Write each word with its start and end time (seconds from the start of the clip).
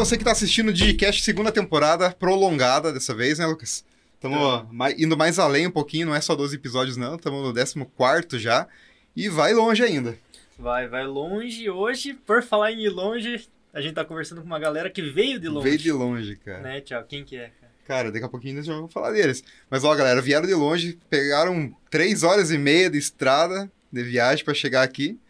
Você 0.00 0.16
que 0.16 0.24
tá 0.24 0.32
assistindo 0.32 0.68
o 0.68 0.72
Digicast 0.72 1.22
segunda 1.22 1.52
temporada, 1.52 2.10
prolongada 2.10 2.90
dessa 2.90 3.14
vez, 3.14 3.38
né, 3.38 3.44
Lucas? 3.44 3.84
Estamos 4.14 4.64
indo 4.96 5.14
mais 5.14 5.38
além 5.38 5.66
um 5.66 5.70
pouquinho, 5.70 6.06
não 6.06 6.14
é 6.14 6.22
só 6.22 6.34
12 6.34 6.56
episódios, 6.56 6.96
não, 6.96 7.16
estamos 7.16 7.54
no 7.76 7.84
14 7.84 8.38
já. 8.38 8.66
E 9.14 9.28
vai 9.28 9.52
longe 9.52 9.82
ainda. 9.82 10.16
Vai, 10.58 10.88
vai 10.88 11.06
longe. 11.06 11.68
Hoje, 11.68 12.14
por 12.14 12.42
falar 12.42 12.72
em 12.72 12.86
ir 12.86 12.88
longe, 12.88 13.46
a 13.74 13.82
gente 13.82 13.92
tá 13.92 14.02
conversando 14.02 14.40
com 14.40 14.46
uma 14.46 14.58
galera 14.58 14.88
que 14.88 15.02
veio 15.02 15.38
de 15.38 15.48
longe. 15.48 15.68
Veio 15.68 15.78
de 15.78 15.92
longe, 15.92 16.36
cara. 16.36 16.60
Né, 16.60 16.80
tchau? 16.80 17.04
Quem 17.04 17.22
que 17.22 17.36
é, 17.36 17.50
cara? 17.60 17.72
Cara, 17.86 18.10
daqui 18.10 18.24
a 18.24 18.28
pouquinho 18.28 18.56
nós 18.56 18.64
já 18.64 18.72
vamos 18.72 18.90
falar 18.90 19.12
deles. 19.12 19.44
Mas 19.68 19.84
ó, 19.84 19.94
galera, 19.94 20.22
vieram 20.22 20.46
de 20.46 20.54
longe, 20.54 20.98
pegaram 21.10 21.76
três 21.90 22.22
horas 22.22 22.50
e 22.50 22.56
meia 22.56 22.88
de 22.88 22.96
estrada 22.96 23.70
de 23.92 24.02
viagem 24.02 24.46
para 24.46 24.54
chegar 24.54 24.82
aqui. 24.82 25.20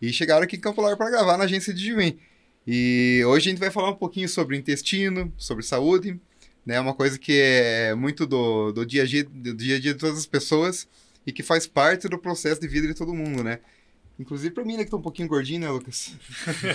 E 0.00 0.12
chegaram 0.12 0.44
aqui 0.44 0.54
em 0.54 0.60
Campo 0.60 0.80
Largo 0.80 0.96
para 0.96 1.10
gravar 1.10 1.36
na 1.36 1.42
agência 1.42 1.74
de 1.74 1.84
Juim. 1.84 2.20
E 2.66 3.22
hoje 3.26 3.48
a 3.48 3.50
gente 3.50 3.58
vai 3.58 3.70
falar 3.70 3.90
um 3.90 3.96
pouquinho 3.96 4.28
sobre 4.28 4.56
intestino, 4.56 5.32
sobre 5.36 5.64
saúde, 5.64 6.20
né? 6.64 6.78
Uma 6.80 6.94
coisa 6.94 7.18
que 7.18 7.40
é 7.40 7.94
muito 7.94 8.26
do, 8.26 8.72
do, 8.72 8.86
dia, 8.86 9.02
a 9.02 9.06
dia, 9.06 9.24
do 9.24 9.54
dia 9.54 9.76
a 9.76 9.80
dia 9.80 9.92
de 9.92 9.98
todas 9.98 10.18
as 10.18 10.26
pessoas 10.26 10.86
e 11.26 11.32
que 11.32 11.42
faz 11.42 11.66
parte 11.66 12.08
do 12.08 12.18
processo 12.18 12.60
de 12.60 12.68
vida 12.68 12.86
de 12.86 12.94
todo 12.94 13.12
mundo, 13.12 13.42
né? 13.42 13.58
Inclusive 14.18 14.54
pra 14.54 14.64
mim, 14.64 14.76
né, 14.76 14.84
que 14.84 14.90
tá 14.90 14.96
um 14.96 15.02
pouquinho 15.02 15.26
gordinho, 15.26 15.60
né, 15.60 15.70
Lucas? 15.70 16.12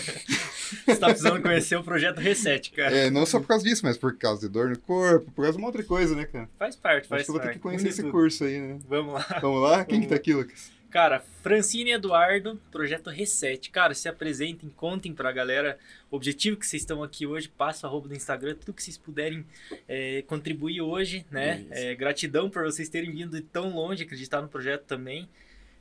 Você 0.86 0.96
tá 0.98 1.08
precisando 1.08 1.42
conhecer 1.42 1.78
o 1.78 1.84
projeto 1.84 2.20
Reset, 2.20 2.72
cara. 2.72 2.94
É, 2.94 3.10
não 3.10 3.26
só 3.26 3.40
por 3.40 3.48
causa 3.48 3.64
disso, 3.64 3.86
mas 3.86 3.96
por 3.98 4.18
causa 4.18 4.42
de 4.42 4.50
dor 4.52 4.70
no 4.70 4.78
corpo, 4.80 5.32
por 5.32 5.44
causa 5.44 5.54
de 5.54 5.58
uma 5.60 5.68
outra 5.68 5.84
coisa, 5.84 6.16
né, 6.16 6.26
cara? 6.26 6.50
Faz 6.58 6.76
parte, 6.76 7.08
faz 7.08 7.22
Acho 7.22 7.26
que 7.26 7.32
eu 7.32 7.36
vou 7.36 7.48
ter 7.48 7.54
que 7.54 7.60
conhecer 7.60 7.88
esse 7.90 8.02
tudo. 8.02 8.12
curso 8.12 8.44
aí, 8.44 8.60
né? 8.60 8.80
Vamos 8.90 9.14
lá. 9.14 9.40
Vamos 9.42 9.62
lá? 9.62 9.86
Quem 9.86 10.02
que 10.02 10.08
tá 10.08 10.16
aqui, 10.16 10.34
Lucas? 10.34 10.72
Cara, 10.98 11.20
Francine 11.44 11.92
e 11.92 11.94
Eduardo, 11.94 12.60
projeto 12.72 13.12
Reset. 13.12 13.70
Cara, 13.70 13.94
se 13.94 14.10
apresentem, 14.10 14.68
contem 14.68 15.14
pra 15.14 15.32
galera 15.32 15.78
o 16.10 16.16
objetivo 16.16 16.58
que 16.58 16.66
vocês 16.66 16.82
estão 16.82 17.04
aqui 17.04 17.28
hoje. 17.28 17.48
Passa 17.48 17.86
o 17.86 17.90
arroba 17.92 18.08
do 18.08 18.16
Instagram, 18.16 18.56
tudo 18.56 18.74
que 18.74 18.82
vocês 18.82 18.98
puderem 18.98 19.46
é, 19.88 20.24
contribuir 20.24 20.82
hoje, 20.82 21.24
né? 21.30 21.68
É, 21.70 21.94
gratidão 21.94 22.50
por 22.50 22.64
vocês 22.64 22.90
terem 22.90 23.12
vindo 23.12 23.36
de 23.40 23.44
tão 23.44 23.76
longe, 23.76 24.02
acreditar 24.02 24.42
no 24.42 24.48
projeto 24.48 24.86
também. 24.86 25.30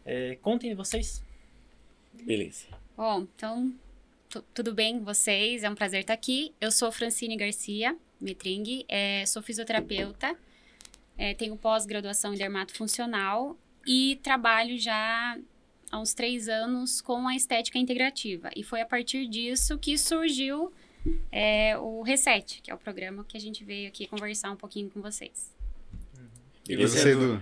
É, 0.05 0.37
contem 0.43 0.75
vocês. 0.75 1.25
Beleza. 2.13 2.67
Bom, 2.95 3.23
então, 3.23 3.75
tu- 4.29 4.45
tudo 4.53 4.75
bem 4.75 4.99
com 4.99 5.05
vocês? 5.07 5.65
É 5.65 5.71
um 5.71 5.75
prazer 5.75 6.03
estar 6.03 6.13
aqui. 6.13 6.53
Eu 6.61 6.71
sou 6.71 6.93
Francine 6.93 7.39
Garcia 7.39 7.97
Metring, 8.21 8.85
é, 8.87 9.25
sou 9.25 9.41
fisioterapeuta, 9.41 10.37
é, 11.17 11.33
tenho 11.33 11.57
pós-graduação 11.57 12.35
em 12.35 12.37
dermato 12.37 12.75
funcional 12.75 13.57
e 13.87 14.19
trabalho 14.23 14.79
já 14.79 15.39
há 15.91 15.99
uns 16.01 16.13
três 16.15 16.49
anos 16.49 17.01
com 17.01 17.27
a 17.29 17.35
estética 17.37 17.79
integrativa. 17.79 18.51
E 18.57 18.63
foi 18.63 18.81
a 18.81 18.87
partir 18.87 19.27
disso 19.29 19.79
que 19.79 19.97
surgiu 19.97 20.73
é, 21.31 21.77
o 21.79 22.03
Reset, 22.03 22.61
que 22.63 22.71
é 22.71 22.75
o 22.75 22.79
programa 22.79 23.25
que 23.29 23.37
a 23.37 23.41
gente 23.41 23.65
veio 23.65 23.89
aqui 23.89 24.07
conversar 24.07 24.51
um 24.51 24.57
pouquinho 24.57 24.91
com 24.91 25.01
vocês. 25.01 25.55
E 26.69 26.77
você, 26.77 27.13
Edu? 27.13 27.41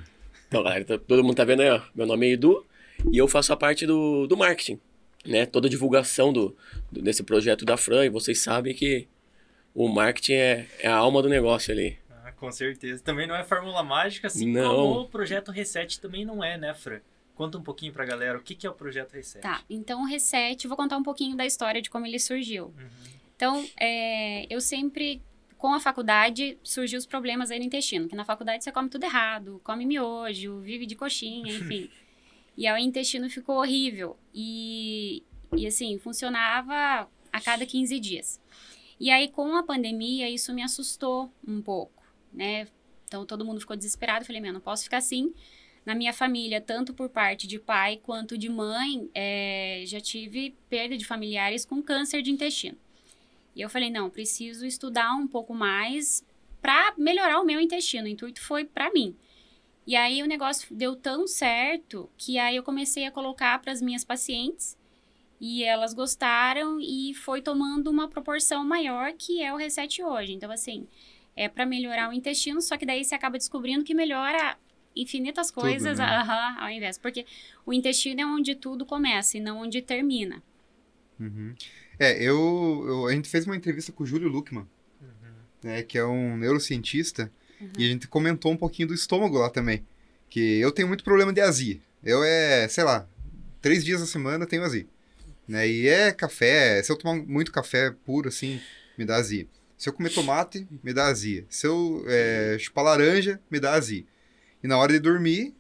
Então, 0.49 0.63
galera, 0.63 0.85
tá- 0.85 0.99
todo 0.99 1.25
mundo 1.25 1.35
tá 1.35 1.45
vendo 1.45 1.61
aí, 1.63 1.71
ó. 1.71 1.81
Meu 1.95 2.07
nome 2.07 2.27
é 2.29 2.33
Edu 2.33 2.65
e 3.11 3.17
eu 3.17 3.27
faço 3.27 3.53
a 3.53 3.57
parte 3.57 3.87
do, 3.87 4.27
do 4.27 4.37
marketing, 4.37 4.79
né? 5.27 5.47
Toda 5.47 5.67
a 5.67 5.71
divulgação 5.71 6.33
do, 6.33 6.55
do- 6.93 7.01
desse 7.01 7.23
projeto 7.23 7.65
da 7.65 7.77
Fran 7.77 8.05
e 8.05 8.11
vocês 8.11 8.39
sabem 8.41 8.75
que 8.75 9.09
o 9.75 9.89
marketing 9.89 10.35
é, 10.35 10.67
é 10.81 10.87
a 10.89 10.95
alma 10.97 11.23
do 11.23 11.29
negócio 11.29 11.73
ali. 11.73 11.97
Com 12.37 12.51
certeza. 12.53 13.03
Também 13.03 13.27
não 13.27 13.35
é 13.35 13.45
fórmula 13.45 13.83
mágica, 13.83 14.27
assim 14.27 14.53
Não. 14.53 14.75
como 14.75 15.01
o 15.01 15.09
projeto 15.09 15.51
Reset 15.51 16.01
também 16.01 16.25
não 16.25 16.43
é, 16.43 16.57
né, 16.59 16.75
Fran? 16.75 17.01
Conta 17.35 17.59
um 17.59 17.63
pouquinho 17.63 17.93
pra 17.93 18.05
galera 18.05 18.39
o 18.39 18.43
que, 18.43 18.55
que 18.55 18.67
é 18.67 18.71
o 18.71 18.75
projeto 18.75 19.13
Reset. 19.13 19.41
Tá, 19.43 19.63
então 19.69 20.03
o 20.03 20.07
Reset, 20.07 20.67
vou 20.69 20.77
contar 20.77 20.97
um 20.97 21.03
pouquinho 21.03 21.37
da 21.37 21.45
história 21.45 21.83
de 21.83 21.91
como 21.91 22.07
ele 22.07 22.19
surgiu. 22.19 22.67
Uhum. 22.67 22.89
Então, 23.37 23.69
é, 23.81 24.47
eu 24.49 24.61
sempre, 24.61 25.21
com 25.59 25.75
a 25.75 25.81
faculdade, 25.81 26.57
surgiu 26.63 26.99
os 26.99 27.07
problemas 27.07 27.51
aí 27.51 27.59
no 27.59 27.65
intestino. 27.65 28.09
Que 28.09 28.15
na 28.15 28.25
faculdade 28.25 28.63
você 28.63 28.71
come 28.71 28.89
tudo 28.89 29.05
errado, 29.05 29.61
come 29.65 29.85
miojo, 29.85 30.61
vive 30.61 30.87
de 30.87 30.95
coxinha, 30.95 31.51
enfim. 31.57 31.91
e 32.57 32.67
aí 32.67 32.81
o 32.81 32.85
intestino 32.87 33.29
ficou 33.29 33.57
horrível. 33.57 34.17
E, 34.33 35.23
e 35.57 35.67
assim, 35.67 35.99
funcionava 35.99 37.09
a 37.33 37.41
cada 37.41 37.67
15 37.67 37.99
dias. 37.99 38.41
E 39.01 39.11
aí, 39.11 39.27
com 39.29 39.57
a 39.57 39.63
pandemia, 39.65 40.31
isso 40.31 40.55
me 40.55 40.63
assustou 40.63 41.29
um 41.47 41.61
pouco, 41.61 41.94
né? 42.35 42.67
Então, 43.07 43.25
todo 43.25 43.45
mundo 43.45 43.61
ficou 43.61 43.77
desesperado. 43.77 44.25
Falei, 44.25 44.41
meu, 44.41 44.53
não 44.53 44.61
posso 44.61 44.85
ficar 44.85 44.99
assim. 44.99 45.33
Na 45.87 45.95
minha 45.95 46.13
família, 46.13 46.61
tanto 46.61 46.95
por 46.95 47.09
parte 47.11 47.47
de 47.47 47.59
pai 47.59 48.01
quanto 48.03 48.39
de 48.39 48.49
mãe, 48.49 49.09
é, 49.15 49.85
já 49.87 50.01
tive 50.01 50.57
perda 50.69 50.97
de 50.97 51.05
familiares 51.05 51.65
com 51.65 51.83
câncer 51.83 52.23
de 52.23 52.31
intestino. 52.31 52.77
E 53.55 53.61
eu 53.61 53.71
falei, 53.71 53.91
não, 53.91 54.11
preciso 54.11 54.67
estudar 54.67 55.15
um 55.15 55.29
pouco 55.29 55.55
mais 55.55 56.25
para 56.61 56.95
melhorar 56.97 57.41
o 57.41 57.45
meu 57.45 57.61
intestino. 57.61 58.07
O 58.07 58.09
intuito 58.09 58.41
foi 58.41 58.65
para 58.65 58.91
mim. 58.93 59.15
E 59.87 59.95
aí 59.95 60.23
o 60.23 60.27
negócio 60.27 60.75
deu 60.75 60.97
tão 60.97 61.27
certo 61.27 62.09
que 62.17 62.39
aí 62.39 62.57
eu 62.57 62.63
comecei 62.63 63.05
a 63.05 63.11
colocar 63.11 63.61
para 63.61 63.71
as 63.71 63.83
minhas 63.83 64.03
pacientes 64.03 64.77
e 65.39 65.63
elas 65.63 65.93
gostaram 65.93 66.81
e 66.81 67.13
foi 67.13 67.43
tomando 67.43 67.91
uma 67.91 68.09
proporção 68.09 68.65
maior 68.65 69.13
que 69.13 69.43
é 69.43 69.53
o 69.53 69.57
Reset 69.57 70.03
hoje. 70.03 70.33
Então 70.33 70.51
assim, 70.51 70.89
é 71.37 71.49
para 71.49 71.67
melhorar 71.67 72.09
o 72.09 72.13
intestino, 72.13 72.61
só 72.63 72.77
que 72.77 72.87
daí 72.87 73.05
você 73.05 73.15
acaba 73.15 73.39
descobrindo 73.39 73.85
que 73.85 73.95
melhora 73.95 74.57
infinitas 74.97 75.49
Tudo, 75.51 75.63
coisas 75.63 75.99
né? 75.99 76.05
aham, 76.05 76.57
ao 76.61 76.71
invés, 76.71 76.97
porque 76.99 77.27
o 77.67 77.73
intestino 77.73 78.21
é 78.21 78.27
onde 78.27 78.55
tudo 78.55 78.87
começa 78.87 79.37
e 79.37 79.41
não 79.41 79.59
onde 79.63 79.83
termina. 79.83 80.43
Uhum. 81.19 81.55
É, 81.99 82.23
eu, 82.23 82.85
eu- 82.87 83.07
A 83.07 83.13
gente 83.13 83.29
fez 83.29 83.47
uma 83.47 83.57
entrevista 83.57 83.93
com 83.93 84.03
o 84.05 84.07
Júlio 84.07 84.29
Luckman, 84.29 84.67
Uhum. 85.01 85.09
né, 85.63 85.83
que 85.83 85.99
é 85.99 86.05
um 86.05 86.37
neurocientista, 86.37 87.31
e 87.79 87.85
a 87.85 87.89
gente 87.89 88.07
comentou 88.09 88.53
um 88.53 88.57
pouquinho 88.57 88.89
do 88.89 88.95
estômago 88.95 89.39
lá 89.39 89.49
também. 89.51 89.85
Que 90.29 90.59
eu 90.61 90.71
tenho 90.73 90.89
muito 90.89 91.03
problema 91.05 91.33
de 91.33 91.41
azia. 91.41 91.79
Eu 92.03 92.23
é, 92.25 92.69
sei 92.69 92.85
lá, 92.85 93.09
três 93.63 93.85
dias 93.85 94.01
na 94.01 94.07
semana 94.07 94.47
tenho 94.47 94.63
azia. 94.65 94.87
Né? 95.49 95.69
E 95.69 95.89
é 95.89 96.13
café, 96.13 96.83
se 96.83 96.91
eu 96.93 96.97
tomar 96.97 97.15
muito 97.17 97.53
café 97.53 97.91
puro 98.05 98.29
assim, 98.29 98.61
me 98.99 99.05
dá 99.05 99.17
azia. 99.17 99.47
Se 99.77 99.89
eu 99.89 99.93
comer 99.93 100.11
tomate, 100.11 100.67
me 100.83 100.93
dá 100.93 101.07
azia. 101.07 101.45
Se 101.49 101.67
eu 101.67 102.05
é, 102.07 102.57
chupar 102.59 102.85
laranja, 102.85 103.41
me 103.51 103.59
dá 103.59 103.73
azia. 103.75 104.05
E 104.63 104.69
na 104.69 104.79
hora 104.79 104.93
de 104.93 104.99
dormir, 104.99 105.55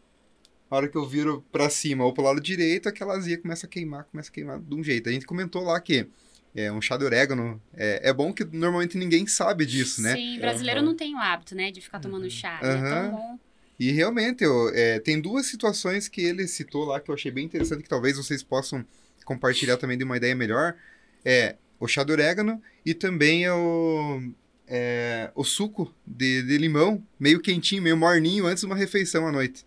a 0.70 0.76
hora 0.76 0.88
que 0.88 0.96
eu 0.96 1.06
viro 1.06 1.44
pra 1.52 1.68
cima 1.68 2.04
ou 2.04 2.12
pro 2.12 2.24
lado 2.24 2.40
direito, 2.40 2.88
aquela 2.88 3.14
azia 3.14 3.38
começa 3.38 3.66
a 3.66 3.68
queimar, 3.68 4.04
começa 4.04 4.30
a 4.30 4.32
queimar 4.32 4.58
de 4.60 4.74
um 4.74 4.82
jeito. 4.82 5.08
A 5.08 5.12
gente 5.12 5.26
comentou 5.26 5.62
lá 5.62 5.80
que 5.80 6.08
é, 6.54 6.70
um 6.70 6.80
chá 6.80 6.96
de 6.96 7.04
orégano 7.04 7.60
é, 7.74 8.08
é 8.08 8.12
bom 8.12 8.32
que 8.32 8.44
normalmente 8.44 8.96
ninguém 8.96 9.26
sabe 9.26 9.66
disso, 9.66 10.00
né? 10.00 10.14
Sim, 10.16 10.38
brasileiro 10.38 10.80
Aham. 10.80 10.86
não 10.86 10.96
tem 10.96 11.14
o 11.14 11.18
hábito, 11.18 11.54
né, 11.54 11.70
de 11.70 11.80
ficar 11.80 11.98
tomando 11.98 12.30
chá. 12.30 12.60
né? 12.62 12.68
Aham. 12.68 12.86
É 12.86 13.00
tão 13.02 13.10
bom. 13.10 13.38
E 13.78 13.90
realmente, 13.90 14.44
eu, 14.44 14.68
é, 14.68 15.00
tem 15.00 15.20
duas 15.20 15.46
situações 15.46 16.06
que 16.06 16.20
ele 16.20 16.46
citou 16.46 16.84
lá 16.84 17.00
que 17.00 17.10
eu 17.10 17.14
achei 17.14 17.30
bem 17.30 17.44
interessante, 17.44 17.82
que 17.82 17.88
talvez 17.88 18.16
vocês 18.16 18.42
possam 18.42 18.84
compartilhar 19.24 19.76
também 19.76 19.98
de 19.98 20.04
uma 20.04 20.16
ideia 20.16 20.34
melhor. 20.34 20.76
É 21.24 21.56
o 21.84 21.88
chá 21.88 22.02
de 22.02 22.12
orégano 22.12 22.60
e 22.84 22.94
também 22.94 23.44
é 23.44 23.52
o, 23.52 24.32
é, 24.66 25.30
o 25.34 25.44
suco 25.44 25.94
de, 26.06 26.42
de 26.42 26.56
limão, 26.56 27.02
meio 27.20 27.40
quentinho, 27.40 27.82
meio 27.82 27.96
morninho, 27.96 28.46
antes 28.46 28.62
de 28.62 28.66
uma 28.66 28.74
refeição 28.76 29.26
à 29.26 29.32
noite. 29.32 29.64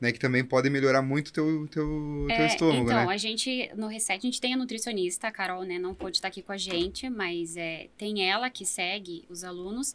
Né, 0.00 0.10
que 0.12 0.18
também 0.18 0.44
pode 0.44 0.68
melhorar 0.68 1.00
muito 1.00 1.28
o 1.28 1.32
teu, 1.32 1.68
teu, 1.68 2.26
teu 2.26 2.36
É, 2.36 2.46
estômago, 2.48 2.82
então, 2.90 3.06
né? 3.06 3.14
a 3.14 3.16
gente, 3.16 3.70
no 3.76 3.86
Reset, 3.86 4.18
a 4.18 4.20
gente 4.20 4.40
tem 4.40 4.52
a 4.52 4.56
nutricionista, 4.56 5.28
a 5.28 5.30
Carol, 5.30 5.62
né, 5.62 5.78
não 5.78 5.94
pôde 5.94 6.16
estar 6.18 6.28
aqui 6.28 6.42
com 6.42 6.52
a 6.52 6.58
gente, 6.58 7.08
mas 7.08 7.56
é, 7.56 7.88
tem 7.96 8.28
ela 8.28 8.50
que 8.50 8.66
segue 8.66 9.24
os 9.30 9.44
alunos. 9.44 9.94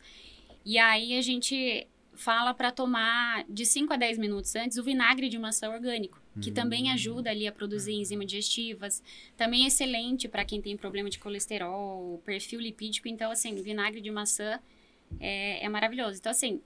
E 0.66 0.80
aí 0.80 1.16
a 1.16 1.22
gente 1.22 1.86
fala 2.16 2.54
para 2.54 2.72
tomar 2.72 3.46
de 3.48 3.66
5 3.66 3.94
a 3.94 3.98
10 3.98 4.18
minutos 4.18 4.56
antes 4.56 4.78
o 4.78 4.84
vinagre 4.84 5.30
de 5.30 5.38
maçã 5.38 5.70
orgânico, 5.70 6.20
que 6.42 6.50
Hum. 6.50 6.54
também 6.54 6.92
ajuda 6.92 7.30
ali 7.30 7.48
a 7.48 7.52
produzir 7.52 7.94
enzimas 7.94 8.28
digestivas. 8.28 9.04
Também 9.38 9.64
é 9.64 9.68
excelente 9.68 10.28
para 10.28 10.46
quem 10.46 10.62
tem 10.62 10.76
problema 10.78 11.10
de 11.10 11.20
colesterol, 11.20 12.22
perfil 12.26 12.60
lipídico. 12.60 13.08
Então, 13.08 13.32
assim, 13.32 13.56
vinagre 13.56 14.02
de 14.02 14.12
maçã 14.12 14.60
é, 15.20 15.64
é 15.64 15.70
maravilhoso. 15.70 16.18
Então, 16.20 16.32
assim, 16.32 16.62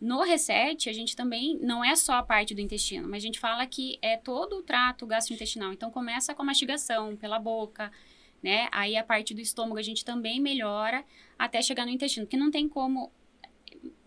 no 0.00 0.22
Reset, 0.22 0.88
a 0.88 0.92
gente 0.92 1.16
também 1.16 1.58
não 1.60 1.84
é 1.84 1.96
só 1.96 2.14
a 2.14 2.22
parte 2.22 2.54
do 2.54 2.60
intestino, 2.60 3.08
mas 3.08 3.22
a 3.22 3.26
gente 3.26 3.40
fala 3.40 3.66
que 3.66 3.98
é 4.00 4.16
todo 4.16 4.58
o 4.58 4.62
trato 4.62 5.06
gastrointestinal. 5.06 5.72
Então, 5.72 5.90
começa 5.90 6.34
com 6.34 6.42
a 6.42 6.46
mastigação 6.46 7.16
pela 7.16 7.38
boca, 7.38 7.90
né? 8.42 8.68
Aí 8.70 8.96
a 8.96 9.02
parte 9.02 9.34
do 9.34 9.40
estômago 9.40 9.78
a 9.78 9.82
gente 9.82 10.04
também 10.04 10.40
melhora 10.40 11.04
até 11.36 11.60
chegar 11.60 11.84
no 11.84 11.90
intestino, 11.90 12.26
porque 12.26 12.36
não 12.36 12.50
tem 12.50 12.68
como 12.68 13.10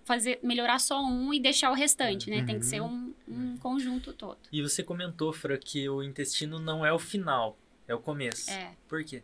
fazer 0.03 0.39
melhorar 0.43 0.79
só 0.79 1.03
um 1.03 1.33
e 1.33 1.39
deixar 1.39 1.71
o 1.71 1.73
restante, 1.73 2.29
né? 2.29 2.43
Tem 2.43 2.59
que 2.59 2.65
ser 2.65 2.81
um, 2.81 3.13
um 3.27 3.57
conjunto 3.57 4.13
todo. 4.13 4.39
E 4.51 4.61
você 4.61 4.83
comentou, 4.83 5.31
Fra, 5.31 5.57
que 5.57 5.87
o 5.87 6.03
intestino 6.03 6.59
não 6.59 6.85
é 6.85 6.91
o 6.91 6.99
final, 6.99 7.57
é 7.87 7.93
o 7.93 7.99
começo. 7.99 8.49
É. 8.49 8.75
Por 8.87 9.03
quê? 9.03 9.23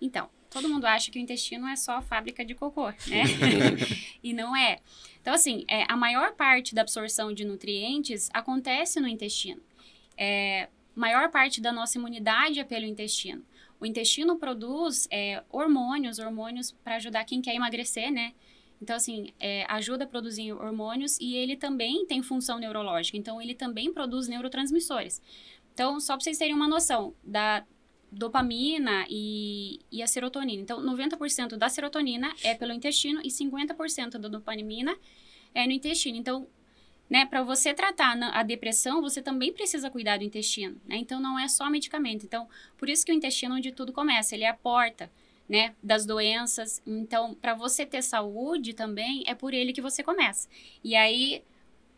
Então, 0.00 0.28
todo 0.50 0.68
mundo 0.68 0.84
acha 0.84 1.10
que 1.10 1.18
o 1.18 1.22
intestino 1.22 1.66
é 1.66 1.76
só 1.76 1.96
a 1.96 2.02
fábrica 2.02 2.44
de 2.44 2.54
cocô, 2.54 2.88
né? 2.88 3.22
e 4.22 4.32
não 4.32 4.54
é. 4.54 4.78
Então, 5.20 5.34
assim, 5.34 5.64
é, 5.68 5.84
a 5.88 5.96
maior 5.96 6.34
parte 6.34 6.74
da 6.74 6.82
absorção 6.82 7.32
de 7.32 7.44
nutrientes 7.44 8.28
acontece 8.32 9.00
no 9.00 9.08
intestino. 9.08 9.62
É, 10.16 10.68
maior 10.94 11.30
parte 11.30 11.60
da 11.60 11.72
nossa 11.72 11.98
imunidade 11.98 12.58
é 12.58 12.64
pelo 12.64 12.86
intestino. 12.86 13.44
o 13.78 13.84
intestino 13.84 14.36
produz 14.36 15.06
é, 15.10 15.42
hormônios, 15.50 16.18
hormônios 16.18 16.72
para 16.82 16.96
ajudar 16.96 17.24
quem 17.24 17.42
quer 17.42 17.54
emagrecer, 17.54 18.10
né? 18.10 18.32
Então, 18.80 18.96
assim, 18.96 19.32
é, 19.40 19.64
ajuda 19.68 20.04
a 20.04 20.06
produzir 20.06 20.52
hormônios 20.52 21.18
e 21.20 21.34
ele 21.34 21.56
também 21.56 22.06
tem 22.06 22.22
função 22.22 22.58
neurológica. 22.58 23.16
Então, 23.16 23.40
ele 23.40 23.54
também 23.54 23.92
produz 23.92 24.28
neurotransmissores. 24.28 25.22
Então, 25.72 25.98
só 26.00 26.14
para 26.14 26.24
vocês 26.24 26.38
terem 26.38 26.54
uma 26.54 26.68
noção 26.68 27.14
da 27.22 27.64
dopamina 28.10 29.06
e, 29.08 29.80
e 29.90 30.02
a 30.02 30.06
serotonina. 30.06 30.62
Então, 30.62 30.80
90% 30.80 31.56
da 31.56 31.68
serotonina 31.68 32.32
é 32.42 32.54
pelo 32.54 32.72
intestino 32.72 33.20
e 33.24 33.28
50% 33.28 34.18
da 34.18 34.28
dopamina 34.28 34.96
é 35.54 35.66
no 35.66 35.72
intestino. 35.72 36.16
Então, 36.16 36.46
né, 37.08 37.24
para 37.24 37.42
você 37.42 37.72
tratar 37.72 38.18
a 38.32 38.42
depressão, 38.42 39.00
você 39.00 39.22
também 39.22 39.52
precisa 39.52 39.90
cuidar 39.90 40.18
do 40.18 40.24
intestino, 40.24 40.80
né? 40.86 40.96
Então 40.96 41.20
não 41.20 41.38
é 41.38 41.46
só 41.48 41.70
medicamento. 41.70 42.24
Então, 42.24 42.48
por 42.76 42.88
isso 42.88 43.06
que 43.06 43.12
o 43.12 43.14
intestino 43.14 43.54
é 43.54 43.58
onde 43.58 43.72
tudo 43.72 43.92
começa, 43.92 44.34
ele 44.34 44.44
é 44.44 44.48
a 44.48 44.54
porta, 44.54 45.10
né, 45.48 45.74
das 45.82 46.04
doenças. 46.04 46.82
Então, 46.86 47.34
para 47.34 47.54
você 47.54 47.86
ter 47.86 48.02
saúde 48.02 48.74
também 48.74 49.24
é 49.26 49.34
por 49.34 49.54
ele 49.54 49.72
que 49.72 49.80
você 49.80 50.02
começa. 50.02 50.48
E 50.82 50.94
aí 50.94 51.42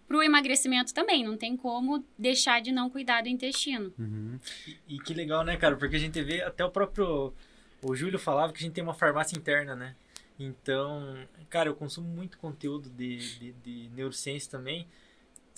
para 0.06 0.16
o 0.16 0.22
emagrecimento 0.22 0.94
também, 0.94 1.22
não 1.22 1.36
tem 1.36 1.54
como 1.54 2.02
deixar 2.18 2.62
de 2.62 2.72
não 2.72 2.88
cuidar 2.88 3.22
do 3.22 3.28
intestino. 3.28 3.92
Uhum. 3.98 4.38
E, 4.66 4.96
e 4.96 4.98
que 5.00 5.12
legal, 5.12 5.44
né, 5.44 5.54
cara? 5.58 5.76
Porque 5.76 5.96
a 5.96 5.98
gente 5.98 6.22
vê 6.22 6.40
até 6.40 6.64
o 6.64 6.70
próprio 6.70 7.34
o 7.82 7.94
Júlio 7.94 8.18
falava 8.18 8.52
que 8.52 8.58
a 8.58 8.62
gente 8.62 8.72
tem 8.72 8.82
uma 8.82 8.94
farmácia 8.94 9.36
interna, 9.36 9.76
né? 9.76 9.94
Então, 10.38 11.16
cara, 11.48 11.68
eu 11.68 11.74
consumo 11.74 12.08
muito 12.08 12.38
conteúdo 12.38 12.88
de, 12.88 13.38
de, 13.38 13.52
de 13.52 13.90
neurociência 13.94 14.50
também. 14.50 14.86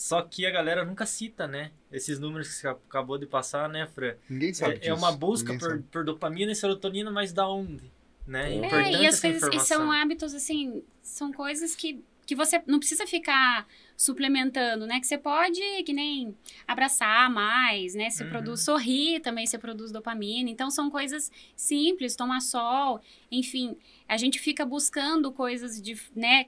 Só 0.00 0.22
que 0.22 0.46
a 0.46 0.50
galera 0.50 0.82
nunca 0.82 1.04
cita, 1.04 1.46
né? 1.46 1.72
Esses 1.92 2.18
números 2.18 2.48
que 2.48 2.54
você 2.54 2.68
acabou 2.68 3.18
de 3.18 3.26
passar, 3.26 3.68
né, 3.68 3.86
Fran? 3.86 4.14
Ninguém 4.30 4.54
sabe. 4.54 4.76
É, 4.76 4.78
disso. 4.78 4.90
é 4.92 4.94
uma 4.94 5.12
busca 5.12 5.52
por, 5.58 5.82
por, 5.82 6.04
dopamina 6.06 6.50
e 6.50 6.54
serotonina, 6.54 7.10
mas 7.10 7.34
da 7.34 7.46
onde? 7.46 7.92
Né? 8.26 8.50
É, 8.50 8.54
Importante 8.54 8.96
e, 8.96 9.06
as 9.06 9.20
coisas, 9.20 9.54
e 9.54 9.60
são 9.60 9.92
hábitos, 9.92 10.32
assim, 10.32 10.82
são 11.02 11.30
coisas 11.30 11.76
que, 11.76 12.02
que 12.24 12.34
você 12.34 12.62
não 12.66 12.78
precisa 12.78 13.06
ficar 13.06 13.66
suplementando, 13.94 14.86
né? 14.86 15.00
Que 15.00 15.06
você 15.06 15.18
pode, 15.18 15.60
que 15.84 15.92
nem 15.92 16.34
abraçar 16.66 17.30
mais, 17.30 17.94
né? 17.94 18.08
Você 18.08 18.24
uhum. 18.24 18.30
produz 18.30 18.62
sorrir 18.62 19.20
também, 19.20 19.46
você 19.46 19.58
produz 19.58 19.92
dopamina. 19.92 20.48
Então, 20.48 20.70
são 20.70 20.88
coisas 20.90 21.30
simples, 21.54 22.16
tomar 22.16 22.40
sol, 22.40 23.02
enfim. 23.30 23.76
A 24.08 24.16
gente 24.16 24.38
fica 24.38 24.64
buscando 24.64 25.30
coisas 25.30 25.78
de, 25.78 26.00
né, 26.16 26.46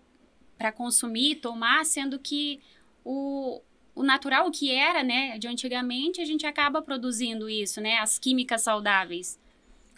para 0.56 0.72
consumir, 0.72 1.34
tomar, 1.34 1.84
sendo 1.84 2.18
que 2.18 2.60
o, 3.04 3.60
o 3.94 4.02
natural, 4.02 4.46
o 4.46 4.50
que 4.50 4.70
era, 4.70 5.02
né, 5.02 5.38
de 5.38 5.48
antigamente, 5.48 6.20
a 6.20 6.24
gente 6.24 6.46
acaba 6.46 6.82
produzindo 6.82 7.48
isso, 7.48 7.80
né, 7.80 7.98
as 7.98 8.18
químicas 8.18 8.62
saudáveis. 8.62 9.38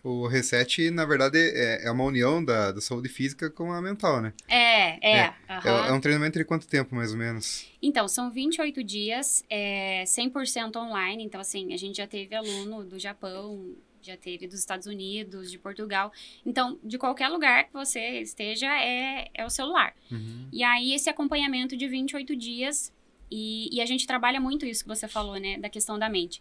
O 0.05 0.27
Reset, 0.27 0.91
na 0.91 1.07
verdade, 1.07 1.39
é, 1.39 1.87
é 1.87 1.91
uma 1.91 2.05
união 2.05 2.45
da, 2.45 2.73
da 2.73 2.81
saúde 2.83 3.09
física 3.09 3.49
com 3.49 3.73
a 3.73 3.81
mental, 3.81 4.21
né? 4.21 4.35
É, 4.47 4.99
é. 5.01 5.17
É, 5.17 5.35
uhum. 5.49 5.85
é, 5.85 5.89
é 5.89 5.93
um 5.93 6.01
treinamento 6.01 6.39
de 6.39 6.45
quanto 6.45 6.69
tempo, 6.69 6.95
mais 6.95 7.13
ou 7.13 7.17
menos? 7.17 7.67
Então, 7.81 8.07
são 8.07 8.31
28 8.31 8.85
dias, 8.85 9.43
é 9.49 10.05
100% 10.05 10.77
online. 10.77 11.25
Então, 11.25 11.41
assim, 11.41 11.73
a 11.73 11.79
gente 11.79 11.97
já 11.97 12.07
teve 12.07 12.35
aluno 12.35 12.85
do 12.85 12.99
Japão, 12.99 13.75
já 14.07 14.17
teve 14.17 14.47
dos 14.47 14.59
Estados 14.59 14.87
Unidos, 14.87 15.51
de 15.51 15.59
Portugal. 15.59 16.13
Então, 16.45 16.79
de 16.83 16.99
qualquer 16.99 17.29
lugar 17.29 17.65
que 17.65 17.73
você 17.73 18.21
esteja, 18.21 18.67
é, 18.67 19.29
é 19.35 19.45
o 19.45 19.51
celular. 19.51 19.95
Uhum. 20.11 20.49
E 20.53 20.63
aí, 20.63 20.93
esse 20.93 21.09
acompanhamento 21.09 21.77
de 21.77 21.89
28 21.89 22.37
dias, 22.37 22.93
e, 23.31 23.69
e 23.75 23.81
a 23.81 23.87
gente 23.87 24.07
trabalha 24.07 24.41
muito 24.41 24.67
isso 24.67 24.85
que 24.85 24.89
você 24.89 25.09
falou, 25.09 25.37
né, 25.37 25.59
da 25.59 25.69
questão 25.69 25.99
da 25.99 26.09
mente. 26.09 26.41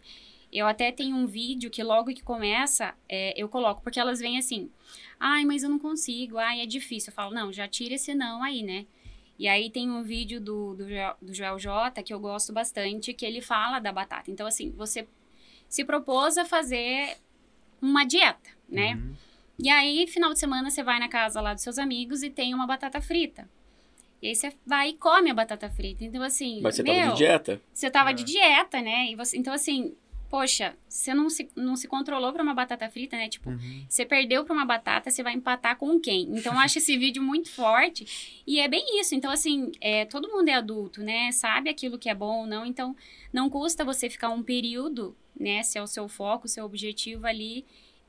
Eu 0.52 0.66
até 0.66 0.92
tenho 0.92 1.16
um 1.16 1.26
vídeo 1.26 1.68
que 1.68 1.82
logo 1.82 2.14
que 2.14 2.22
começa, 2.22 2.94
é, 3.08 3.34
eu 3.36 3.48
coloco, 3.48 3.82
porque 3.82 3.98
elas 3.98 4.20
vêm 4.20 4.38
assim, 4.38 4.70
ai, 5.18 5.44
mas 5.44 5.64
eu 5.64 5.70
não 5.70 5.78
consigo, 5.78 6.38
ai, 6.38 6.60
é 6.60 6.66
difícil. 6.66 7.10
Eu 7.10 7.14
falo, 7.14 7.34
não, 7.34 7.52
já 7.52 7.66
tira 7.66 7.94
esse 7.94 8.14
não 8.14 8.42
aí, 8.42 8.62
né? 8.62 8.86
E 9.36 9.48
aí 9.48 9.68
tem 9.68 9.90
um 9.90 10.02
vídeo 10.02 10.40
do, 10.40 10.74
do, 10.74 10.84
do 11.20 11.34
Joel 11.34 11.58
J, 11.58 12.02
que 12.02 12.14
eu 12.14 12.20
gosto 12.20 12.52
bastante, 12.52 13.12
que 13.12 13.26
ele 13.26 13.40
fala 13.40 13.80
da 13.80 13.90
batata. 13.90 14.30
Então, 14.30 14.46
assim, 14.46 14.70
você 14.70 15.08
se 15.68 15.84
propôs 15.84 16.38
a 16.38 16.44
fazer 16.44 17.16
uma 17.84 18.04
dieta, 18.04 18.50
né? 18.68 18.94
Uhum. 18.94 19.14
E 19.58 19.70
aí, 19.70 20.06
final 20.06 20.32
de 20.32 20.38
semana, 20.38 20.70
você 20.70 20.82
vai 20.82 20.98
na 20.98 21.08
casa 21.08 21.40
lá 21.40 21.54
dos 21.54 21.62
seus 21.62 21.78
amigos 21.78 22.22
e 22.22 22.30
tem 22.30 22.54
uma 22.54 22.66
batata 22.66 23.00
frita. 23.00 23.48
E 24.20 24.28
aí 24.28 24.34
você 24.34 24.52
vai 24.66 24.88
e 24.88 24.92
come 24.94 25.30
a 25.30 25.34
batata 25.34 25.68
frita. 25.70 26.02
Então, 26.02 26.22
assim. 26.22 26.60
Mas 26.62 26.76
você 26.76 26.82
meu, 26.82 26.94
tava 26.94 27.10
de 27.10 27.16
dieta? 27.18 27.60
Você 27.72 27.90
tava 27.90 28.10
é. 28.10 28.12
de 28.14 28.24
dieta, 28.24 28.80
né? 28.80 29.10
E 29.10 29.14
você, 29.14 29.36
então, 29.36 29.52
assim, 29.52 29.94
poxa, 30.28 30.76
você 30.88 31.14
não 31.14 31.28
se, 31.30 31.48
não 31.54 31.76
se 31.76 31.86
controlou 31.86 32.32
para 32.32 32.42
uma 32.42 32.54
batata 32.54 32.88
frita, 32.90 33.16
né? 33.16 33.28
Tipo, 33.28 33.50
uhum. 33.50 33.84
você 33.88 34.04
perdeu 34.04 34.44
para 34.44 34.54
uma 34.54 34.64
batata, 34.64 35.10
você 35.10 35.22
vai 35.22 35.34
empatar 35.34 35.76
com 35.76 35.98
quem? 36.00 36.22
Então, 36.36 36.54
eu 36.54 36.58
acho 36.58 36.78
esse 36.78 36.96
vídeo 36.96 37.22
muito 37.22 37.50
forte. 37.50 38.42
E 38.46 38.60
é 38.60 38.68
bem 38.68 39.00
isso. 39.00 39.14
Então, 39.14 39.30
assim, 39.30 39.72
é, 39.80 40.04
todo 40.04 40.28
mundo 40.28 40.48
é 40.48 40.54
adulto, 40.54 41.02
né? 41.02 41.30
Sabe 41.32 41.70
aquilo 41.70 41.98
que 41.98 42.08
é 42.08 42.14
bom 42.14 42.40
ou 42.40 42.46
não. 42.46 42.64
Então, 42.66 42.96
não 43.32 43.48
custa 43.48 43.84
você 43.84 44.10
ficar 44.10 44.30
um 44.30 44.42
período, 44.42 45.16
né? 45.38 45.62
Se 45.62 45.78
é 45.78 45.82
o 45.82 45.86
seu 45.86 46.08
foco, 46.08 46.46
o 46.46 46.48
seu 46.48 46.64
objetivo 46.64 47.26
ali 47.26 47.64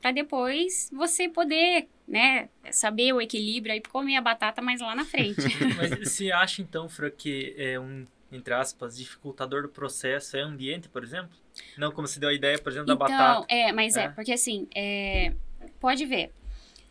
para 0.06 0.12
depois 0.12 0.88
você 0.94 1.28
poder, 1.28 1.88
né, 2.08 2.48
saber 2.70 3.12
o 3.12 3.20
equilíbrio 3.20 3.74
e 3.74 3.82
comer 3.82 4.18
a 4.18 4.22
batata 4.22 4.62
mais 4.62 4.80
lá 4.80 4.94
na 4.94 5.04
frente. 5.04 5.42
Mas 5.76 5.98
você 5.98 6.32
acha 6.32 6.62
então, 6.62 6.88
Fran, 6.88 7.10
que 7.10 7.56
é 7.58 7.80
um, 7.80 8.06
entre 8.36 8.54
aspas, 8.54 8.98
dificultador 8.98 9.64
do 9.64 9.70
processo 9.70 10.38
é 10.38 10.42
ambiente, 10.42 10.90
por 10.90 11.04
exemplo? 11.04 11.36
Não 11.78 11.92
como 11.92 12.08
se 12.08 12.20
deu 12.20 12.30
a 12.30 12.34
ideia, 12.34 12.60
por 12.60 12.72
exemplo, 12.72 12.88
da 12.88 12.94
então, 12.94 13.08
batata. 13.08 13.46
É, 13.48 13.72
mas 13.72 13.96
é, 13.96 14.06
é 14.06 14.10
porque 14.10 14.34
assim, 14.34 14.68
é, 14.76 15.34
pode 15.80 16.06
ver. 16.06 16.32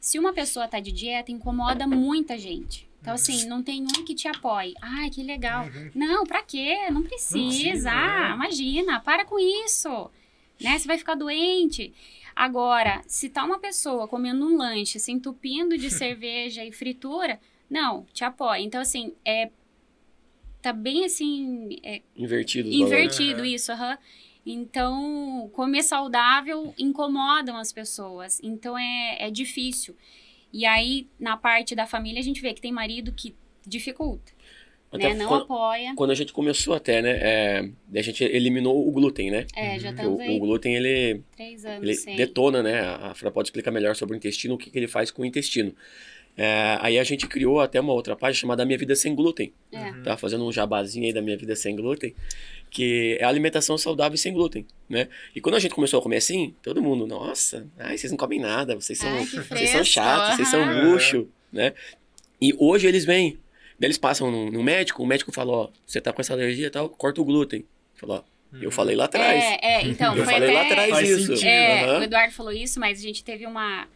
Se 0.00 0.18
uma 0.18 0.32
pessoa 0.32 0.68
tá 0.68 0.80
de 0.80 0.92
dieta, 0.92 1.30
incomoda 1.30 1.86
muita 1.86 2.36
gente. 2.38 2.88
Então, 3.00 3.12
uhum. 3.12 3.20
assim, 3.20 3.46
não 3.46 3.62
tem 3.62 3.82
um 3.82 4.04
que 4.04 4.14
te 4.14 4.26
apoie. 4.26 4.74
Ai, 4.80 5.10
que 5.10 5.22
legal. 5.22 5.66
Uhum. 5.66 5.90
Não, 5.94 6.24
pra 6.24 6.42
quê? 6.42 6.88
Não 6.90 7.02
precisa. 7.02 7.38
Não 7.38 7.48
precisa 7.48 7.90
é. 7.90 8.30
Imagina, 8.32 9.00
para 9.00 9.26
com 9.26 9.38
isso. 9.38 10.10
Né? 10.58 10.78
Você 10.78 10.86
vai 10.86 10.96
ficar 10.96 11.14
doente. 11.14 11.92
Agora, 12.34 13.02
se 13.06 13.28
tá 13.28 13.44
uma 13.44 13.58
pessoa 13.58 14.08
comendo 14.08 14.46
um 14.46 14.56
lanche, 14.56 14.98
se 14.98 15.12
entupindo 15.12 15.76
de 15.76 15.90
cerveja 15.92 16.64
e 16.64 16.72
fritura, 16.72 17.38
não, 17.68 18.06
te 18.12 18.24
apoia. 18.24 18.60
Então, 18.62 18.80
assim, 18.80 19.14
é. 19.24 19.50
Tá 20.64 20.72
bem 20.72 21.04
assim. 21.04 21.78
É, 21.82 22.00
invertido. 22.16 22.70
Invertido 22.70 23.32
valores. 23.32 23.60
isso, 23.60 23.70
aham. 23.70 23.90
Uhum. 23.90 23.98
Então, 24.46 25.50
comer 25.52 25.82
saudável 25.82 26.72
incomodam 26.78 27.58
as 27.58 27.70
pessoas. 27.70 28.40
Então, 28.42 28.76
é, 28.78 29.18
é 29.20 29.30
difícil. 29.30 29.94
E 30.50 30.64
aí, 30.64 31.06
na 31.20 31.36
parte 31.36 31.74
da 31.74 31.86
família, 31.86 32.18
a 32.18 32.22
gente 32.22 32.40
vê 32.40 32.54
que 32.54 32.62
tem 32.62 32.72
marido 32.72 33.12
que 33.12 33.34
dificulta. 33.66 34.32
Até 34.90 35.08
né? 35.08 35.14
Não 35.16 35.28
quando, 35.28 35.42
apoia. 35.42 35.92
Quando 35.96 36.10
a 36.12 36.14
gente 36.14 36.32
começou 36.32 36.72
até, 36.72 37.02
né? 37.02 37.10
É, 37.10 37.70
a 37.98 38.02
gente 38.02 38.24
eliminou 38.24 38.88
o 38.88 38.90
glúten, 38.90 39.30
né? 39.30 39.46
É, 39.54 39.78
já 39.78 39.90
estamos 39.90 40.18
o, 40.18 40.30
o 40.30 40.38
glúten, 40.38 40.74
ele... 40.76 41.20
Três 41.36 41.66
anos 41.66 41.82
Ele 41.82 41.94
sem. 41.94 42.16
detona, 42.16 42.62
né? 42.62 42.80
A 42.80 43.14
Fra 43.14 43.30
pode 43.30 43.48
explicar 43.48 43.70
melhor 43.70 43.94
sobre 43.96 44.14
o 44.14 44.16
intestino, 44.16 44.54
o 44.54 44.58
que, 44.58 44.70
que 44.70 44.78
ele 44.78 44.88
faz 44.88 45.10
com 45.10 45.20
o 45.20 45.24
intestino. 45.26 45.74
É, 46.36 46.78
aí 46.80 46.98
a 46.98 47.04
gente 47.04 47.28
criou 47.28 47.60
até 47.60 47.80
uma 47.80 47.92
outra 47.92 48.16
página 48.16 48.40
chamada 48.40 48.64
Minha 48.64 48.78
Vida 48.78 48.96
Sem 48.96 49.14
Glúten. 49.14 49.52
É. 49.72 49.92
Tá 50.02 50.16
fazendo 50.16 50.44
um 50.44 50.50
jabazinho 50.50 51.06
aí 51.06 51.12
da 51.12 51.22
Minha 51.22 51.36
Vida 51.36 51.54
Sem 51.54 51.76
Glúten, 51.76 52.14
que 52.70 53.16
é 53.20 53.24
alimentação 53.24 53.78
saudável 53.78 54.18
sem 54.18 54.32
glúten, 54.32 54.66
né? 54.88 55.08
E 55.32 55.40
quando 55.40 55.54
a 55.54 55.60
gente 55.60 55.72
começou 55.72 56.00
a 56.00 56.02
comer 56.02 56.16
assim, 56.16 56.54
todo 56.60 56.82
mundo, 56.82 57.06
nossa, 57.06 57.68
ai, 57.78 57.96
vocês 57.96 58.10
não 58.10 58.16
comem 58.16 58.40
nada, 58.40 58.74
vocês 58.74 58.98
são, 58.98 59.08
ai, 59.08 59.24
vocês 59.24 59.70
são 59.70 59.84
chatos, 59.84 60.30
uhum. 60.30 60.36
vocês 60.36 60.48
são 60.48 60.90
luxo, 60.90 61.28
né? 61.52 61.72
E 62.42 62.52
hoje 62.58 62.88
eles 62.88 63.04
vêm, 63.04 63.38
Daí 63.78 63.88
eles 63.88 63.98
passam 63.98 64.30
no, 64.30 64.50
no, 64.50 64.62
médico, 64.62 65.02
o 65.02 65.06
médico 65.06 65.32
fala, 65.32 65.52
ó, 65.52 65.68
você 65.86 66.00
tá 66.00 66.12
com 66.12 66.20
essa 66.20 66.32
alergia 66.32 66.66
e 66.68 66.70
tal, 66.70 66.88
corta 66.88 67.20
o 67.20 67.24
glúten. 67.24 67.64
Falou, 67.94 68.18
ó, 68.18 68.56
eu 68.60 68.66
uhum. 68.66 68.70
falei 68.70 68.94
lá 68.94 69.04
atrás. 69.04 69.42
É, 69.42 69.58
é 69.62 69.82
então, 69.86 70.16
eu 70.16 70.24
foi 70.24 70.34
falei 70.34 70.48
até... 70.50 70.58
lá 70.58 70.66
atrás 70.66 70.90
Faz 70.90 71.08
isso. 71.10 71.46
É, 71.46 71.92
uhum. 71.92 72.00
o 72.00 72.02
Eduardo 72.04 72.32
falou 72.32 72.52
isso, 72.52 72.78
mas 72.78 72.98
a 72.98 73.02
gente 73.02 73.24
teve 73.24 73.46
uma, 73.46 73.88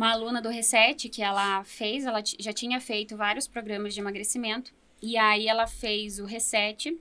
uma 0.00 0.12
aluna 0.12 0.40
do 0.40 0.48
Reset 0.48 1.08
que 1.10 1.22
ela 1.22 1.62
fez, 1.64 2.06
ela 2.06 2.22
já 2.38 2.52
tinha 2.52 2.80
feito 2.80 3.16
vários 3.16 3.46
programas 3.46 3.92
de 3.92 4.00
emagrecimento, 4.00 4.72
e 5.02 5.18
aí 5.18 5.46
ela 5.46 5.66
fez 5.66 6.18
o 6.18 6.24
Reset, 6.24 6.98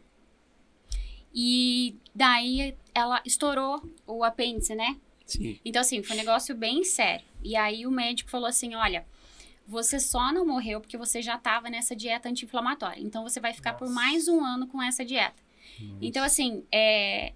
e 1.33 1.95
daí 2.13 2.75
ela 2.93 3.21
estourou 3.25 3.81
o 4.05 4.23
apêndice, 4.23 4.75
né? 4.75 4.97
Sim. 5.25 5.57
Então, 5.63 5.81
assim, 5.81 6.03
foi 6.03 6.15
um 6.15 6.19
negócio 6.19 6.55
bem 6.55 6.83
sério. 6.83 7.23
E 7.43 7.55
aí 7.55 7.85
o 7.85 7.91
médico 7.91 8.29
falou 8.29 8.47
assim, 8.47 8.73
olha 8.75 9.05
você 9.69 9.99
só 9.99 10.33
não 10.33 10.45
morreu 10.45 10.81
porque 10.81 10.97
você 10.97 11.21
já 11.21 11.35
estava 11.35 11.69
nessa 11.69 11.95
dieta 11.95 12.27
anti-inflamatória. 12.27 12.99
Então, 12.99 13.21
você 13.21 13.39
vai 13.39 13.53
ficar 13.53 13.73
Nossa. 13.73 13.85
por 13.85 13.93
mais 13.93 14.27
um 14.27 14.43
ano 14.43 14.65
com 14.65 14.81
essa 14.81 15.05
dieta. 15.05 15.41
Nossa. 15.79 15.97
Então, 16.01 16.23
assim, 16.23 16.65
é, 16.71 17.33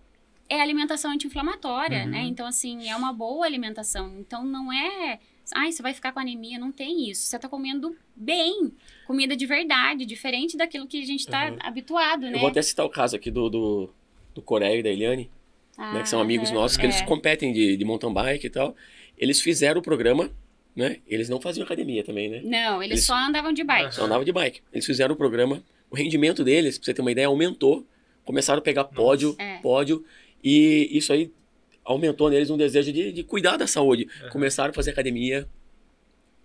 é 0.50 0.60
alimentação 0.60 1.12
anti-inflamatória, 1.12 2.00
né? 2.00 2.05
uhum. 2.05 2.12
né? 2.12 2.22
Então, 2.24 2.48
assim, 2.48 2.89
é 2.89 2.96
uma 2.96 3.13
boa 3.13 3.46
alimentação. 3.46 4.17
Então, 4.20 4.43
não 4.43 4.74
é... 4.74 5.20
Ai, 5.55 5.71
você 5.71 5.81
vai 5.83 5.93
ficar 5.93 6.12
com 6.12 6.19
anemia. 6.19 6.57
Não 6.59 6.71
tem 6.71 7.09
isso. 7.09 7.25
Você 7.25 7.35
está 7.35 7.50
comendo 7.50 7.95
bem. 8.15 8.71
Comida 9.05 9.35
de 9.35 9.45
verdade, 9.45 10.05
diferente 10.05 10.55
daquilo 10.55 10.88
que 10.88 11.01
a 11.01 11.05
gente 11.05 11.21
está 11.21 11.50
uhum. 11.51 11.57
habituado, 11.62 12.21
né? 12.21 12.35
Eu 12.35 12.39
vou 12.39 12.50
até 12.50 12.62
citar 12.62 12.85
o 12.85 12.89
caso 12.89 13.15
aqui 13.15 13.29
do, 13.29 13.50
do, 13.50 13.89
do 14.33 14.41
Coreia 14.41 14.79
e 14.79 14.83
da 14.83 14.89
Eliane. 14.89 15.29
né, 15.77 16.01
que 16.01 16.09
são 16.09 16.21
amigos 16.21 16.51
Ah, 16.51 16.53
nossos, 16.53 16.77
que 16.77 16.85
eles 16.85 17.01
é. 17.01 17.05
competem 17.05 17.51
de, 17.51 17.75
de 17.75 17.83
mountain 17.85 18.13
bike 18.13 18.47
e 18.47 18.50
tal. 18.50 18.75
Eles 19.17 19.41
fizeram 19.41 19.79
o 19.79 19.83
programa, 19.83 20.31
né? 20.75 20.97
Eles 21.07 21.29
não 21.29 21.41
faziam 21.41 21.63
academia 21.65 22.03
também, 22.03 22.29
né? 22.29 22.41
Não, 22.43 22.81
eles, 22.81 22.91
Eles- 23.00 23.05
só 23.05 23.15
andavam 23.15 23.51
de 23.51 23.63
bike. 23.63 23.93
Só 23.95 24.05
andavam 24.05 24.23
de 24.23 24.31
bike. 24.31 24.62
Eles 24.71 24.85
fizeram 24.85 25.13
o 25.13 25.17
programa, 25.17 25.62
o 25.89 25.95
rendimento 25.95 26.43
deles, 26.43 26.77
pra 26.77 26.85
você 26.85 26.93
ter 26.93 27.01
uma 27.01 27.12
ideia, 27.12 27.27
aumentou. 27.27 27.85
Começaram 28.23 28.59
a 28.59 28.62
pegar 28.62 28.85
pódio, 28.85 29.35
É. 29.38 29.57
pódio, 29.57 30.05
e 30.43 30.89
isso 30.91 31.12
aí 31.12 31.29
aumentou 31.85 32.29
neles 32.29 32.49
um 32.49 32.57
desejo 32.57 32.91
de, 32.93 33.11
de 33.11 33.23
cuidar 33.23 33.57
da 33.57 33.67
saúde. 33.67 34.07
Uhum. 34.23 34.29
Começaram 34.29 34.71
a 34.71 34.73
fazer 34.73 34.91
academia, 34.91 35.47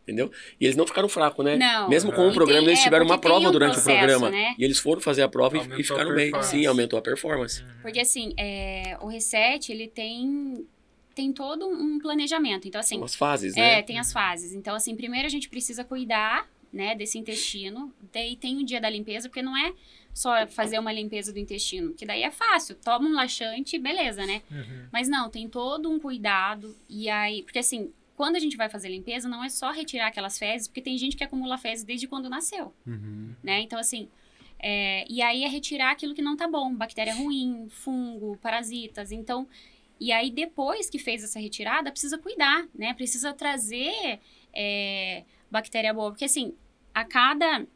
entendeu? 0.03 0.31
E 0.61 0.65
eles 0.65 0.77
não 0.77 0.87
ficaram 0.87 1.09
fracos, 1.09 1.45
né? 1.45 1.57
Não. 1.57 1.89
Mesmo 1.89 2.13
com 2.13 2.29
o 2.29 2.33
programa, 2.33 2.61
tem- 2.63 2.69
eles 2.71 2.81
é, 2.81 2.83
tiveram 2.85 3.05
uma 3.05 3.17
porque 3.17 3.29
tem 3.29 3.35
prova 3.37 3.49
um 3.49 3.53
durante 3.53 3.73
processo, 3.75 3.91
o 3.97 3.99
programa. 3.99 4.31
né? 4.31 4.55
E 4.59 4.65
eles 4.65 4.79
foram 4.79 5.01
fazer 5.01 5.23
a 5.23 5.29
prova 5.29 5.57
e- 5.57 5.61
Aumentou 5.61 5.81
e 5.81 5.85
ficaram 5.85 6.15
bem. 6.15 6.43
Sim, 6.43 6.67
aumentou 6.67 6.99
a 6.99 7.03
performance. 7.03 7.63
Porque 7.83 8.01
assim, 8.01 8.33
é, 8.37 8.97
o 9.01 9.07
reset, 9.07 9.71
ele 9.71 9.87
tem, 9.87 10.67
tem 11.15 11.33
todo 11.33 11.67
um 11.69 11.99
planejamento. 11.99 12.67
Então, 12.67 12.81
assim, 12.81 12.97
Umas 12.97 13.15
fases, 13.15 13.57
é, 13.57 13.77
né? 13.77 13.83
tem 13.83 13.99
as 13.99 14.13
fases. 14.13 14.55
Então, 14.55 14.75
assim, 14.75 14.97
primeiro 14.97 15.27
a 15.27 15.31
gente 15.31 15.49
precisa 15.49 15.85
cuidar, 15.85 16.49
né, 16.73 16.95
desse 16.95 17.19
intestino. 17.19 17.93
Daí 18.13 18.37
tem 18.37 18.57
o 18.59 18.65
dia 18.65 18.81
da 18.81 18.89
limpeza, 18.91 19.29
porque 19.29 19.43
não 19.43 19.57
é 19.57 19.73
só 20.13 20.47
fazer 20.49 20.79
uma 20.79 20.93
limpeza 20.93 21.33
do 21.33 21.39
intestino, 21.39 21.95
que 21.95 22.05
daí 22.05 22.23
é 22.23 22.31
fácil. 22.31 22.75
Toma 22.77 23.09
um 23.09 23.13
laxante, 23.15 23.79
beleza, 23.79 24.27
né? 24.27 24.43
Uhum. 24.51 24.89
Mas 24.93 25.09
não, 25.09 25.31
tem 25.31 25.49
todo 25.49 25.91
um 25.91 25.99
cuidado. 25.99 26.77
E 26.89 27.09
aí, 27.09 27.43
porque 27.43 27.59
assim, 27.61 27.93
quando 28.17 28.37
a 28.37 28.41
gente 28.41 28.57
vai 28.57 28.69
fazer 28.69 28.89
limpeza, 28.89 29.29
não 29.29 29.45
é 29.45 29.49
só 29.49 29.71
retirar 29.71 30.09
aquelas 30.09 30.39
fezes, 30.39 30.67
porque 30.67 30.81
tem 30.83 30.99
gente 30.99 31.17
que 31.17 31.23
acumula 31.23 31.57
fezes 31.57 31.85
desde 31.85 32.09
quando 32.09 32.29
nasceu, 32.29 32.75
Uhum. 32.87 33.33
né? 33.43 33.61
Então, 33.61 33.79
assim, 33.79 34.09
é, 34.59 35.05
e 35.09 35.23
aí 35.23 35.45
é 35.45 35.49
retirar 35.49 35.93
aquilo 35.93 36.15
que 36.15 36.23
não 36.23 36.37
tá 36.37 36.49
bom, 36.49 36.75
bactéria 36.75 37.15
ruim, 37.15 37.69
fungo, 37.71 38.37
parasitas. 38.43 39.13
Então, 39.13 39.47
e 40.01 40.11
aí 40.11 40.31
depois 40.33 40.91
que 40.91 40.99
fez 40.99 41.23
essa 41.23 41.39
retirada, 41.39 41.93
precisa 41.93 42.19
cuidar, 42.19 42.67
né? 42.75 42.93
Precisa 42.93 43.33
trazer 43.33 44.19
é, 44.53 45.23
bactéria 45.51 45.93
boa, 45.95 46.11
porque 46.11 46.25
assim, 46.25 46.55
a 46.95 47.05
cada. 47.05 47.67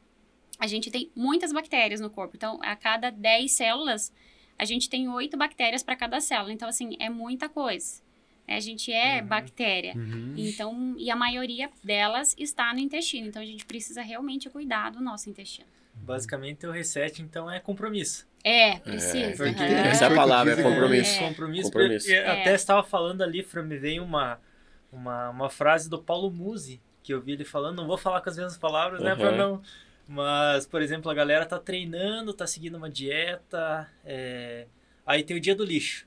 A 0.59 0.67
gente 0.67 0.91
tem 0.91 1.11
muitas 1.17 1.53
bactérias 1.53 2.01
no 2.01 2.09
corpo, 2.11 2.37
então 2.37 2.59
a 2.63 2.77
cada 2.77 3.11
10 3.11 3.51
células, 3.53 4.13
a 4.59 4.65
gente 4.65 4.89
tem 4.89 5.09
8 5.09 5.37
bactérias 5.37 5.83
para 5.83 5.97
cada 5.97 6.21
célula. 6.21 6.53
Então, 6.53 6.69
assim, 6.69 6.97
é 7.01 7.09
muita 7.09 7.49
coisa. 7.49 8.01
né? 8.47 8.57
A 8.57 8.61
gente 8.61 8.93
é 8.93 9.21
Uhum. 9.21 9.27
bactéria. 9.29 9.95
Uhum. 9.97 10.35
Então, 10.37 10.95
e 10.99 11.11
a 11.11 11.17
maioria 11.17 11.71
delas 11.83 12.35
está 12.39 12.73
no 12.73 12.79
intestino. 12.81 13.27
Então, 13.29 13.41
a 13.43 13.45
gente 13.45 13.65
precisa 13.65 14.03
realmente 14.03 14.49
cuidar 14.51 14.91
do 14.91 15.01
nosso 15.01 15.29
intestino. 15.31 15.67
Basicamente, 15.95 16.67
o 16.67 16.71
reset, 16.73 17.23
então, 17.23 17.51
é 17.51 17.59
compromisso. 17.61 18.27
É, 18.45 18.79
precisa. 18.81 19.19
É, 19.19 19.37
porque 19.37 19.63
aham. 19.63 19.87
essa 19.87 20.05
é 20.05 20.09
a 20.13 20.15
palavra, 20.15 20.53
é 20.59 20.63
compromisso. 20.63 21.21
É. 21.23 21.29
Compromisso. 21.29 21.63
Compromisso. 21.65 22.09
E- 22.09 22.13
e 22.13 22.15
É. 22.17 22.41
Até 22.41 22.55
estava 22.55 22.83
falando 22.83 23.23
ali, 23.23 23.43
Fran, 23.43 23.63
me 23.65 23.79
veio 23.79 24.03
uma, 24.03 24.41
uma, 24.91 25.31
uma 25.31 25.49
frase 25.51 25.89
do 25.89 26.01
Paulo 26.03 26.31
Musi, 26.31 26.81
que 27.03 27.13
eu 27.13 27.21
vi 27.21 27.33
ele 27.33 27.45
falando, 27.45 27.77
não 27.79 27.87
vou 27.87 27.99
falar 27.99 28.21
com 28.21 28.31
as 28.31 28.37
mesmas 28.37 28.57
palavras, 28.59 29.01
né, 29.03 29.15
pra 29.17 29.29
Aham. 29.29 29.37
não... 29.37 29.63
Mas, 30.09 30.67
por 30.67 30.83
exemplo, 30.83 31.11
a 31.11 31.15
galera 31.15 31.47
tá 31.47 31.59
treinando, 31.59 32.35
tá 32.35 32.47
seguindo 32.47 32.77
uma 32.77 32.91
dieta, 32.91 33.89
é, 34.05 34.67
aí 35.07 35.23
tem 35.23 35.37
o 35.37 35.41
dia 35.41 35.55
do 35.55 35.65
lixo, 35.65 36.07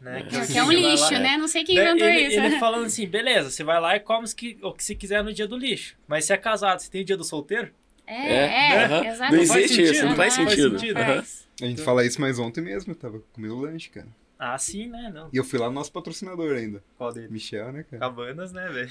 né? 0.00 0.26
É. 0.26 0.30
você 0.44 0.52
Que 0.52 0.58
é 0.58 0.62
um 0.62 0.66
vai 0.66 0.76
lá- 0.76 0.90
lixo, 0.90 1.12
né? 1.12 1.36
Não 1.38 1.46
sei 1.48 1.64
quem 1.64 1.76
Né, 1.76 1.84
inventou 1.90 2.08
ele, 2.08 2.20
isso. 2.26 2.40
ele 2.40 2.58
falando 2.58 2.86
assim, 2.86 3.06
beleza, 3.06 3.48
você 3.50 3.62
vai 3.62 3.80
lá 3.80 3.94
e 3.96 4.00
come 4.00 4.26
o 4.26 4.36
que, 4.36 4.58
o 4.60 4.72
que 4.72 4.82
você 4.84 4.94
quiser 4.94 5.22
no 5.22 5.32
dia 5.32 5.46
do 5.46 5.56
lixo. 5.56 5.96
Mas 6.06 6.24
se 6.24 6.32
é 6.32 6.36
casado, 6.36 6.80
você 6.80 6.90
tem 6.90 7.02
o 7.02 7.04
dia 7.04 7.16
do 7.16 7.22
solteiro? 7.24 7.70
É, 8.06 8.26
É, 8.26 8.72
é, 8.72 8.84
aham. 8.84 9.04
exatamente. 9.06 9.48
Não 9.48 9.56
existe 9.58 9.82
isso, 9.82 10.04
não 10.04 10.16
faz 10.16 10.34
sentido. 10.34 10.70
não 10.72 10.78
sentido. 10.78 10.96
faz. 11.00 11.48
A 11.62 11.64
gente 11.64 11.82
fala 11.82 12.04
isso, 12.04 12.20
mas 12.20 12.38
ontem 12.40 12.60
mesmo 12.60 12.92
eu 12.92 12.96
tava 12.96 13.22
comendo 13.32 13.56
lanche, 13.60 13.88
cara. 13.88 14.08
Ah, 14.38 14.58
sim, 14.58 14.88
né? 14.88 15.10
Não. 15.14 15.28
E 15.32 15.36
eu 15.36 15.44
fui 15.44 15.58
lá 15.58 15.66
no 15.66 15.72
nosso 15.74 15.92
patrocinador 15.92 16.56
ainda. 16.56 16.82
Qual 16.96 17.12
dele? 17.12 17.28
Michel, 17.30 17.72
né, 17.72 17.84
cara? 17.88 18.00
Cabanas, 18.00 18.52
né, 18.52 18.68
velho? 18.68 18.90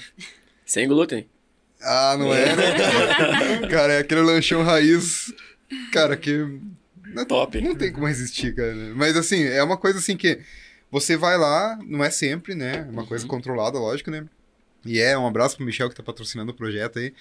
Sem 0.64 0.86
glúten. 0.88 1.28
Ah, 1.80 2.16
não 2.18 2.32
é, 2.34 2.56
né? 2.56 3.68
cara, 3.70 3.92
é 3.94 3.98
aquele 4.00 4.20
lanchão 4.22 4.62
raiz, 4.62 5.32
cara, 5.92 6.16
que... 6.16 6.36
não- 7.14 7.24
Top. 7.24 7.60
Não 7.60 7.74
tem 7.74 7.92
como 7.92 8.06
resistir, 8.06 8.54
cara. 8.54 8.74
Mas 8.96 9.16
assim, 9.16 9.42
é 9.44 9.62
uma 9.62 9.76
coisa 9.76 9.98
assim 9.98 10.16
que 10.16 10.40
você 10.90 11.16
vai 11.16 11.36
lá, 11.38 11.78
não 11.86 12.02
é 12.04 12.10
sempre, 12.10 12.54
né? 12.54 12.86
É 12.88 12.90
uma 12.90 13.06
coisa 13.06 13.24
Uhum. 13.24 13.28
controlada, 13.30 13.78
lógico, 13.78 14.10
né? 14.10 14.26
E 14.84 14.98
é 14.98 15.16
um 15.18 15.26
abraço 15.26 15.56
pro 15.56 15.64
Michel 15.66 15.88
que 15.88 15.94
tá 15.96 16.02
patrocinando 16.02 16.52
o 16.52 16.54
projeto 16.54 16.98
aí. 16.98 17.12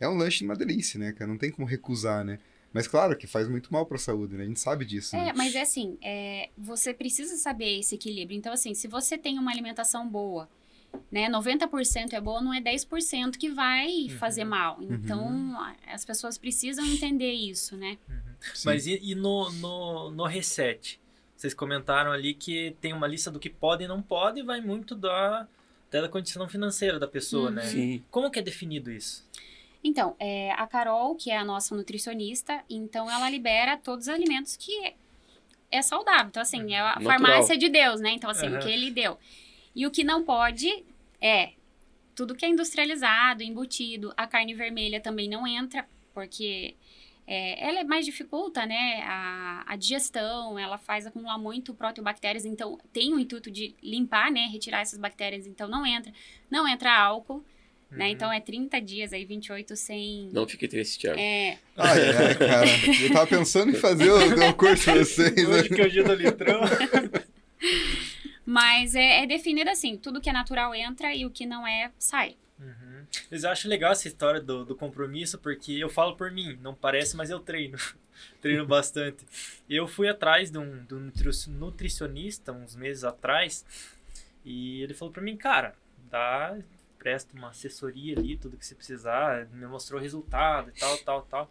É 0.00 0.08
um 0.08 0.14
lanche 0.16 0.38
de 0.38 0.44
uma 0.44 0.56
delícia, 0.56 0.98
né, 0.98 1.12
cara? 1.12 1.30
Não 1.30 1.38
tem 1.38 1.50
como 1.50 1.66
recusar, 1.66 2.24
né? 2.24 2.38
Mas 2.72 2.88
claro 2.88 3.16
que 3.16 3.26
faz 3.26 3.46
muito 3.48 3.72
mal 3.72 3.84
pra 3.86 3.98
saúde, 3.98 4.34
né? 4.34 4.44
A 4.44 4.46
gente 4.46 4.58
sabe 4.58 4.84
disso, 4.84 5.14
né? 5.14 5.28
É, 5.28 5.32
mas 5.34 5.54
é 5.54 5.60
assim, 5.60 5.96
é, 6.02 6.48
você 6.56 6.92
precisa 6.94 7.36
saber 7.36 7.78
esse 7.78 7.94
equilíbrio. 7.94 8.36
Então, 8.36 8.52
assim, 8.52 8.72
se 8.74 8.88
você 8.88 9.16
tem 9.18 9.38
uma 9.38 9.52
alimentação 9.52 10.08
boa, 10.08 10.48
né, 11.10 11.28
90% 11.28 12.12
é 12.14 12.20
boa, 12.20 12.40
não 12.40 12.52
é 12.54 12.60
10% 12.60 13.36
que 13.38 13.48
vai 13.50 13.86
Uhum. 13.88 14.08
fazer 14.18 14.44
mal. 14.44 14.78
Então, 14.82 15.26
a- 15.60 15.74
as 15.88 16.04
pessoas 16.04 16.36
precisam 16.38 16.84
entender 16.86 17.32
isso, 17.32 17.76
né? 17.76 17.98
Sim. 18.54 18.62
Mas 18.66 18.86
e, 18.86 18.98
e 19.02 19.14
no, 19.14 19.50
no, 19.52 20.10
no 20.10 20.24
reset? 20.24 20.98
Vocês 21.36 21.54
comentaram 21.54 22.12
ali 22.12 22.34
que 22.34 22.76
tem 22.80 22.92
uma 22.92 23.06
lista 23.06 23.30
do 23.30 23.38
que 23.38 23.50
pode 23.50 23.84
e 23.84 23.88
não 23.88 24.00
pode 24.02 24.40
e 24.40 24.42
vai 24.42 24.60
muito 24.60 24.94
da, 24.94 25.46
até 25.88 26.00
da 26.00 26.08
condição 26.08 26.48
financeira 26.48 26.98
da 26.98 27.06
pessoa, 27.08 27.48
Uhum. 27.48 27.54
né? 27.56 27.62
Sim. 27.62 28.04
Como 28.10 28.30
que 28.30 28.38
é 28.38 28.42
definido 28.42 28.90
isso? 28.90 29.26
Então, 29.84 30.14
é, 30.20 30.52
a 30.52 30.66
Carol, 30.66 31.16
que 31.16 31.30
é 31.30 31.36
a 31.36 31.44
nossa 31.44 31.74
nutricionista, 31.74 32.62
então 32.70 33.10
ela 33.10 33.28
libera 33.28 33.76
todos 33.76 34.06
os 34.06 34.14
alimentos 34.14 34.56
que 34.56 34.94
é 35.70 35.82
saudável. 35.82 36.28
Então, 36.28 36.40
assim, 36.42 36.72
é 36.72 36.78
a 36.80 36.84
Natural. 36.94 37.04
farmácia 37.10 37.56
de 37.58 37.68
Deus, 37.68 38.00
né? 38.00 38.10
Então, 38.12 38.30
assim, 38.30 38.46
o 38.54 38.58
que 38.60 38.68
ele 38.70 38.90
deu. 38.92 39.18
E 39.74 39.86
o 39.86 39.90
que 39.90 40.04
não 40.04 40.22
pode 40.24 40.84
é 41.20 41.50
tudo 42.14 42.34
que 42.34 42.44
é 42.44 42.48
industrializado, 42.48 43.42
embutido. 43.42 44.12
A 44.16 44.26
carne 44.26 44.54
vermelha 44.54 45.00
também 45.00 45.28
não 45.28 45.46
entra, 45.46 45.86
porque 46.12 46.74
é, 47.26 47.68
ela 47.68 47.80
é 47.80 47.84
mais 47.84 48.04
dificulta, 48.04 48.66
né? 48.66 49.02
A, 49.04 49.64
a 49.66 49.76
digestão, 49.76 50.58
ela 50.58 50.78
faz 50.78 51.06
acumular 51.06 51.38
muito 51.38 51.72
proteobactérias, 51.72 52.44
então 52.44 52.78
tem 52.92 53.14
o 53.14 53.18
intuito 53.18 53.50
de 53.50 53.74
limpar, 53.82 54.30
né? 54.30 54.48
Retirar 54.52 54.80
essas 54.80 54.98
bactérias, 54.98 55.46
então 55.46 55.68
não 55.68 55.86
entra. 55.86 56.12
Não 56.50 56.68
entra 56.68 56.94
álcool, 56.94 57.42
né? 57.90 58.06
Uhum. 58.06 58.10
Então 58.10 58.32
é 58.32 58.40
30 58.40 58.80
dias 58.80 59.12
aí, 59.12 59.24
28 59.24 59.76
sem. 59.76 60.28
Não 60.32 60.46
fique 60.46 60.66
triste, 60.68 60.98
Thiago. 60.98 61.18
É, 61.18 61.58
Ai, 61.76 61.98
ai, 62.16 62.34
cara. 62.34 62.66
Eu 63.02 63.12
tava 63.12 63.26
pensando 63.26 63.70
em 63.70 63.74
fazer 63.74 64.10
o, 64.10 64.50
o 64.50 64.54
curso 64.54 64.84
pra 64.90 64.94
vocês, 64.96 65.34
né? 65.34 65.56
Hoje 65.56 65.68
que 65.68 65.80
é 65.80 65.86
o 65.86 65.90
dia 65.90 66.04
do 66.04 66.14
litrão. 66.14 66.60
mas 68.52 68.94
é, 68.94 69.22
é 69.22 69.26
definido 69.26 69.70
assim: 69.70 69.96
tudo 69.96 70.20
que 70.20 70.28
é 70.28 70.32
natural 70.32 70.74
entra 70.74 71.14
e 71.14 71.24
o 71.24 71.30
que 71.30 71.46
não 71.46 71.66
é, 71.66 71.90
sai. 71.98 72.36
Uhum. 72.58 73.06
Mas 73.30 73.44
eu 73.44 73.50
acho 73.50 73.66
legal 73.66 73.92
essa 73.92 74.06
história 74.06 74.40
do, 74.40 74.62
do 74.62 74.76
compromisso, 74.76 75.38
porque 75.38 75.72
eu 75.72 75.88
falo 75.88 76.16
por 76.16 76.30
mim, 76.30 76.58
não 76.60 76.74
parece, 76.74 77.16
mas 77.16 77.30
eu 77.30 77.40
treino. 77.40 77.78
treino 78.42 78.66
bastante. 78.66 79.24
Eu 79.68 79.88
fui 79.88 80.06
atrás 80.06 80.50
de 80.50 80.58
um, 80.58 80.84
de 80.84 80.94
um 80.94 81.00
nutri- 81.00 81.48
nutricionista 81.48 82.52
uns 82.52 82.76
meses 82.76 83.04
atrás, 83.04 83.64
e 84.44 84.82
ele 84.82 84.92
falou 84.92 85.12
pra 85.12 85.22
mim, 85.22 85.34
cara, 85.34 85.74
dá, 86.10 86.54
presta 86.98 87.34
uma 87.34 87.48
assessoria 87.48 88.18
ali, 88.18 88.36
tudo 88.36 88.58
que 88.58 88.66
você 88.66 88.74
precisar, 88.74 89.46
me 89.46 89.66
mostrou 89.66 89.98
o 89.98 90.02
resultado 90.02 90.68
e 90.68 90.78
tal, 90.78 90.98
tal, 90.98 91.22
tal. 91.22 91.50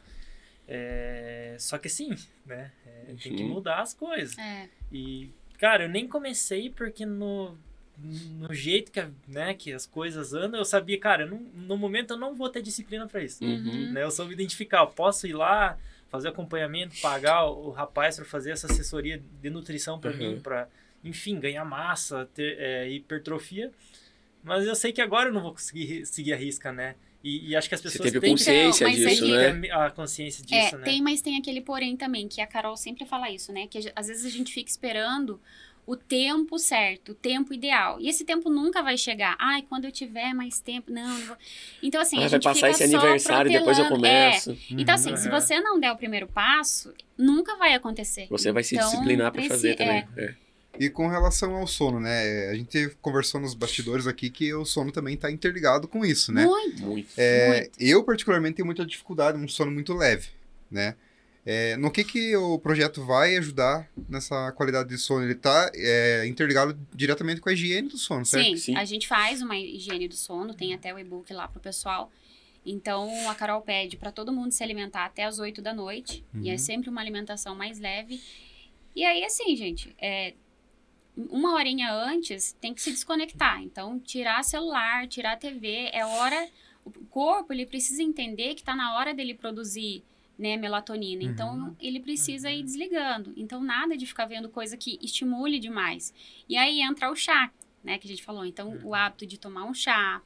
É, 0.67 1.55
só 1.59 1.79
que 1.79 1.87
assim, 1.87 2.15
né, 2.45 2.71
é, 2.85 3.15
tem 3.21 3.35
que 3.35 3.43
mudar 3.43 3.81
as 3.81 3.95
coisas. 3.95 4.37
É. 4.37 4.69
E, 4.91 5.31
cara, 5.61 5.83
eu 5.83 5.89
nem 5.89 6.07
comecei 6.07 6.71
porque 6.71 7.05
no, 7.05 7.55
no 8.39 8.51
jeito 8.51 8.91
que, 8.91 8.99
a- 8.99 9.09
né, 9.27 9.53
que 9.53 9.71
as 9.71 9.85
coisas 9.85 10.33
andam, 10.33 10.59
eu 10.59 10.65
sabia, 10.65 10.99
cara, 10.99 11.25
não- 11.25 11.37
no 11.53 11.77
momento 11.77 12.13
eu 12.13 12.17
não 12.17 12.33
vou 12.35 12.49
ter 12.49 12.63
disciplina 12.63 13.07
pra 13.07 13.23
isso. 13.23 13.45
Uhum. 13.45 13.91
Né? 13.93 14.03
Eu 14.03 14.09
soube 14.09 14.33
identificar, 14.33 14.79
eu 14.79 14.87
posso 14.87 15.27
ir 15.27 15.33
lá, 15.33 15.77
fazer 16.09 16.29
acompanhamento, 16.29 16.99
pagar 16.99 17.45
o, 17.45 17.67
o 17.67 17.69
rapaz 17.69 18.15
para 18.15 18.25
fazer 18.25 18.51
essa 18.51 18.65
assessoria 18.65 19.21
de 19.41 19.49
nutrição 19.51 19.99
para 19.99 20.11
Uhum. 20.11 20.17
mim, 20.17 20.39
para, 20.41 20.67
enfim, 21.03 21.39
ganhar 21.39 21.63
massa, 21.63 22.27
ter 22.33 22.57
é, 22.59 22.89
hipertrofia. 22.89 23.71
Mas 24.43 24.65
eu 24.65 24.75
sei 24.75 24.91
que 24.91 25.01
agora 25.01 25.29
eu 25.29 25.33
não 25.33 25.41
vou 25.41 25.51
conseguir 25.51 26.05
seguir 26.07 26.33
a 26.33 26.35
risca, 26.35 26.71
né? 26.71 26.95
E, 27.23 27.49
e 27.49 27.55
acho 27.55 27.69
que 27.69 27.75
as 27.75 27.81
Você 27.81 27.89
pessoas 27.89 28.11
teve 28.11 28.19
têm 28.19 28.35
que 28.35 28.39
consciência 28.39 28.87
Então, 28.87 28.99
mas 29.03 29.09
disso, 29.19 29.27
né? 29.27 29.61
ter 29.61 29.71
a 29.71 29.89
consciência 29.91 30.43
disso, 30.43 30.75
É, 30.75 30.77
né? 30.79 30.83
tem, 30.85 31.01
mas 31.01 31.21
tem 31.21 31.37
aquele 31.37 31.61
porém 31.61 31.95
também, 31.95 32.27
que 32.27 32.41
a 32.41 32.47
Carol 32.47 32.75
sempre 32.75 33.05
fala 33.05 33.29
isso, 33.29 33.51
né? 33.53 33.67
Que 33.67 33.91
às 33.95 34.07
vezes 34.07 34.25
a 34.25 34.29
gente 34.29 34.51
fica 34.51 34.69
esperando 34.69 35.39
o 35.85 35.95
tempo 35.95 36.57
certo, 36.59 37.11
o 37.11 37.15
tempo 37.15 37.53
ideal. 37.53 37.99
E 37.99 38.07
esse 38.07 38.23
tempo 38.23 38.49
nunca 38.49 38.81
vai 38.83 38.97
chegar. 38.97 39.35
Ai, 39.39 39.63
quando 39.63 39.85
eu 39.85 39.91
tiver 39.91 40.33
mais 40.33 40.59
tempo. 40.59 40.91
Não, 40.91 41.07
não 41.19 41.25
vou. 41.27 41.37
Então, 41.81 41.99
assim, 42.01 42.17
Ah, 42.17 42.19
a 42.19 42.21
vai 42.23 42.29
gente 42.29 42.43
passar 42.43 42.55
fica 42.55 42.69
esse 42.69 42.83
aniversário, 42.95 43.51
depois 43.51 43.77
eu 43.79 43.85
protelando. 43.85 44.07
É. 44.15 44.29
começo. 44.31 44.57
Então, 44.71 44.95
assim, 44.95 45.15
se 45.17 45.27
Uhum. 45.27 45.31
você 45.39 45.59
não 45.59 45.79
der 45.79 45.91
o 45.91 45.97
primeiro 45.97 46.27
passo, 46.27 46.93
nunca 47.17 47.55
vai 47.57 47.73
acontecer. 47.73 48.27
Você 48.29 48.51
vai 48.51 48.63
se 48.63 48.75
Então, 48.75 48.89
disciplinar 48.89 49.31
pra 49.31 49.43
fazer 49.43 49.75
também. 49.75 50.07
É. 50.17 50.33
E 50.79 50.89
com 50.89 51.07
relação 51.07 51.55
ao 51.55 51.67
sono, 51.67 51.99
né? 51.99 52.49
A 52.49 52.55
gente 52.55 52.89
conversou 53.01 53.39
nos 53.41 53.53
bastidores 53.53 54.07
aqui 54.07 54.29
que 54.29 54.53
o 54.53 54.65
sono 54.65 54.91
também 54.91 55.17
tá 55.17 55.29
interligado 55.29 55.87
com 55.87 56.03
isso, 56.05 56.31
né? 56.31 56.45
Muito. 56.45 56.81
Muito. 56.83 57.09
É, 57.17 57.47
muito. 57.61 57.71
eu, 57.79 58.03
particularmente, 58.03 58.55
tenho 58.55 58.65
muita 58.65 58.85
dificuldade 58.85 59.37
num 59.37 59.47
sono 59.47 59.71
muito 59.71 59.93
leve, 59.93 60.29
né? 60.69 60.95
É, 61.45 61.75
no 61.75 61.89
que, 61.91 62.03
que 62.03 62.35
o 62.35 62.59
projeto 62.59 63.03
vai 63.03 63.35
ajudar 63.35 63.89
nessa 64.07 64.51
qualidade 64.53 64.89
de 64.89 64.97
sono? 64.97 65.23
Ele 65.25 65.33
está 65.33 65.71
é, 65.73 66.25
interligado 66.27 66.77
diretamente 66.93 67.41
com 67.41 67.49
a 67.49 67.53
higiene 67.53 67.89
do 67.89 67.97
sono, 67.97 68.23
certo? 68.25 68.45
Sim, 68.45 68.57
Sim. 68.57 68.75
a 68.77 68.85
gente 68.85 69.07
faz 69.07 69.41
uma 69.41 69.57
higiene 69.57 70.07
do 70.07 70.15
sono, 70.15 70.53
tem 70.53 70.73
até 70.73 70.93
o 70.93 70.99
e-book 70.99 71.33
lá 71.33 71.47
pro 71.47 71.59
pessoal. 71.59 72.11
Então, 72.63 73.09
a 73.27 73.33
Carol 73.33 73.59
pede 73.61 73.97
para 73.97 74.11
todo 74.11 74.31
mundo 74.31 74.51
se 74.51 74.63
alimentar 74.63 75.05
até 75.05 75.23
as 75.25 75.39
8 75.39 75.61
da 75.63 75.73
noite. 75.73 76.23
E 76.41 76.47
é 76.49 76.53
Uhum. 76.53 76.57
sempre 76.59 76.89
uma 76.91 77.01
alimentação 77.01 77.55
mais 77.55 77.79
leve. 77.79 78.21
E 78.95 79.03
aí, 79.03 79.23
assim, 79.23 79.55
gente, 79.55 79.95
é, 79.99 80.35
uma 81.17 81.53
horinha 81.53 81.91
antes 81.93 82.53
tem 82.59 82.73
que 82.73 82.81
se 82.81 82.91
desconectar. 82.91 83.61
Então, 83.61 83.99
tirar 83.99 84.43
celular, 84.43 85.07
tirar 85.07 85.37
TV, 85.37 85.89
é 85.91 86.05
hora. 86.05 86.49
O 86.85 86.91
corpo 87.05 87.53
ele 87.53 87.65
precisa 87.65 88.01
entender 88.01 88.53
que 88.55 88.61
está 88.61 88.75
na 88.75 88.95
hora 88.95 89.13
dele 89.13 89.33
produzir 89.33 90.03
né, 90.37 90.57
melatonina. 90.57 91.21
Então, 91.23 91.75
ele 91.79 91.99
precisa 91.99 92.49
ir 92.49 92.63
desligando. 92.63 93.31
Então, 93.37 93.61
nada 93.61 93.95
de 93.95 94.05
ficar 94.07 94.25
vendo 94.25 94.49
coisa 94.49 94.75
que 94.75 94.97
estimule 95.01 95.59
demais. 95.59 96.13
E 96.49 96.57
aí 96.57 96.81
entra 96.81 97.11
o 97.11 97.15
chá, 97.15 97.51
né, 97.83 97.97
que 97.99 98.07
a 98.07 98.09
gente 98.09 98.23
falou. 98.23 98.43
Então, 98.45 98.79
o 98.83 98.95
hábito 98.95 99.25
de 99.27 99.37
tomar 99.37 99.65
um 99.65 99.73
chá, 99.73 100.19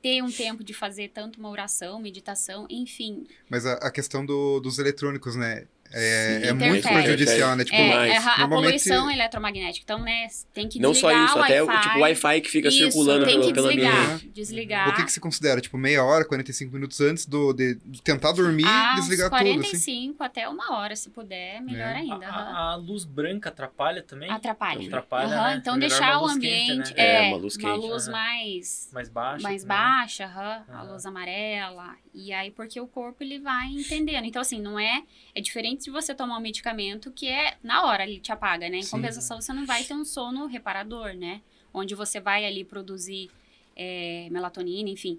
ter 0.00 0.22
um 0.22 0.30
tempo 0.32 0.64
de 0.64 0.72
fazer 0.72 1.08
tanto 1.10 1.38
uma 1.38 1.50
oração, 1.50 2.00
meditação, 2.00 2.66
enfim. 2.70 3.26
Mas 3.50 3.66
a, 3.66 3.74
a 3.74 3.90
questão 3.90 4.24
do- 4.24 4.58
dos 4.60 4.78
eletrônicos, 4.78 5.36
né? 5.36 5.66
É, 5.94 6.40
Sim, 6.42 6.46
é 6.48 6.52
muito 6.52 6.88
prejudicial, 6.88 7.56
né? 7.56 7.64
Tipo, 7.64 7.76
é, 7.76 7.94
mais. 7.94 8.12
é 8.12 8.16
a- 8.16 8.20
a 8.34 8.38
normalmente- 8.38 8.64
poluição 8.84 9.10
eletromagnética. 9.10 9.84
Então, 9.84 9.98
né, 10.00 10.26
tem 10.54 10.68
que 10.68 10.78
Não 10.80 10.94
só 10.94 11.08
desligar 11.08 11.28
isso, 11.30 11.38
o 11.38 11.42
até 11.42 11.62
o 11.62 11.66
Wi-Fi. 11.66 11.82
tipo 11.88 11.98
Wi-Fi 12.00 12.40
que 12.40 12.50
fica 12.50 12.68
Isso, 12.68 12.78
circulando 12.78 13.24
tem 13.24 13.34
pelo, 13.34 13.46
que 13.46 13.52
pelo 13.54 13.68
desligar. 13.68 14.04
ambiente. 14.06 14.28
Desligar. 14.28 14.88
o 14.88 14.94
que, 14.94 15.04
que 15.04 15.12
se 15.12 15.20
considera? 15.20 15.60
Tipo, 15.60 15.76
meia 15.78 16.02
hora, 16.04 16.24
45 16.24 16.72
minutos 16.72 17.00
antes 17.00 17.26
do, 17.26 17.52
de, 17.52 17.74
de 17.84 18.00
tentar 18.02 18.32
dormir 18.32 18.64
Ah, 18.66 18.94
e 18.96 19.00
uns 19.00 19.06
desligar 19.06 19.28
tudo, 19.30 19.36
assim. 19.38 19.54
45 19.60 20.22
até 20.24 20.48
uma 20.48 20.76
hora, 20.78 20.96
se 20.96 21.10
puder, 21.10 21.60
melhor 21.60 21.88
É. 21.88 21.96
ainda. 21.96 22.26
aham. 22.26 22.52
A, 22.56 22.72
a 22.72 22.76
luz 22.76 23.04
branca 23.04 23.48
atrapalha 23.50 24.02
também? 24.02 24.30
Atrapalha. 24.30 24.86
Atrapalha, 24.86 25.26
Aham, 25.26 25.48
né? 25.50 25.56
Então, 25.56 25.78
deixar 25.78 26.12
uma 26.12 26.18
o 26.18 26.22
luz 26.22 26.38
quente, 26.38 26.70
ambiente. 26.72 26.94
né? 26.94 27.02
É, 27.02 27.24
É, 27.26 27.28
uma 27.28 27.36
luz 27.36 27.56
quente. 27.56 27.76
luz 27.86 28.04
Aham. 28.04 28.12
mais 28.12 28.88
Mais 28.92 29.08
baixa. 29.08 29.42
mais 29.42 29.62
também. 29.62 29.76
baixa, 29.76 30.64
a 30.72 30.82
luz 30.84 31.04
amarela. 31.06 31.94
E 32.14 32.32
aí, 32.32 32.50
porque 32.50 32.78
o 32.80 32.86
corpo 32.86 33.22
ele 33.22 33.38
vai 33.38 33.68
entendendo. 33.68 34.24
Então, 34.26 34.42
assim, 34.42 34.60
não 34.60 34.78
é. 34.78 35.02
É 35.34 35.40
diferente 35.40 35.84
de 35.84 35.90
você 35.90 36.14
tomar 36.14 36.36
um 36.36 36.40
medicamento 36.40 37.10
que 37.10 37.26
é 37.26 37.56
na 37.62 37.84
hora 37.86 38.04
ele 38.04 38.20
te 38.20 38.30
apaga, 38.30 38.68
né? 38.68 38.78
Em 38.78 38.82
Sim. 38.82 38.90
compensação, 38.90 39.40
você 39.40 39.52
não 39.52 39.64
vai 39.64 39.82
ter 39.82 39.94
um 39.94 40.04
sono 40.04 40.46
reparador, 40.46 41.14
né? 41.14 41.40
Onde 41.72 41.94
você 41.94 42.20
vai 42.20 42.44
ali 42.44 42.64
produzir 42.64 43.30
é, 43.74 44.28
melatonina, 44.30 44.90
enfim. 44.90 45.18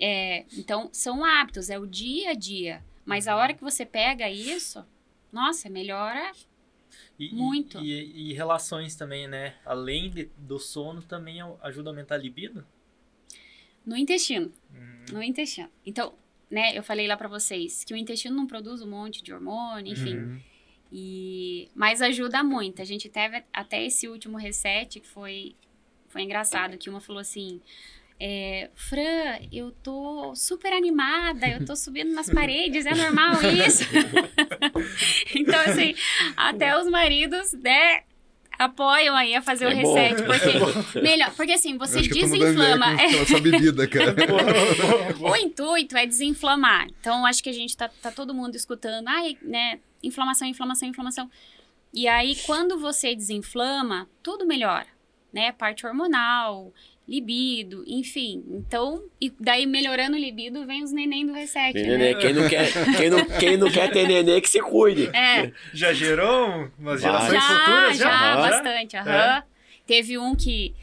É, 0.00 0.44
então, 0.56 0.88
são 0.92 1.24
hábitos, 1.24 1.68
é 1.70 1.78
o 1.78 1.86
dia 1.86 2.30
a 2.30 2.34
dia. 2.34 2.82
Mas 3.04 3.28
a 3.28 3.36
hora 3.36 3.52
que 3.54 3.62
você 3.62 3.84
pega 3.84 4.28
isso, 4.30 4.84
nossa, 5.32 5.68
melhora. 5.68 6.32
E, 7.18 7.26
e- 7.26 7.34
Muito. 7.34 7.78
E, 7.80 8.30
e 8.30 8.32
relações 8.32 8.96
também, 8.96 9.28
né? 9.28 9.54
Além 9.64 10.10
de- 10.10 10.30
do 10.36 10.58
sono, 10.58 11.02
também 11.02 11.40
ajuda 11.62 11.90
a 11.90 11.92
aumentar 11.92 12.14
a 12.14 12.18
libido? 12.18 12.66
No 13.86 13.96
intestino. 13.96 14.52
Hum, 14.74 15.04
No 15.12 15.22
intestino. 15.22 15.70
Então, 15.84 16.12
né, 16.50 16.76
eu 16.76 16.82
falei 16.82 17.06
lá 17.06 17.16
pra 17.16 17.28
vocês 17.28 17.84
que 17.84 17.94
o 17.94 17.96
intestino 17.96 18.34
não 18.36 18.46
produz 18.46 18.82
um 18.82 18.90
monte 18.90 19.22
de 19.22 19.32
hormônio, 19.32 19.92
enfim. 19.92 20.16
Uhum. 20.16 20.40
E 20.92 21.68
mas 21.74 22.00
ajuda 22.02 22.42
muito. 22.44 22.80
A 22.82 22.84
gente 22.84 23.08
teve 23.08 23.42
até 23.52 23.84
esse 23.84 24.08
último 24.08 24.36
reset 24.38 25.00
que 25.00 25.06
foi 25.06 25.54
foi 26.08 26.22
engraçado 26.22 26.78
que 26.78 26.88
uma 26.88 27.00
falou 27.00 27.20
assim: 27.20 27.60
é, 28.18 28.70
Fran, 28.74 29.38
eu 29.52 29.72
tô 29.82 30.34
super 30.34 30.72
animada, 30.72 31.48
eu 31.48 31.64
tô 31.66 31.74
subindo 31.76 32.12
nas 32.12 32.30
paredes, 32.30 32.86
é 32.86 32.94
normal 32.94 33.32
isso? 33.66 33.84
então, 35.34 35.60
assim, 35.60 35.94
até 36.36 36.78
os 36.80 36.88
maridos, 36.88 37.52
né, 37.54 38.04
apoiam 38.58 39.14
aí 39.16 39.34
a 39.34 39.42
fazer 39.42 39.66
o 39.66 39.70
É 39.70 39.82
bom. 39.82 39.94
reset. 39.94 40.22
Porque, 40.22 40.98
melhor, 41.00 41.30
porque 41.34 41.52
assim, 41.52 41.76
você 41.76 42.00
desinflama. 42.02 42.92
essa 43.02 43.40
bebida, 43.40 43.86
cara. 43.88 44.14
O 45.20 45.36
intuito 45.36 45.96
é 45.96 46.06
desinflamar. 46.06 46.86
Então, 47.00 47.24
acho 47.26 47.42
que 47.42 47.48
a 47.50 47.52
gente 47.52 47.76
tá, 47.76 47.88
tá 48.02 48.10
todo 48.10 48.34
mundo 48.34 48.54
escutando, 48.54 49.08
ai, 49.08 49.36
né, 49.42 49.78
inflamação, 50.02 50.46
inflamação, 50.48 50.88
inflamação. 50.88 51.30
E 51.92 52.06
aí, 52.06 52.36
quando 52.46 52.78
você 52.78 53.14
desinflama, 53.14 54.08
tudo 54.22 54.46
melhora, 54.46 54.86
né? 55.32 55.52
Parte 55.52 55.86
hormonal, 55.86 56.72
libido, 57.08 57.84
enfim. 57.86 58.44
Então, 58.50 59.02
e 59.20 59.30
daí 59.38 59.64
melhorando 59.66 60.16
o 60.16 60.20
libido, 60.20 60.66
vem 60.66 60.82
os 60.82 60.90
neném 60.92 61.24
do 61.26 61.32
reset, 61.32 61.72
né? 61.74 61.96
neném. 61.96 62.18
Quem 62.18 62.32
não 62.32 62.48
quer, 62.48 62.72
quem 62.96 63.10
não, 63.10 63.24
quem 63.38 63.56
não 63.56 63.70
quer 63.70 63.90
ter 63.92 64.06
neném, 64.08 64.40
que 64.40 64.48
se 64.48 64.60
cuide. 64.60 65.06
É, 65.14 65.52
Já 65.72 65.92
gerou 65.92 66.68
umas 66.78 67.00
gerações 67.00 67.32
já, 67.32 67.40
futuras? 67.40 67.96
já, 67.98 68.10
Aham. 68.34 68.40
bastante, 68.50 68.96
aham. 68.96 69.42
Teve 69.86 70.18
um 70.18 70.34
que, 70.34 70.74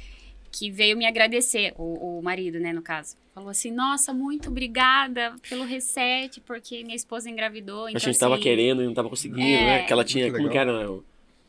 que 0.50 0.72
veio 0.72 0.96
me 0.96 1.06
agradecer, 1.06 1.74
o, 1.78 2.20
o 2.20 2.24
marido, 2.24 2.58
né, 2.60 2.72
no 2.72 2.82
caso. 2.82 3.18
Falou 3.36 3.50
assim, 3.50 3.72
nossa, 3.72 4.14
muito 4.14 4.50
obrigada 4.50 5.36
pelo 5.50 5.66
reset, 5.66 6.40
porque 6.42 6.84
minha 6.84 6.96
esposa 6.96 7.30
engravidou. 7.30 7.86
a 7.88 7.90
Então, 7.90 8.00
gente 8.00 8.18
tava 8.20 8.36
assim, 8.36 8.44
querendo 8.44 8.82
e 8.82 8.86
não 8.86 8.94
tava 8.94 9.10
conseguindo, 9.10 9.42
É. 9.42 9.66
né? 9.66 9.84
Que 9.84 9.92
ela 9.92 10.06
tinha, 10.06 10.32
como 10.32 10.50
que 10.50 10.58
era? 10.58 10.90
O, 10.90 10.98
o 11.00 11.04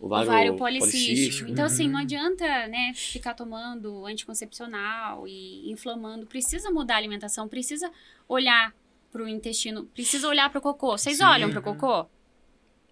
ovário, 0.05 0.29
ovário, 0.29 0.57
policístico. 0.57 1.07
policístico. 1.07 1.51
Então, 1.51 1.65
assim, 1.67 1.87
Uhum. 1.87 1.93
não 1.93 2.01
adianta, 2.01 2.45
né, 2.69 2.93
ficar 2.95 3.35
tomando 3.35 4.05
anticoncepcional 4.07 5.27
e 5.27 5.71
inflamando. 5.71 6.27
Precisa 6.27 6.71
mudar 6.71 6.95
a 6.95 6.99
alimentação, 6.99 7.49
precisa 7.49 7.91
olhar 8.29 8.75
pro 9.11 9.29
intestino, 9.29 9.85
precisa 9.87 10.29
olhar 10.29 10.51
pro 10.51 10.61
cocô. 10.61 10.97
Vocês 10.99 11.19
Sim. 11.19 11.25
olham 11.25 11.51
pro 11.51 11.63
cocô? 11.63 12.07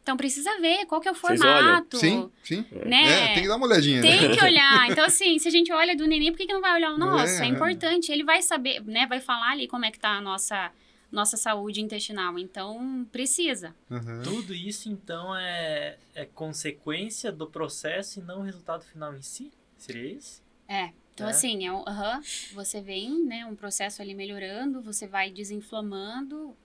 Então, 0.03 0.17
precisa 0.17 0.59
ver 0.61 0.85
qual 0.87 1.01
que 1.01 1.07
é 1.07 1.13
o 1.13 1.15
formato. 1.15 1.97
Sim, 1.97 2.29
sim. 2.43 2.65
Né? 2.85 3.31
É, 3.31 3.35
tem 3.35 3.43
que 3.45 3.49
dar 3.49 3.55
uma 3.57 3.67
olhadinha, 3.67 4.03
né? 4.03 4.19
Tem 4.19 4.33
que 4.37 4.43
olhar. 4.45 4.91
Então, 4.91 5.05
assim, 5.05 5.39
se 5.39 5.47
a 5.47 5.51
gente 5.51 5.73
olha 5.73 5.97
do 5.97 6.07
neném, 6.09 6.33
por 6.33 6.39
que, 6.39 6.47
que 6.47 6.53
não 6.53 6.61
vai 6.61 6.75
olhar 6.75 6.93
o 6.93 6.99
nosso? 6.99 7.41
É, 7.41 7.45
É. 7.45 7.49
importante. 7.49 8.11
Ele 8.11 8.25
vai 8.25 8.43
saber, 8.43 8.83
né? 8.85 9.07
Vai 9.07 9.21
falar 9.21 9.53
ali 9.53 9.69
como 9.69 9.85
é 9.85 9.93
que 9.93 10.01
tá 10.01 10.17
a 10.17 10.21
nossa, 10.21 10.73
nossa 11.13 11.37
saúde 11.37 11.81
intestinal. 11.81 12.39
Então, 12.39 13.07
precisa. 13.13 13.75
Aham. 13.91 14.23
Tudo 14.23 14.55
isso, 14.55 14.91
então, 14.91 15.37
é, 15.37 15.99
é 16.15 16.25
consequência 16.25 17.31
do 17.31 17.47
processo 17.47 18.19
e 18.19 18.23
não 18.23 18.41
o 18.41 18.43
resultado 18.43 18.85
final 18.85 19.15
em 19.15 19.23
si? 19.23 19.53
Seria 19.77 20.13
isso? 20.13 20.43
É. 20.67 20.91
Então, 21.15 21.27
É. 21.27 21.31
assim, 21.31 21.67
é 21.67 21.73
um, 21.73 21.85
aham, 21.87 22.21
você 22.55 22.81
vem, 22.81 23.23
né? 23.25 23.45
Um 23.45 23.55
processo 23.55 24.01
ali 24.01 24.15
melhorando, 24.15 24.81
você 24.81 25.07
vai 25.07 25.31
desinflamando, 25.31 26.57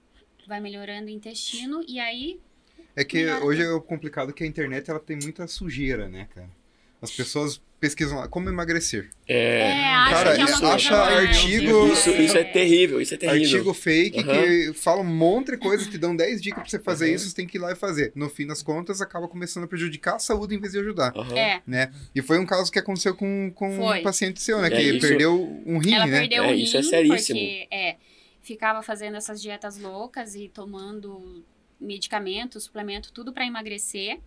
vai 0.47 0.61
melhorando 0.61 1.07
o 1.07 1.09
intestino 1.09 1.83
e 1.85 1.99
aí. 1.99 2.39
É 2.95 3.03
que 3.03 3.25
hoje 3.27 3.61
é 3.61 3.69
o 3.69 3.81
complicado 3.81 4.33
que 4.33 4.43
a 4.43 4.47
internet 4.47 4.89
ela 4.89 4.99
tem 4.99 5.17
muita 5.21 5.45
sujeira, 5.47 6.07
né, 6.07 6.27
cara? 6.33 6.49
As 7.01 7.11
pessoas 7.11 7.61
pesquisam 7.79 8.17
lá, 8.17 8.27
como 8.27 8.49
emagrecer. 8.49 9.11
É. 9.27 9.59
É, 9.59 9.93
acha 9.93 10.13
Cara, 10.15 10.35
que 10.35 10.41
é 10.41 10.43
isso- 10.45 10.65
acha 10.65 10.95
artigo- 10.95 11.87
Isso, 11.93 12.09
isso 12.09 12.35
é 12.37 12.43
terrível, 12.43 12.99
isso 12.99 13.13
é 13.13 13.17
terrível. 13.17 13.43
Artigo 13.59 13.73
fake 13.75 14.19
Aham. 14.19 14.33
que 14.33 14.73
fala 14.73 15.01
um 15.01 15.05
monte 15.05 15.51
de 15.51 15.57
coisa, 15.57 15.87
te 15.87 15.95
dão 15.95 16.15
10 16.15 16.41
dicas 16.41 16.61
pra 16.61 16.69
você 16.71 16.79
fazer 16.79 17.05
Aham. 17.05 17.13
isso, 17.15 17.29
você 17.29 17.35
tem 17.35 17.45
que 17.45 17.57
ir 17.57 17.61
lá 17.61 17.71
e 17.71 17.75
fazer. 17.75 18.11
No 18.15 18.29
fim 18.29 18.47
das 18.47 18.63
contas, 18.63 18.99
acaba 18.99 19.27
começando 19.27 19.65
a 19.65 19.67
prejudicar 19.67 20.15
a 20.15 20.19
saúde 20.19 20.55
em 20.55 20.59
vez 20.59 20.73
de 20.73 20.79
ajudar. 20.79 21.13
Aham. 21.15 21.37
É. 21.37 21.61
Né? 21.67 21.93
E 22.15 22.21
foi 22.23 22.39
um 22.39 22.47
caso 22.47 22.71
que 22.71 22.79
aconteceu 22.79 23.13
com, 23.15 23.51
com 23.53 23.77
Foi. 23.77 23.99
um 23.99 24.03
paciente 24.03 24.41
seu, 24.41 24.59
né? 24.59 24.69
É, 24.69 24.71
que 24.71 24.81
isso- 24.81 25.07
perdeu 25.07 25.61
um 25.67 25.77
rim, 25.77 25.93
Ela 25.93 26.07
né? 26.07 26.19
perdeu 26.21 26.45
É, 26.45 26.47
o 26.51 26.53
isso 26.55 26.77
é 26.77 26.81
rim 26.81 26.89
seríssimo. 26.89 27.39
porque 27.39 27.67
é, 27.69 27.95
ficava 28.41 28.81
fazendo 28.81 29.17
essas 29.17 29.39
dietas 29.39 29.77
loucas 29.77 30.33
e 30.33 30.49
tomando 30.49 31.45
medicamento, 31.79 32.59
suplemento, 32.59 33.11
tudo 33.13 33.31
para 33.31 33.45
emagrecer. 33.45 34.17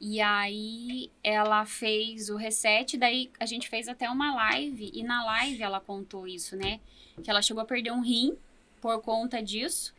E 0.00 0.18
aí 0.20 1.10
ela 1.22 1.66
fez 1.66 2.30
o 2.30 2.36
reset, 2.36 2.96
daí 2.96 3.30
a 3.38 3.44
gente 3.44 3.68
fez 3.68 3.86
até 3.86 4.08
uma 4.08 4.34
live 4.34 4.90
e 4.94 5.02
na 5.02 5.22
live 5.24 5.62
ela 5.62 5.78
contou 5.78 6.26
isso, 6.26 6.56
né? 6.56 6.80
Que 7.22 7.30
ela 7.30 7.42
chegou 7.42 7.62
a 7.62 7.66
perder 7.66 7.92
um 7.92 8.00
rim 8.00 8.34
por 8.80 9.00
conta 9.02 9.42
disso 9.42 9.94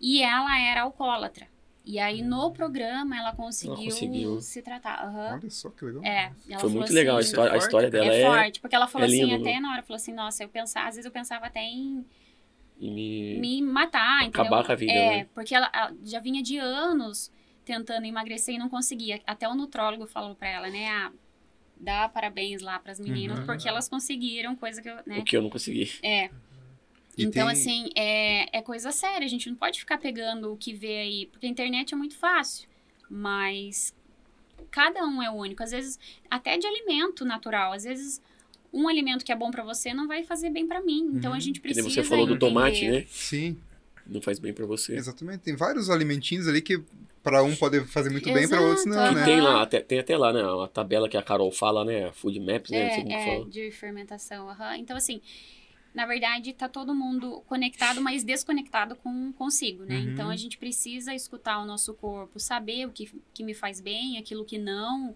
e 0.00 0.22
ela 0.22 0.58
era 0.60 0.82
alcoólatra. 0.82 1.46
E 1.84 1.98
aí 1.98 2.20
no 2.20 2.50
programa 2.50 3.16
ela 3.16 3.32
conseguiu, 3.32 3.76
conseguiu. 3.76 4.40
se 4.40 4.60
tratar. 4.60 5.04
Aham. 5.06 5.38
Olha 5.40 5.50
só 5.50 5.70
que 5.70 5.84
legal. 5.84 6.04
É, 6.04 6.32
ela 6.48 6.60
Foi 6.60 6.70
muito 6.70 6.92
legal 6.92 7.16
a 7.16 7.20
assim, 7.20 7.28
história, 7.30 7.52
a 7.52 7.56
história 7.56 7.90
dela 7.90 8.12
é, 8.12 8.20
é, 8.20 8.26
forte, 8.26 8.60
porque 8.60 8.74
ela 8.76 8.86
falou 8.88 9.06
é 9.06 9.08
assim, 9.08 9.24
lindo, 9.24 9.36
até 9.36 9.54
né? 9.54 9.60
na 9.60 9.72
hora, 9.72 9.82
falou 9.82 9.96
assim, 9.96 10.12
nossa, 10.12 10.42
eu 10.42 10.48
pensava, 10.48 10.88
às 10.88 10.96
vezes 10.96 11.06
eu 11.06 11.12
pensava 11.12 11.46
até 11.46 11.62
em 11.62 12.04
e 12.80 12.90
me- 12.90 13.40
me 13.40 13.62
matar, 13.62 14.24
entendeu? 14.24 14.42
Acabar 14.42 14.66
com 14.66 14.72
a 14.72 14.74
vida, 14.74 14.92
É, 14.92 15.16
né? 15.18 15.26
porque 15.34 15.54
ela, 15.54 15.70
ela 15.72 15.96
já 16.04 16.20
vinha 16.20 16.42
de 16.42 16.58
anos 16.58 17.30
tentando 17.68 18.06
emagrecer 18.06 18.54
e 18.54 18.58
não 18.58 18.68
conseguia. 18.68 19.20
Até 19.26 19.46
o 19.48 19.54
nutrólogo 19.54 20.06
falou 20.06 20.34
pra 20.34 20.48
ela, 20.48 20.68
né, 20.70 20.88
ah, 20.88 21.12
dá 21.78 22.08
parabéns 22.08 22.62
lá 22.62 22.78
pras 22.78 22.98
meninas, 22.98 23.38
Uhum. 23.38 23.46
porque 23.46 23.68
elas 23.68 23.88
conseguiram, 23.88 24.56
coisa 24.56 24.80
que 24.82 24.88
eu, 24.88 24.96
né, 25.06 25.18
o 25.18 25.24
que 25.24 25.36
eu 25.36 25.42
não 25.42 25.50
consegui. 25.50 25.90
é. 26.02 26.30
E 27.16 27.24
então, 27.24 27.48
tem- 27.48 27.52
assim, 27.52 27.90
é, 27.96 28.58
é 28.58 28.62
coisa 28.62 28.92
séria. 28.92 29.24
A 29.26 29.28
gente 29.28 29.48
não 29.50 29.56
pode 29.56 29.80
ficar 29.80 29.98
pegando 29.98 30.52
o 30.52 30.56
que 30.56 30.72
vê 30.72 30.98
aí, 30.98 31.26
porque 31.26 31.46
a 31.46 31.48
internet 31.48 31.92
é 31.92 31.96
muito 31.96 32.16
fácil. 32.16 32.68
Mas 33.10 33.92
cada 34.70 35.04
um 35.04 35.20
é 35.20 35.28
único. 35.28 35.60
Às 35.62 35.72
vezes, 35.72 35.98
até 36.30 36.56
de 36.56 36.64
alimento 36.64 37.24
natural. 37.24 37.72
Às 37.72 37.82
vezes, 37.82 38.22
um 38.72 38.86
alimento 38.86 39.24
que 39.24 39.32
é 39.32 39.36
bom 39.36 39.50
pra 39.50 39.64
você 39.64 39.92
não 39.92 40.06
vai 40.06 40.22
fazer 40.22 40.50
bem 40.50 40.64
pra 40.68 40.80
mim. 40.80 41.10
Então, 41.14 41.32
a 41.32 41.34
Uhum. 41.34 41.40
gente 41.40 41.60
Que 41.60 41.66
nem 41.66 41.74
precisa 41.74 42.02
você 42.02 42.08
falou 42.08 42.24
do 42.24 42.38
tomate, 42.38 42.84
entender. 42.84 43.00
né? 43.00 43.06
Sim. 43.08 43.58
não 44.10 44.22
faz 44.22 44.38
bem 44.38 44.54
pra 44.54 44.64
você. 44.64 44.94
Exatamente. 44.94 45.40
Tem 45.40 45.54
vários 45.56 45.90
alimentinhos 45.90 46.46
ali 46.48 46.62
que 46.62 46.80
pra 47.28 47.42
um 47.42 47.54
pode 47.54 47.84
fazer 47.84 48.08
muito 48.10 48.32
bem, 48.32 48.48
pra 48.48 48.60
outros 48.60 48.86
não, 48.86 48.94
Exato, 48.94 49.14
né? 49.14 49.24
Tem 49.24 49.40
lá, 49.40 49.62
até, 49.62 49.80
tem 49.80 49.98
até 49.98 50.16
lá, 50.16 50.32
né? 50.32 50.42
Uma 50.42 50.66
tabela 50.66 51.08
que 51.08 51.16
a 51.16 51.22
Carol 51.22 51.52
fala, 51.52 51.84
né? 51.84 52.10
Food 52.12 52.40
Maps, 52.40 52.70
né? 52.70 52.78
É, 52.78 53.40
é, 53.40 53.44
de 53.44 53.70
fermentação. 53.70 54.48
aham. 54.48 54.78
Então, 54.78 54.96
assim, 54.96 55.20
na 55.94 56.06
verdade, 56.06 56.54
tá 56.54 56.68
todo 56.68 56.94
mundo 56.94 57.42
conectado, 57.46 58.00
mas 58.00 58.24
desconectado 58.24 58.96
com 58.96 59.30
consigo, 59.34 59.84
né? 59.84 59.96
Uhum. 59.96 60.12
Então, 60.12 60.30
a 60.30 60.36
gente 60.36 60.56
precisa 60.56 61.14
escutar 61.14 61.58
o 61.58 61.66
nosso 61.66 61.92
corpo, 61.92 62.40
saber 62.40 62.86
o 62.86 62.90
que, 62.90 63.10
que 63.34 63.44
me 63.44 63.52
faz 63.52 63.78
bem, 63.78 64.16
aquilo 64.16 64.44
que 64.44 64.56
não. 64.56 65.14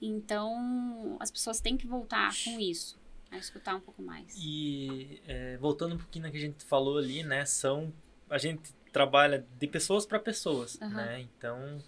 Então, 0.00 1.16
as 1.20 1.30
pessoas 1.30 1.60
têm 1.60 1.76
que 1.76 1.86
voltar 1.86 2.32
com 2.44 2.58
isso, 2.58 2.98
a 3.30 3.38
escutar 3.38 3.76
um 3.76 3.80
pouco 3.80 4.02
mais. 4.02 4.34
E 4.36 5.20
é, 5.28 5.56
voltando 5.58 5.94
um 5.94 5.98
pouquinho 5.98 6.26
no 6.26 6.32
que 6.32 6.38
a 6.38 6.40
gente 6.40 6.64
falou 6.64 6.98
ali, 6.98 7.22
né? 7.22 7.44
São. 7.44 7.92
A 8.28 8.38
gente 8.38 8.74
trabalha 8.92 9.46
de 9.58 9.66
pessoas 9.66 10.04
para 10.06 10.18
pessoas, 10.18 10.80
Aham. 10.80 10.94
né? 10.94 11.20
Então, 11.20 11.82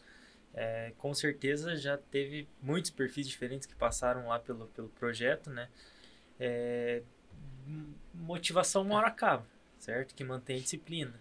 é, 0.54 0.92
com 0.98 1.12
certeza 1.14 1.76
já 1.76 1.96
teve 1.98 2.48
muitos 2.62 2.90
perfis 2.90 3.28
diferentes 3.28 3.66
que 3.66 3.74
passaram 3.74 4.28
lá 4.28 4.38
pelo, 4.38 4.66
pelo 4.68 4.88
projeto, 4.88 5.50
né? 5.50 5.68
É, 6.40 7.02
motivação 8.14 8.82
uma 8.82 8.96
hora 8.96 9.08
acaba, 9.08 9.46
certo? 9.78 10.14
Que 10.14 10.24
mantém 10.24 10.56
a 10.56 10.60
disciplina. 10.60 11.14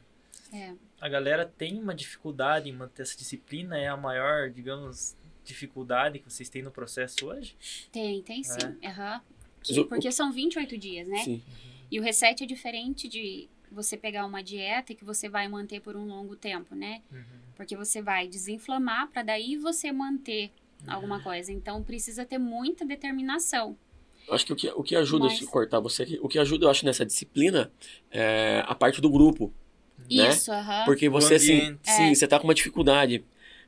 É. 0.53 0.73
A 1.01 1.09
galera 1.09 1.45
tem 1.45 1.79
uma 1.79 1.93
dificuldade 1.95 2.69
em 2.69 2.73
manter 2.73 3.01
essa 3.01 3.17
disciplina, 3.17 3.77
é 3.77 3.87
a 3.87 3.97
maior, 3.97 4.49
digamos, 4.49 5.15
dificuldade 5.43 6.19
que 6.19 6.31
vocês 6.31 6.47
têm 6.49 6.61
no 6.61 6.71
processo 6.71 7.25
hoje? 7.27 7.57
Tem, 7.91 8.21
tem 8.21 8.43
sim. 8.43 8.57
aham. 8.85 9.21
Mas 9.59 9.67
Que- 9.67 9.83
Porque 9.85 10.11
são 10.11 10.31
28 10.31 10.77
dias, 10.77 11.07
né? 11.07 11.23
Sim. 11.23 11.43
E 11.89 11.99
o 11.99 12.03
reset 12.03 12.43
é 12.43 12.47
diferente 12.47 13.07
de 13.07 13.49
você 13.73 13.97
pegar 13.97 14.25
uma 14.25 14.41
dieta 14.43 14.93
que 14.93 15.03
você 15.03 15.27
vai 15.27 15.47
manter 15.47 15.79
por 15.81 15.95
um 15.95 16.05
longo 16.05 16.35
tempo, 16.35 16.75
né? 16.75 17.01
Uhum. 17.11 17.23
Porque 17.55 17.75
você 17.75 18.01
vai 18.01 18.27
desinflamar 18.27 19.07
para 19.09 19.23
daí 19.23 19.57
você 19.57 19.91
manter 19.91 20.51
alguma 20.87 21.21
coisa. 21.21 21.51
Então 21.51 21.81
precisa 21.83 22.25
ter 22.25 22.37
muita 22.37 22.85
determinação. 22.85 23.75
Acho 24.29 24.45
que 24.45 24.53
o 24.53 24.55
que, 24.55 24.69
o 24.69 24.83
que 24.83 24.95
ajuda, 24.95 25.25
Mas- 25.25 25.37
se 25.39 25.45
cortar 25.45 25.79
você 25.79 26.03
aqui, 26.03 26.19
o 26.21 26.27
que 26.29 26.39
ajuda, 26.39 26.65
eu 26.65 26.69
acho, 26.69 26.85
nessa 26.85 27.05
disciplina 27.05 27.71
é 28.11 28.63
a 28.65 28.73
parte 28.73 29.01
do 29.01 29.09
grupo. 29.09 29.53
Né? 30.09 30.29
Isso, 30.29 30.51
aham. 30.51 30.85
Porque 30.85 31.09
você, 31.09 31.35
assim, 31.35 31.53
ambiente. 31.61 31.79
sim, 31.83 32.11
É. 32.11 32.15
você 32.15 32.27
tá 32.27 32.39
com 32.39 32.45
uma 32.47 32.53
dificuldade. 32.53 33.23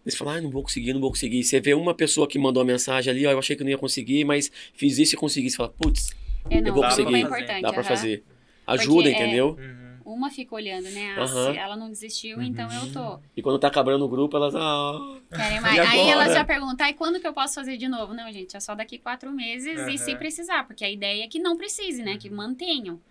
Você 0.06 0.16
fala, 0.18 0.36
ah, 0.36 0.42
não 0.42 0.50
vou 0.52 0.62
conseguir, 0.64 0.94
não 0.94 1.02
vou 1.02 1.10
conseguir. 1.10 1.44
Você 1.44 1.60
vê 1.60 1.74
uma 1.74 1.94
pessoa 1.94 2.28
que 2.28 2.38
mandou 2.38 2.62
uma 2.64 2.68
mensagem 2.72 3.12
ali, 3.12 3.26
ó, 3.26 3.32
eu 3.32 3.40
achei 3.40 3.56
que 3.56 3.62
eu 3.64 3.66
não 3.66 3.72
ia 3.72 3.78
conseguir, 3.78 4.24
mas 4.24 4.52
fiz 4.74 4.98
isso 5.00 5.16
e 5.16 5.18
consegui. 5.18 5.50
Você 5.50 5.58
fala, 5.58 5.70
putz, 5.70 6.12
É, 6.50 6.60
eu 6.60 6.74
vou 6.74 6.84
conseguir. 6.84 7.16
é 7.16 7.20
importante. 7.20 7.62
dá 7.62 7.70
pra 7.74 7.82
aham. 7.82 7.90
fazer. 7.90 8.24
Ajuda, 8.68 9.10
é- 9.10 9.12
entendeu? 9.14 9.58
Uhum. 9.60 9.85
Uma 10.06 10.30
fica 10.30 10.54
olhando, 10.54 10.88
né? 10.92 11.16
Ah, 11.18 11.28
se 11.28 11.58
ela 11.58 11.76
não 11.76 11.90
desistiu, 11.90 12.40
então 12.40 12.72
eu 12.72 12.94
tô. 12.94 13.20
E 13.36 13.42
quando 13.42 13.58
tá 13.58 13.68
acabando 13.68 14.06
o 14.06 14.08
grupo, 14.08 14.38
elas, 14.38 14.54
ah, 14.56 15.20
Querem 15.30 15.60
mais. 15.60 15.80
Aí 15.80 16.02
agora? 16.02 16.12
ela 16.12 16.30
já 16.30 16.46
pergunta, 16.46 16.88
e 16.88 16.94
quando 16.94 17.20
que 17.20 17.28
eu 17.28 17.34
posso 17.34 17.56
fazer 17.56 17.76
de 17.76 17.88
novo? 17.88 18.14
Não, 18.14 18.32
gente, 18.32 18.56
é 18.56 18.60
só 18.60 18.76
daqui 18.76 19.00
quatro 19.00 19.32
meses 19.32 19.80
e 19.88 19.98
se 19.98 20.16
precisar, 20.16 20.66
porque 20.68 20.86
a 20.86 20.90
ideia 20.90 21.24
é 21.24 21.28
que 21.28 21.40
não 21.40 21.58
precise, 21.58 22.04
né? 22.04 22.18
Que 22.18 22.30
mantenham. 22.30 23.02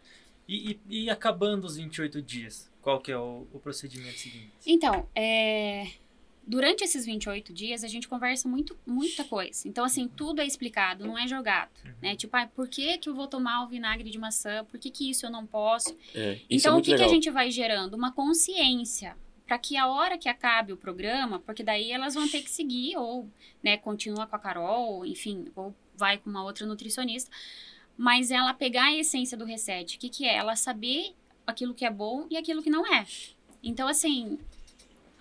E, 0.48 0.78
e, 0.88 1.04
e 1.04 1.10
acabando 1.10 1.64
os 1.64 1.76
28 1.76 2.22
dias, 2.22 2.70
qual 2.80 3.00
que 3.00 3.10
é 3.10 3.18
o, 3.18 3.46
o 3.52 3.58
procedimento 3.58 4.18
seguinte? 4.18 4.52
Então, 4.66 5.08
é, 5.14 5.88
durante 6.46 6.84
esses 6.84 7.04
28 7.04 7.52
dias, 7.52 7.84
a 7.84 7.88
gente 7.88 8.08
conversa 8.08 8.48
muito, 8.48 8.76
muita 8.86 9.24
coisa. 9.24 9.66
Então, 9.66 9.84
assim, 9.84 10.08
tudo 10.08 10.40
é 10.40 10.46
explicado, 10.46 11.06
não 11.06 11.18
é 11.18 11.26
jogado, 11.26 11.70
né? 12.02 12.14
Tipo, 12.16 12.36
ah, 12.36 12.46
por 12.46 12.68
que 12.68 12.98
que 12.98 13.08
eu 13.08 13.14
vou 13.14 13.26
tomar 13.26 13.64
o 13.64 13.68
vinagre 13.68 14.10
de 14.10 14.18
maçã? 14.18 14.64
Por 14.64 14.78
que 14.78 14.90
que 14.90 15.10
isso 15.10 15.26
eu 15.26 15.30
não 15.30 15.46
posso? 15.46 15.96
é, 16.14 16.34
isso 16.48 16.66
então, 16.66 16.76
é 16.76 16.78
o 16.78 16.82
que, 16.82 16.86
que 16.86 16.92
legal. 16.92 17.08
a 17.08 17.12
gente 17.12 17.30
vai 17.30 17.50
gerando? 17.50 17.94
Uma 17.94 18.12
consciência 18.12 19.16
para 19.46 19.58
que 19.58 19.76
a 19.76 19.86
hora 19.86 20.16
que 20.16 20.28
acabe 20.28 20.72
o 20.72 20.76
programa, 20.76 21.38
porque 21.40 21.62
daí 21.62 21.90
elas 21.90 22.14
vão 22.14 22.28
ter 22.28 22.42
que 22.42 22.50
seguir 22.50 22.96
ou, 22.96 23.28
né, 23.62 23.76
continua 23.76 24.26
com 24.26 24.36
a 24.36 24.38
Carol, 24.38 25.04
enfim, 25.04 25.46
ou 25.54 25.74
vai 25.96 26.18
com 26.18 26.30
uma 26.30 26.42
outra 26.42 26.66
nutricionista, 26.66 27.30
mas 27.96 28.30
ela 28.30 28.54
pegar 28.54 28.86
a 28.86 28.96
essência 28.96 29.36
do 29.36 29.44
reset, 29.44 29.96
o 29.96 30.00
que 30.00 30.08
que 30.08 30.24
é? 30.24 30.34
Ela 30.36 30.56
saber 30.56 31.14
aquilo 31.46 31.74
que 31.74 31.84
é 31.84 31.90
bom 31.90 32.26
e 32.30 32.36
aquilo 32.36 32.62
que 32.62 32.70
não 32.70 32.86
é. 32.86 33.06
Então, 33.62 33.86
assim, 33.86 34.38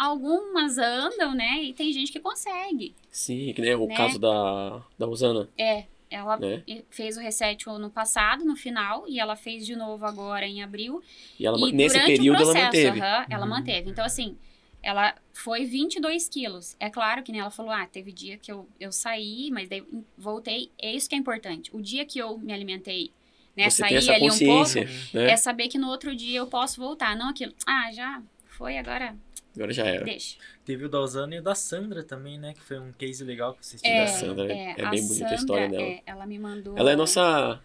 algumas 0.06 0.78
andam, 0.78 1.34
né, 1.34 1.64
e 1.64 1.74
tem 1.74 1.92
gente 1.94 2.12
que 2.12 2.20
consegue. 2.20 2.96
Sim, 3.10 3.54
que 3.54 3.62
nem 3.62 3.76
o 3.76 3.88
né? 3.88 3.96
caso 3.96 4.20
da, 4.20 4.82
da 4.98 5.08
Usana, 5.08 5.50
É, 5.58 5.86
ela 6.10 6.38
né? 6.38 6.64
fez 6.90 7.18
o 7.18 7.20
reset 7.20 7.68
ano 7.70 7.90
passado, 7.90 8.44
no 8.46 8.56
final, 8.56 9.06
e 9.08 9.20
ela 9.20 9.36
fez 9.36 9.66
de 9.66 9.76
novo 9.76 10.06
agora 10.06 10.46
em 10.46 10.62
abril. 10.62 11.02
E 11.40 11.46
ela, 11.46 11.58
E 11.58 11.72
nesse 11.72 12.00
período 12.00 12.38
ela 12.44 12.54
processo, 12.54 12.66
manteve. 12.66 13.00
aham, 13.02 13.26
ela 13.30 13.44
Uhum. 13.46 13.50
manteve. 13.50 13.90
Então, 13.90 14.06
assim, 14.06 14.38
ela 14.82 15.16
foi 15.34 15.66
22 15.66 16.28
quilos. 16.28 16.76
É 16.80 16.90
claro 16.90 17.24
que 17.24 17.32
nem 17.32 17.40
ela 17.42 17.50
falou, 17.50 17.72
ah, 17.72 17.86
teve 17.88 18.12
dia 18.12 18.38
que 18.38 18.52
eu, 18.52 18.68
eu 18.80 18.92
saí, 18.92 19.50
mas 19.52 19.70
daí 19.70 19.84
voltei. 20.18 20.72
É 20.78 20.94
isso 20.94 21.08
que 21.10 21.16
é 21.16 21.18
importante. 21.18 21.70
O 21.74 21.82
dia 21.82 22.06
que 22.06 22.20
eu 22.20 22.38
me 22.38 22.52
alimentei, 22.54 23.12
né, 23.56 23.70
Você 23.70 23.84
essa 23.96 24.12
ali 24.14 24.30
um 24.30 24.38
pouco, 24.38 24.74
né? 25.14 25.32
é 25.32 25.38
saber 25.38 25.68
que 25.70 25.78
no 25.78 25.88
outro 25.88 26.16
dia 26.16 26.40
eu 26.40 26.48
posso 26.48 26.80
voltar. 26.82 27.16
Não 27.16 27.30
aquilo, 27.30 27.54
ah, 27.66 27.92
já 27.94 28.22
foi, 28.46 28.78
agora 28.78 29.16
Agora 29.56 29.72
já 29.74 29.86
era. 29.86 30.04
deixa. 30.06 30.38
Teve 30.66 30.86
o 30.86 30.90
da 30.90 31.00
Osana 31.00 31.36
e 31.36 31.40
o 31.40 31.44
da 31.44 31.54
Sandra 31.54 32.04
também, 32.04 32.40
né? 32.40 32.54
Que 32.54 32.62
foi 32.62 32.80
um 32.80 32.92
case 32.92 33.24
legal 33.24 33.54
que 33.54 33.66
vocês 33.66 33.82
É, 33.84 33.88
tiveram. 33.88 34.04
a 34.06 34.08
Sandra 34.08 34.54
é- 34.54 34.76
é 34.78 34.86
a 34.86 34.90
bem 34.90 35.08
bonita 35.08 35.30
a 35.30 35.36
história 35.36 35.64
Sandra, 35.70 35.78
dela. 35.78 35.92
é, 35.92 36.04
ela 36.06 36.26
me 36.26 36.40
mandou... 36.40 36.78
Ela 36.78 36.92
é 36.92 36.96
nossa 36.96 37.62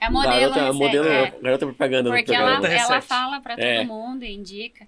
É 0.00 0.06
a 0.06 0.10
modelo, 0.10 0.32
garota, 0.40 0.60
recebe, 0.60 0.78
modelo, 0.78 1.06
é. 1.08 1.30
garota 1.40 1.66
propaganda 1.66 2.10
Porque 2.10 2.34
ela, 2.34 2.66
ela 2.66 3.00
fala 3.00 3.40
pra 3.40 3.54
todo 3.56 3.64
É. 3.64 3.84
mundo, 3.84 4.24
indica. 4.24 4.86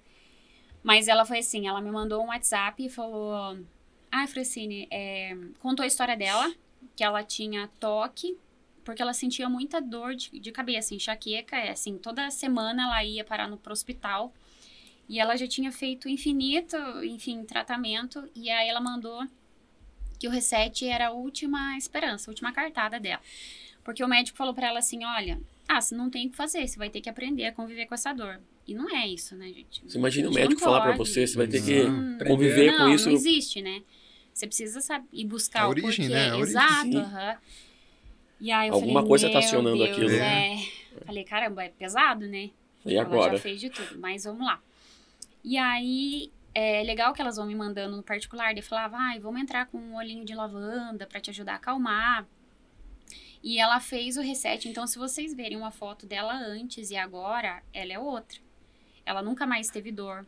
Mas 0.83 1.07
ela 1.07 1.25
foi 1.25 1.39
assim, 1.39 1.67
ela 1.67 1.79
me 1.79 1.91
mandou 1.91 2.23
um 2.23 2.27
WhatsApp 2.27 2.83
e 2.85 2.89
falou... 2.89 3.57
Ah, 4.11 4.27
Francine, 4.27 4.87
é, 4.91 5.37
contou 5.59 5.83
a 5.83 5.87
história 5.87 6.17
dela, 6.17 6.53
que 6.97 7.03
ela 7.03 7.23
tinha 7.23 7.69
toque, 7.79 8.37
porque 8.83 9.01
ela 9.01 9.13
sentia 9.13 9.47
muita 9.47 9.79
dor 9.79 10.15
de, 10.15 10.37
de 10.37 10.51
cabeça, 10.51 10.93
enxaqueca, 10.93 11.55
é 11.55 11.69
assim, 11.69 11.97
toda 11.97 12.29
semana 12.29 12.83
ela 12.83 13.03
ia 13.05 13.23
parar 13.23 13.47
no 13.47 13.55
pro 13.55 13.71
hospital. 13.71 14.33
E 15.11 15.19
ela 15.19 15.35
já 15.35 15.45
tinha 15.45 15.73
feito 15.73 16.07
infinito, 16.07 16.77
enfim, 17.03 17.43
tratamento, 17.43 18.29
e 18.33 18.49
aí 18.49 18.69
ela 18.69 18.79
mandou 18.79 19.21
que 20.17 20.25
o 20.25 20.31
reset 20.31 20.87
era 20.87 21.07
a 21.07 21.11
última 21.11 21.77
esperança, 21.77 22.29
a 22.29 22.31
última 22.31 22.53
cartada 22.53 22.97
dela. 22.97 23.21
Porque 23.83 24.01
o 24.01 24.07
médico 24.07 24.37
falou 24.37 24.53
pra 24.53 24.67
ela 24.67 24.79
assim, 24.79 25.03
olha, 25.03 25.37
ah, 25.67 25.81
você 25.81 25.93
não 25.93 26.09
tem 26.09 26.27
o 26.27 26.31
que 26.31 26.37
fazer, 26.37 26.65
você 26.65 26.77
vai 26.77 26.89
ter 26.89 27.01
que 27.01 27.09
aprender 27.09 27.43
a 27.45 27.51
conviver 27.51 27.87
com 27.87 27.93
essa 27.93 28.13
dor. 28.13 28.39
E 28.65 28.73
não 28.73 28.89
é 28.95 29.05
isso, 29.05 29.35
né, 29.35 29.47
gente? 29.49 29.83
Você 29.85 29.97
imagina 29.97 30.29
o 30.29 30.31
gente 30.31 30.39
médico 30.43 30.61
não 30.61 30.65
falar 30.67 30.79
pra 30.79 30.91
pode. 30.93 31.09
você, 31.09 31.27
você 31.27 31.35
vai 31.35 31.47
ter 31.47 31.61
que 31.61 31.81
Hum. 31.81 32.17
conviver 32.25 32.71
não, 32.71 32.77
com 32.87 32.95
isso. 32.95 33.09
Não 33.09 33.15
existe, 33.17 33.61
né? 33.61 33.83
Você 34.33 34.47
precisa 34.47 34.79
saber 34.79 35.09
e 35.11 35.25
buscar 35.25 35.63
A 35.63 35.67
o 35.67 35.69
origem, 35.71 36.07
porquê. 36.07 36.07
né? 36.07 36.29
A 36.29 36.37
origem, 36.37 36.51
Exato, 36.51 36.87
sim. 36.87 36.97
aham. 36.97 37.37
E 38.39 38.49
aí 38.49 38.69
eu 38.69 38.73
Alguma 38.75 39.01
falei, 39.01 39.07
coisa 39.09 39.27
tá 39.27 39.39
"Meu 39.39 39.47
acionando 39.47 39.83
Deus, 39.83 39.91
aquilo. 39.91 40.09
É. 40.09 40.57
Falei, 41.05 41.23
caramba, 41.25 41.63
é 41.65 41.69
pesado, 41.69 42.25
né? 42.27 42.49
E 42.85 42.95
Ela 42.95 43.01
agora? 43.01 43.33
já 43.35 43.39
fez 43.41 43.59
de 43.59 43.69
tudo, 43.69 43.99
mas 43.99 44.23
vamos 44.23 44.45
lá. 44.47 44.61
E 45.43 45.57
aí, 45.57 46.31
é 46.53 46.83
legal 46.83 47.13
que 47.13 47.21
elas 47.21 47.37
vão 47.37 47.45
me 47.45 47.55
mandando 47.55 47.95
no 47.95 48.03
particular, 48.03 48.53
de 48.53 48.61
falava, 48.61 48.97
vai, 48.97 49.19
vamos 49.19 49.41
entrar 49.41 49.65
com 49.67 49.77
um 49.77 49.95
olhinho 49.95 50.25
de 50.25 50.35
lavanda 50.35 51.07
pra 51.07 51.19
te 51.19 51.29
ajudar 51.29 51.53
a 51.53 51.55
acalmar. 51.55 52.27
E 53.43 53.59
ela 53.59 53.79
fez 53.79 54.17
o 54.17 54.21
reset, 54.21 54.69
então 54.69 54.85
se 54.85 54.99
vocês 54.99 55.33
verem 55.33 55.57
uma 55.57 55.71
foto 55.71 56.05
dela 56.05 56.33
antes 56.33 56.91
e 56.91 56.95
agora, 56.95 57.63
ela 57.73 57.91
é 57.91 57.97
outra. 57.97 58.39
Ela 59.05 59.21
nunca 59.23 59.47
mais 59.47 59.69
teve 59.69 59.91
dor. 59.91 60.25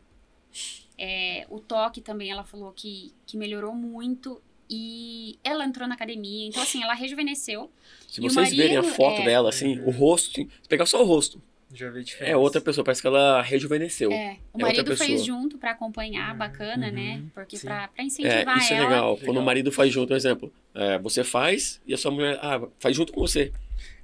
É, 0.98 1.46
o 1.48 1.60
toque 1.60 2.00
também, 2.00 2.30
ela 2.30 2.44
falou 2.44 2.72
que, 2.72 3.12
que 3.26 3.36
melhorou 3.36 3.72
muito. 3.72 4.42
E 4.68 5.38
ela 5.44 5.64
entrou 5.64 5.86
na 5.86 5.94
academia, 5.94 6.48
então 6.48 6.62
assim, 6.62 6.82
ela 6.82 6.94
rejuvenesceu. 6.94 7.70
Se 8.08 8.20
vocês 8.20 8.50
verem 8.50 8.78
a 8.78 8.82
marido, 8.82 8.96
foto 8.96 9.20
é- 9.20 9.24
dela, 9.26 9.50
assim, 9.50 9.78
o 9.80 9.90
rosto, 9.90 10.30
assim, 10.30 10.50
se 10.62 10.68
pegar 10.68 10.86
só 10.86 11.02
o 11.02 11.06
rosto, 11.06 11.40
Já 11.74 11.90
vi 11.90 11.98
a 12.00 12.02
diferença. 12.02 12.32
é 12.32 12.36
outra 12.36 12.60
pessoa, 12.60 12.84
parece 12.84 13.00
que 13.02 13.06
ela 13.08 13.42
rejuvenesceu. 13.42 14.12
É, 14.12 14.36
o 14.52 14.58
É 14.60 14.62
marido 14.62 14.96
fez 14.96 15.24
junto 15.24 15.58
pra 15.58 15.72
acompanhar, 15.72 16.30
Uhum, 16.32 16.38
bacana, 16.38 16.90
né? 16.90 17.16
uhum, 17.22 17.28
Porque 17.34 17.56
sim. 17.56 17.66
pra, 17.66 17.88
pra 17.88 18.02
É, 18.02 18.06
incentivar 18.06 18.56
isso 18.58 18.72
é 18.72 18.76
ela. 18.76 18.84
legal. 18.86 19.18
Quando 19.24 19.38
o 19.38 19.42
marido 19.42 19.72
faz 19.72 19.92
junto, 19.92 20.12
um 20.12 20.16
exemplo, 20.16 20.52
é, 20.74 20.98
você 20.98 21.24
faz 21.24 21.80
e 21.86 21.92
a 21.92 21.96
sua 21.98 22.10
mulher 22.12 22.38
ah, 22.40 22.60
faz 22.78 22.94
junto 22.96 23.12
com 23.12 23.20
você. 23.20 23.52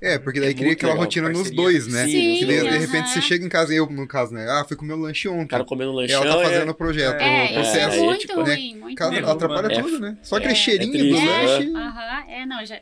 É, 0.03 0.19
porque 0.19 0.41
daí 0.41 0.51
É 0.51 0.55
cria 0.55 0.73
aquela 0.73 0.93
legal, 0.93 1.05
rotina 1.05 1.29
nos 1.29 1.39
parceria. 1.43 1.63
dois, 1.63 1.87
né? 1.87 2.05
Sim, 2.07 2.37
que 2.39 2.47
daí, 2.47 2.69
de 2.71 2.79
repente 2.79 3.09
você 3.11 3.21
chega 3.23 3.45
em 3.45 3.49
casa, 3.49 3.73
eu 3.73 3.87
no 3.89 4.07
caso, 4.09 4.33
né? 4.35 4.47
Ah, 4.51 4.65
fui 4.67 4.77
comer 4.77 4.95
o 4.95 4.97
lanche 4.97 5.29
ontem. 5.29 5.45
O 5.45 5.49
cara 5.49 5.65
comendo 5.65 5.93
um 5.93 5.95
E 5.95 5.97
lanchão. 6.03 6.25
ela 6.25 6.35
tá 6.37 6.41
é- 6.41 6.45
fazendo 6.45 6.71
o 6.71 6.75
projeto, 6.75 7.21
É, 7.21 7.25
o 7.25 7.29
É, 7.29 7.45
isso 7.45 7.55
processo. 7.55 7.97
é 7.97 8.03
muito 8.03 8.21
tipo, 8.21 8.41
ruim, 8.43 8.77
muito 8.77 8.99
Cara, 8.99 9.21
ruim. 9.21 9.31
Atrapalha 9.31 9.69
né? 9.69 9.83
tudo, 9.83 9.99
né? 10.01 10.19
Só 10.23 10.37
É, 10.37 10.39
aquele 10.41 10.55
cheirinho 10.55 10.93
triste, 10.93 11.11
do 11.25 11.31
né? 11.31 11.47
lanche. 11.47 11.73
Aham, 11.77 12.25
é, 12.31 12.47
não, 12.47 12.65
já. 12.67 12.81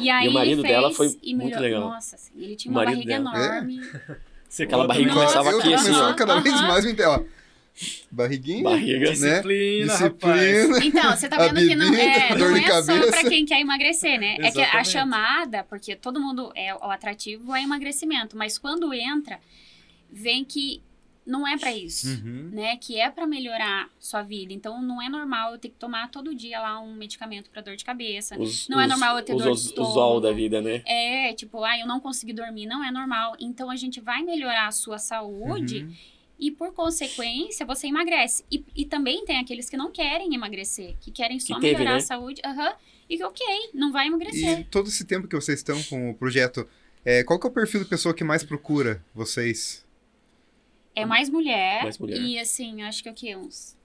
E 0.00 0.10
aí 0.10 0.28
o 0.28 0.32
marido 0.32 0.60
ele 0.60 0.62
fez 0.62 0.74
dela 0.74 0.90
foi 0.94 1.18
e 1.22 1.34
muito 1.34 1.58
legal. 1.58 1.80
Nossa, 1.80 2.16
assim, 2.16 2.32
ele 2.36 2.56
tinha 2.56 2.70
uma 2.72 2.84
marido 2.84 3.04
barriga 3.06 3.22
dela. 3.30 3.44
enorme. 3.46 3.80
Você 4.48 4.62
Aquela 4.62 4.86
barriga 4.86 5.08
no- 5.08 5.14
começava 5.14 5.50
aqui, 5.50 5.74
assim, 5.74 5.90
ó. 5.92 6.14
cada 6.14 6.40
vez 6.40 6.60
mais 6.62 6.84
me 6.84 6.96
ó. 7.04 7.20
Barriguinha, 8.10 8.64
Barriga. 8.64 9.06
né? 9.06 9.12
Disciplina, 9.12 9.94
rapaz. 9.96 10.40
Disciplina. 10.40 10.84
Então, 10.84 11.16
você 11.16 11.28
tá 11.28 11.36
vendo 11.48 11.68
que 11.68 11.76
não 11.76 11.86
é, 11.94 12.28
bebida, 12.28 12.48
não 12.48 12.56
é 12.56 12.82
só 12.82 12.92
cabeça. 12.92 13.10
pra 13.12 13.24
quem 13.30 13.44
quer 13.46 13.60
emagrecer, 13.60 14.18
né? 14.18 14.36
É 14.40 14.50
que 14.50 14.60
a 14.60 14.82
chamada, 14.82 15.62
porque 15.64 15.94
todo 15.94 16.20
mundo 16.20 16.50
é 16.56 16.74
o 16.74 16.90
atrativo 16.90 17.54
é 17.54 17.62
emagrecimento, 17.62 18.36
mas 18.36 18.58
quando 18.58 18.92
entra, 18.92 19.38
vem 20.10 20.44
que 20.44 20.82
não 21.28 21.46
é 21.46 21.56
pra 21.58 21.72
isso. 21.72 22.08
Uhum. 22.08 22.48
Né, 22.52 22.76
que 22.78 22.98
é 22.98 23.10
pra 23.10 23.26
melhorar 23.26 23.88
sua 23.98 24.22
vida. 24.22 24.52
Então 24.52 24.80
não 24.82 25.00
é 25.02 25.08
normal 25.08 25.52
eu 25.52 25.58
ter 25.58 25.68
que 25.68 25.74
tomar 25.76 26.10
todo 26.10 26.34
dia 26.34 26.58
lá 26.60 26.80
um 26.80 26.94
medicamento 26.94 27.50
pra 27.50 27.60
dor 27.62 27.76
de 27.76 27.84
cabeça. 27.84 28.38
Os, 28.40 28.66
Não 28.68 28.80
é 28.80 28.84
os- 28.84 28.88
normal 28.90 29.18
eu 29.18 29.24
ter 29.24 29.34
os, 29.34 29.38
dor 29.42 29.44
de 29.48 29.52
os, 29.52 29.60
os 29.60 29.66
estômago. 29.66 29.98
ol 29.98 30.20
da 30.20 30.32
vida, 30.32 30.60
né? 30.62 30.82
É, 30.86 31.32
tipo, 31.34 31.62
ah, 31.62 31.78
eu 31.78 31.86
não 31.86 32.00
consegui 32.00 32.32
dormir, 32.32 32.66
não 32.66 32.82
é 32.82 32.90
normal. 32.90 33.36
Então 33.38 33.70
a 33.70 33.76
gente 33.76 34.00
vai 34.00 34.22
melhorar 34.22 34.66
a 34.68 34.72
sua 34.72 34.96
saúde 34.98 35.82
Uhum. 35.84 35.92
e, 36.38 36.50
por 36.50 36.72
consequência, 36.72 37.66
você 37.66 37.88
emagrece. 37.88 38.44
E, 38.50 38.64
e 38.74 38.84
também 38.86 39.24
tem 39.24 39.38
aqueles 39.38 39.68
que 39.68 39.76
não 39.76 39.90
querem 39.92 40.34
emagrecer, 40.34 40.96
que 41.00 41.10
querem 41.10 41.38
só 41.38 41.56
Que 41.56 41.60
teve, 41.60 41.74
melhorar 41.74 41.92
né? 41.92 41.98
a 41.98 42.00
saúde. 42.00 42.40
Aham. 42.44 42.72
E 43.10 43.16
que 43.16 43.24
ok, 43.24 43.44
não 43.74 43.90
vai 43.92 44.06
emagrecer. 44.06 44.60
E 44.60 44.64
todo 44.64 44.88
esse 44.88 45.04
tempo 45.04 45.26
que 45.28 45.34
vocês 45.36 45.58
estão 45.60 45.82
com 45.84 46.10
o 46.10 46.14
projeto, 46.14 46.68
é, 47.04 47.24
qual 47.24 47.38
que 47.40 47.46
é 47.46 47.50
o 47.50 47.52
perfil 47.52 47.80
de 47.82 47.86
pessoa 47.88 48.14
que 48.14 48.22
mais 48.24 48.44
procura 48.44 49.02
vocês? 49.14 49.86
É 51.02 51.06
mais 51.06 51.28
mulher. 51.28 51.82
Mais 51.82 51.98
mulher. 51.98 52.20
E 52.20 52.38
assim, 52.38 52.82
acho 52.82 53.02
que 53.02 53.08
o 53.10 53.14
quê? 53.14 53.36
Uns 53.36 53.76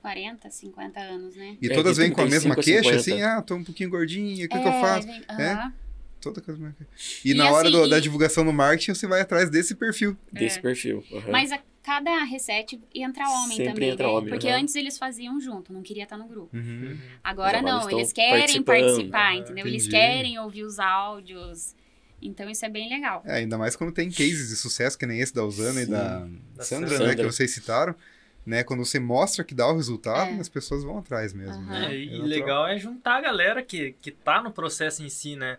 40, 0.00 0.50
50 0.50 1.00
anos, 1.00 1.34
né? 1.34 1.56
E 1.60 1.66
É, 1.70 1.74
todas 1.74 1.96
de 1.96 2.02
vêm 2.02 2.10
com 2.12 2.20
a 2.20 2.24
35 2.24 2.30
mesma 2.48 2.62
queixa, 2.62 2.98
50. 2.98 3.00
assim, 3.00 3.22
ah, 3.22 3.42
tô 3.42 3.54
um 3.56 3.64
pouquinho 3.64 3.90
gordinha, 3.90 4.44
o 4.44 4.48
que, 4.48 4.56
é, 4.56 4.60
que 4.60 4.68
eu 4.68 4.72
faço? 4.72 5.06
vem- 5.06 5.22
É? 5.28 5.52
aham. 5.52 5.72
Toda 6.20 6.40
coisa. 6.40 6.74
E, 7.22 7.32
E 7.32 7.34
na 7.34 7.50
hora 7.50 7.68
assim, 7.68 7.76
do- 7.76 7.88
da 7.88 8.00
divulgação 8.00 8.44
no 8.44 8.52
marketing, 8.52 8.94
você 8.94 9.06
vai 9.06 9.20
atrás 9.20 9.50
desse 9.50 9.74
perfil. 9.74 10.16
Desse 10.32 10.58
É. 10.58 10.62
perfil. 10.62 11.04
aham. 11.12 11.30
Mas 11.30 11.52
a 11.52 11.58
cada 11.82 12.24
reset 12.24 12.80
entra 12.94 13.28
homem 13.28 13.58
Sempre 13.58 13.72
também, 13.74 13.88
entra 13.90 14.06
né? 14.06 14.12
homem, 14.14 14.28
Porque 14.30 14.48
antes 14.48 14.74
eles 14.74 14.96
faziam 14.96 15.38
junto, 15.38 15.70
não 15.70 15.82
queria 15.82 16.04
estar 16.04 16.16
no 16.16 16.26
grupo. 16.26 16.56
Uhum. 16.56 16.96
Agora 17.22 17.58
agora 17.58 17.62
não, 17.80 17.90
eles 17.90 18.10
querem 18.10 18.62
participar, 18.62 19.32
Ah, 19.32 19.36
entendeu? 19.36 19.66
Eles 19.66 19.82
entendi. 19.86 19.96
querem 20.02 20.38
ouvir 20.38 20.62
os 20.64 20.78
áudios. 20.78 21.74
Então 22.24 22.48
isso 22.50 22.64
é 22.64 22.68
bem 22.68 22.88
legal. 22.88 23.22
É, 23.26 23.34
ainda 23.36 23.56
mais 23.58 23.76
quando 23.76 23.92
tem 23.92 24.10
cases 24.10 24.48
de 24.48 24.56
sucesso, 24.56 24.98
que 24.98 25.06
nem 25.06 25.20
esse 25.20 25.34
da 25.34 25.44
Usana 25.44 25.80
e 25.82 25.84
Sim. 25.84 25.90
da 25.92 26.18
Da 26.56 26.64
Sandra, 26.64 26.88
Sandra. 26.90 27.06
né, 27.08 27.14
que 27.14 27.22
vocês 27.24 27.50
citaram. 27.52 27.94
Né, 28.46 28.62
quando 28.62 28.84
você 28.84 28.98
mostra 29.00 29.42
que 29.42 29.54
dá 29.54 29.66
o 29.68 29.76
resultado, 29.76 30.30
É. 30.32 30.40
as 30.40 30.50
pessoas 30.50 30.84
vão 30.84 30.98
atrás 30.98 31.32
mesmo. 31.32 31.54
Aham. 31.62 31.80
né? 31.80 31.94
É, 31.94 31.98
e 31.98 32.06
natural. 32.06 32.26
legal 32.26 32.66
é 32.68 32.78
juntar 32.78 33.16
a 33.16 33.20
galera 33.22 33.62
que, 33.62 33.92
que 34.02 34.10
tá 34.10 34.42
no 34.42 34.50
processo 34.50 35.02
em 35.02 35.08
si, 35.08 35.34
né? 35.36 35.56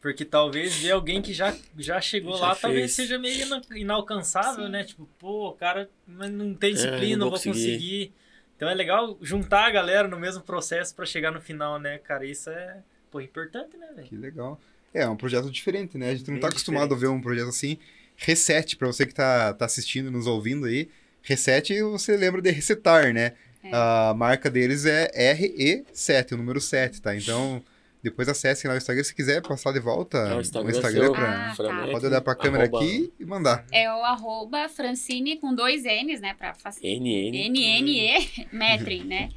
Porque 0.00 0.24
talvez 0.24 0.74
ver 0.76 0.90
alguém 0.92 1.22
que 1.22 1.32
já, 1.32 1.56
já 1.78 2.00
chegou 2.00 2.36
Já 2.36 2.40
lá, 2.46 2.48
fez. 2.50 2.60
talvez 2.62 2.92
seja 2.92 3.18
meio 3.18 3.46
ina- 3.46 3.62
inalcançável, 3.76 4.64
Sim. 4.66 4.70
né? 4.72 4.82
Tipo, 4.84 5.08
pô, 5.18 5.48
o 5.50 5.52
cara 5.52 5.88
mas 6.06 6.30
não 6.32 6.52
tem 6.54 6.72
disciplina, 6.74 7.14
É, 7.14 7.16
não 7.16 7.30
vou 7.30 7.38
vou 7.38 7.52
conseguir. 7.52 8.12
Então 8.56 8.68
é 8.68 8.74
legal 8.74 9.16
juntar 9.22 9.66
a 9.66 9.70
galera 9.70 10.08
no 10.08 10.18
mesmo 10.18 10.42
processo 10.42 10.94
pra 10.96 11.06
chegar 11.06 11.30
no 11.30 11.40
final, 11.40 11.78
né, 11.78 11.98
cara? 11.98 12.24
Isso 12.26 12.50
é, 12.50 12.78
pô, 13.10 13.20
importante, 13.20 13.76
né, 13.76 13.86
velho? 13.94 14.08
Que 14.08 14.16
legal. 14.16 14.60
É, 14.96 15.02
é 15.02 15.08
um 15.08 15.16
projeto 15.16 15.50
diferente, 15.50 15.98
né? 15.98 16.10
A 16.10 16.14
gente 16.14 16.26
não 16.28 16.34
Bem 16.34 16.40
tá 16.40 16.48
acostumado 16.48 16.94
a 16.94 16.96
ver 16.96 17.08
um 17.08 17.20
projeto 17.20 17.48
assim. 17.48 17.76
Reset, 18.16 18.76
pra 18.76 18.86
você 18.86 19.04
que 19.04 19.14
tá, 19.14 19.52
tá 19.52 19.66
assistindo 19.66 20.10
nos 20.10 20.26
ouvindo 20.26 20.66
aí. 20.66 20.88
Reset, 21.22 21.82
você 21.82 22.16
lembra 22.16 22.40
de 22.40 22.50
resetar, 22.50 23.12
né? 23.12 23.32
É. 23.62 23.70
A 23.72 24.14
marca 24.16 24.48
deles 24.48 24.86
é 24.86 25.34
RE7, 25.34 26.32
o 26.32 26.36
número 26.36 26.60
7, 26.60 27.02
tá? 27.02 27.14
Então, 27.14 27.62
depois 28.02 28.28
acessem 28.28 28.68
lá 28.68 28.74
o 28.74 28.78
Instagram. 28.78 29.04
Se 29.04 29.14
quiser 29.14 29.42
passar 29.42 29.72
de 29.72 29.80
volta 29.80 30.18
É, 30.18 30.34
o 30.36 30.40
Instagram 30.40 30.70
Instagram, 30.70 31.04
seu, 31.04 31.12
pra... 31.12 31.50
Ah, 31.50 31.54
Franete, 31.54 31.92
Pode 31.92 32.06
olhar 32.06 32.20
pra 32.20 32.34
câmera 32.34 32.64
arroba 32.64 32.78
aqui 32.78 33.12
e 33.18 33.24
mandar. 33.24 33.66
É 33.72 33.90
o 33.92 34.04
arroba 34.04 34.68
Francine 34.68 35.36
com 35.36 35.54
dois 35.54 35.82
N's, 35.82 36.20
né? 36.20 36.32
Pra 36.34 36.54
facilitar. 36.54 37.00
NN. 37.02 37.48
N-N-E, 37.48 38.46
Metrin, 38.56 39.04
né? 39.04 39.28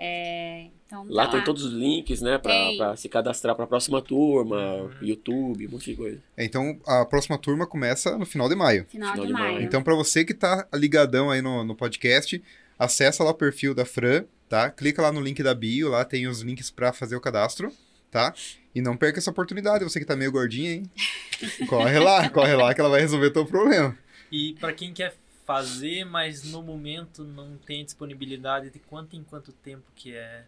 É, 0.00 0.66
então, 0.86 1.04
Lá 1.08 1.26
tá 1.26 1.32
tem 1.32 1.44
todos 1.44 1.64
os 1.64 1.72
links, 1.72 2.20
né? 2.20 2.38
Pra 2.38 2.96
se 2.96 3.08
cadastrar 3.08 3.54
pra 3.56 3.66
próxima 3.66 4.00
turma, 4.00 4.56
Uhum. 4.76 4.90
YouTube, 5.02 5.66
um 5.66 5.70
monte 5.72 5.90
de 5.90 5.96
coisa. 5.96 6.22
É, 6.36 6.44
Então, 6.44 6.78
a 6.86 7.04
próxima 7.04 7.36
turma 7.36 7.66
começa 7.66 8.16
no 8.16 8.24
final 8.24 8.48
de 8.48 8.54
maio. 8.54 8.86
Final, 8.88 9.12
Final 9.12 9.26
de 9.26 9.32
de 9.32 9.38
maio. 9.38 9.54
maio. 9.54 9.64
Então, 9.66 9.82
pra 9.82 9.94
você 9.94 10.24
que 10.24 10.32
tá 10.32 10.66
ligadão 10.72 11.30
aí 11.30 11.42
no, 11.42 11.64
no 11.64 11.74
podcast, 11.74 12.40
acessa 12.78 13.24
lá 13.24 13.30
o 13.30 13.34
perfil 13.34 13.74
da 13.74 13.84
Fran, 13.84 14.24
tá? 14.48 14.70
Clica 14.70 15.02
lá 15.02 15.10
no 15.10 15.20
link 15.20 15.42
da 15.42 15.52
bio, 15.54 15.88
lá 15.90 16.04
tem 16.04 16.26
os 16.28 16.42
links 16.42 16.70
pra 16.70 16.92
fazer 16.92 17.16
o 17.16 17.20
cadastro, 17.20 17.72
tá? 18.10 18.32
E 18.74 18.80
não 18.80 18.96
perca 18.96 19.18
essa 19.18 19.30
oportunidade, 19.32 19.82
você 19.82 19.98
que 19.98 20.06
tá 20.06 20.14
meio 20.14 20.30
gordinha, 20.30 20.72
hein? 20.74 20.82
corre 21.68 21.98
lá, 21.98 22.30
corre 22.30 22.54
lá 22.54 22.72
que 22.72 22.80
ela 22.80 22.88
vai 22.90 23.00
resolver 23.00 23.30
teu 23.30 23.44
problema. 23.44 23.98
E 24.30 24.54
pra 24.60 24.72
quem 24.72 24.92
quer 24.92 25.14
fazer, 25.48 26.04
mas 26.04 26.44
no 26.44 26.62
momento 26.62 27.24
não 27.24 27.56
tem 27.56 27.82
disponibilidade 27.82 28.68
de 28.68 28.78
quanto 28.78 29.16
em 29.16 29.24
quanto 29.24 29.50
tempo 29.50 29.84
que 29.96 30.14
é 30.14 30.44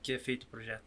que 0.00 0.12
é 0.12 0.18
feito 0.18 0.44
o 0.44 0.46
projeto. 0.46 0.84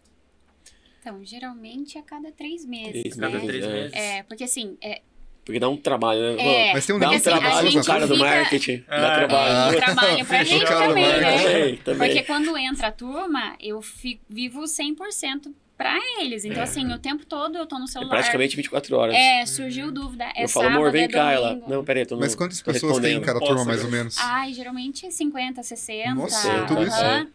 Então, 1.02 1.24
geralmente 1.24 1.98
a 1.98 2.02
cada 2.02 2.32
três 2.32 2.66
meses, 2.66 3.02
Três 3.02 3.18
né? 3.18 3.30
Cada 3.30 3.46
três 3.46 3.66
é. 3.66 3.74
meses. 3.74 3.94
É, 3.94 4.24
porque 4.24 4.46
assim, 4.46 4.78
é, 4.82 5.02
Porque 5.44 5.60
dá 5.60 5.68
um 5.68 5.76
trabalho, 5.76 6.38
né? 6.38 6.70
É, 6.70 6.74
Mas 6.74 6.86
tem 6.86 6.96
um 6.96 7.00
Dá 7.00 7.10
um 7.10 7.14
assim, 7.14 7.24
trabalho 7.24 7.72
pro 7.74 7.84
cara 7.84 8.08
do 8.08 8.18
marketing. 8.18 8.84
Ah, 8.88 9.02
dá 9.02 9.16
trabalho. 9.16 9.78
é, 9.78 9.82
trabalho 9.82 10.26
pra 10.26 10.44
gente 10.46 10.66
também, 10.66 11.04
né? 11.04 11.38
Também, 11.38 11.78
também. 11.78 12.10
Porque 12.10 12.24
quando 12.24 12.58
entra 12.58 12.88
a 12.88 12.92
turma, 12.94 13.58
eu 13.60 13.82
fico, 13.82 14.24
vivo 14.30 14.64
100% 14.64 15.54
pra 15.78 15.98
eles. 16.20 16.46
Então, 16.46 16.64
assim, 16.64 16.92
o 16.94 17.00
tempo 17.00 17.26
todo 17.26 17.58
eu 17.58 17.66
tô 17.66 17.78
no 17.78 17.86
É 17.86 17.88
celular. 17.88 18.10
praticamente 18.10 18.56
24 18.56 18.96
horas. 18.96 19.16
É, 19.16 19.46
surgiu 19.46 19.92
dúvida. 19.92 20.26
É 20.36 20.44
eu 20.44 20.50
falo, 20.50 20.68
amor, 20.68 20.92
vem 20.92 21.04
é 21.04 21.08
cá. 21.08 21.32
Ela, 21.32 21.56
não, 21.68 21.84
peraí, 21.84 22.06
tô 22.06 22.16
no, 22.16 22.22
Mas 22.22 22.36
quantas 22.36 22.62
pessoas 22.62 23.00
tem 23.00 23.18
em 23.18 23.22
cada 23.22 23.40
Posso 23.40 23.52
turma, 23.52 23.66
mais 23.66 23.84
ou 23.84 23.90
menos? 23.92 24.18
Ai, 24.20 24.54
geralmente 24.54 25.12
50, 25.12 25.62
60. 25.64 26.16
Nossa, 26.16 26.48
é 26.48 26.66
tudo 26.66 26.84
isso? 26.84 27.28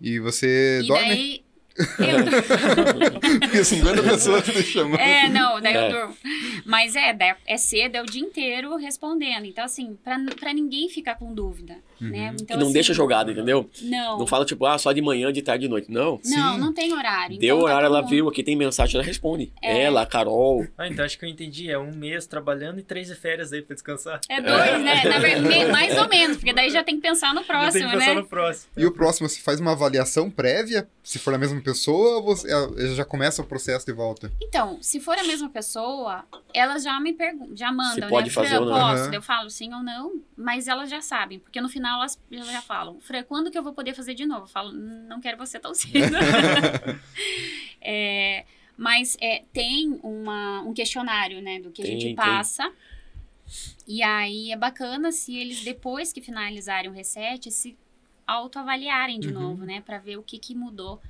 E 0.00 0.18
você 0.18 0.80
E 0.82 0.86
dorme? 0.86 1.08
daí. 1.08 1.43
Eu, 1.76 3.38
Porque 3.40 3.64
50 3.64 4.02
pessoas 4.02 4.44
te 4.44 4.62
chamando. 4.62 5.00
é, 5.00 5.28
não, 5.28 5.60
daí 5.60 5.74
É. 5.74 5.86
eu 5.88 5.90
durmo. 5.92 6.16
Mas 6.64 6.94
é, 6.96 7.16
é 7.46 7.56
cedo, 7.56 7.96
é 7.96 8.02
o 8.02 8.06
dia 8.06 8.22
inteiro 8.22 8.76
respondendo. 8.76 9.44
Então, 9.44 9.64
assim, 9.64 9.96
pra, 10.02 10.18
pra 10.38 10.52
ninguém 10.52 10.88
ficar 10.88 11.16
com 11.16 11.34
dúvida, 11.34 11.76
né? 12.00 12.28
Uhum. 12.30 12.36
Então, 12.40 12.56
E 12.56 12.58
não 12.60 12.66
assim, 12.66 12.72
deixa 12.72 12.94
jogado, 12.94 13.30
entendeu? 13.32 13.68
Não, 13.82 14.18
Não 14.18 14.26
fala 14.26 14.44
tipo, 14.44 14.64
ah, 14.66 14.78
só 14.78 14.92
de 14.92 15.02
manhã, 15.02 15.32
de 15.32 15.42
tarde, 15.42 15.64
de 15.64 15.68
noite. 15.68 15.90
Não. 15.90 16.20
não, 16.24 16.54
Sim. 16.54 16.58
não 16.60 16.72
tem 16.72 16.92
horário. 16.92 17.38
Deu 17.38 17.56
Então, 17.56 17.58
tá 17.58 17.64
horário, 17.64 17.88
todo 17.88 17.94
ela 17.96 18.02
mundo- 18.02 18.10
viu, 18.10 18.28
aqui 18.28 18.42
tem 18.42 18.56
mensagem, 18.56 18.96
ela 18.96 19.04
responde. 19.04 19.52
É. 19.62 19.82
Ela, 19.82 20.02
a 20.02 20.06
Carol. 20.06 20.66
Ah, 20.78 20.86
então 20.88 21.04
acho 21.04 21.18
que 21.18 21.24
eu 21.24 21.28
entendi. 21.28 21.70
É 21.70 21.78
um 21.78 21.92
mês 21.94 22.26
trabalhando 22.26 22.78
e 22.78 22.82
três 22.82 23.08
de 23.08 23.14
férias 23.14 23.52
aí 23.52 23.62
pra 23.62 23.74
descansar. 23.74 24.20
É 24.28 24.40
dois, 24.40 24.80
né? 24.82 25.02
Na 25.04 25.18
verdade, 25.18 25.48
me- 25.48 25.64
mais 25.66 25.96
ou 25.98 26.08
menos, 26.08 26.36
porque 26.36 26.52
daí 26.52 26.70
já 26.70 26.82
tem 26.84 26.96
que 26.96 27.02
pensar 27.02 27.34
no 27.34 27.40
Já 27.42 27.46
tem 27.46 27.56
próximo, 27.56 27.90
que 27.90 27.96
pensar 27.96 28.14
né? 28.14 28.20
no 28.20 28.26
próximo. 28.26 28.72
E 28.76 28.86
o 28.86 28.92
próximo, 28.92 29.28
você 29.28 29.40
faz 29.40 29.60
uma 29.60 29.72
avaliação 29.72 30.30
prévia, 30.30 30.86
se 31.02 31.18
for 31.18 31.34
a 31.34 31.38
mesma 31.38 31.60
pessoa, 31.64 32.16
ou 32.18 32.22
você 32.22 32.94
já 32.94 33.04
começa 33.04 33.42
o 33.42 33.46
processo 33.46 33.84
de 33.86 33.92
volta? 33.92 34.30
Então, 34.40 34.78
se 34.82 35.00
for 35.00 35.18
a 35.18 35.24
mesma 35.24 35.48
pessoa, 35.48 36.24
elas 36.52 36.84
já 36.84 37.00
me 37.00 37.12
perguntam, 37.12 37.56
já 37.56 37.72
mandam, 37.72 38.08
pode 38.08 38.28
né? 38.28 38.34
fazer 38.34 38.48
Fran, 38.50 38.60
ou 38.60 38.66
não. 38.66 38.72
posso? 38.78 39.02
Aham. 39.04 39.14
Eu 39.14 39.22
falo 39.22 39.50
sim 39.50 39.72
ou 39.74 39.82
não, 39.82 40.22
mas 40.36 40.68
elas 40.68 40.90
já 40.90 41.00
sabem, 41.00 41.38
porque 41.38 41.60
no 41.60 41.68
final 41.68 41.98
elas 41.98 42.18
já 42.30 42.62
falam, 42.62 43.00
Fran, 43.00 43.22
quando 43.24 43.50
que 43.50 43.58
eu 43.58 43.62
vou 43.62 43.72
poder 43.72 43.94
fazer 43.94 44.14
de 44.14 44.26
novo? 44.26 44.42
Eu 44.44 44.48
falo, 44.48 44.70
não 44.72 45.20
quero 45.20 45.38
você 45.38 45.58
tão 45.58 45.74
cedo. 45.74 46.14
É, 47.86 48.46
mas 48.76 49.14
é, 49.20 49.44
tem 49.52 50.00
uma, 50.02 50.62
um 50.62 50.72
questionário, 50.72 51.42
né, 51.42 51.60
do 51.60 51.70
que 51.70 51.82
a 51.82 51.84
Tem, 51.84 51.92
gente 51.92 52.06
tem. 52.06 52.14
passa. 52.16 52.72
E 53.86 54.02
aí 54.02 54.50
é 54.50 54.56
bacana 54.56 55.12
se 55.12 55.36
eles, 55.36 55.62
depois 55.62 56.12
que 56.12 56.22
finalizarem 56.22 56.90
o 56.90 56.94
reset, 56.94 57.50
se 57.50 57.76
autoavaliarem 58.26 59.20
de 59.20 59.28
Uhum. 59.28 59.34
novo, 59.34 59.64
né? 59.66 59.82
Pra 59.82 59.98
ver 59.98 60.16
o 60.16 60.22
que, 60.22 60.38
que 60.38 60.54
mudou 60.54 61.00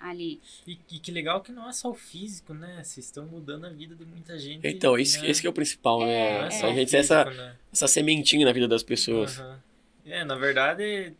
ali. 0.00 0.40
E, 0.66 0.78
e 0.90 0.98
que 0.98 1.10
legal 1.10 1.40
que 1.40 1.52
não 1.52 1.68
é 1.68 1.72
só 1.72 1.90
o 1.90 1.94
físico, 1.94 2.54
né? 2.54 2.82
Vocês 2.82 3.06
estão 3.06 3.26
mudando 3.26 3.66
a 3.66 3.70
vida 3.70 3.94
de 3.94 4.04
muita 4.04 4.38
gente. 4.38 4.66
Então, 4.66 4.98
esse, 4.98 5.20
né? 5.20 5.30
esse 5.30 5.40
que 5.40 5.46
é 5.46 5.50
o 5.50 5.52
principal, 5.52 6.00
né? 6.00 6.46
é 6.46 6.50
só 6.50 6.66
A 6.66 6.70
o 6.70 6.74
gente 6.74 6.90
físico, 6.90 7.14
essa, 7.14 7.24
né? 7.24 7.56
essa 7.72 7.88
sementinha 7.88 8.46
na 8.46 8.52
vida 8.52 8.68
das 8.68 8.82
pessoas. 8.82 9.38
Aham. 9.38 9.62
É, 10.06 10.24
na 10.24 10.36
verdade, 10.36 11.12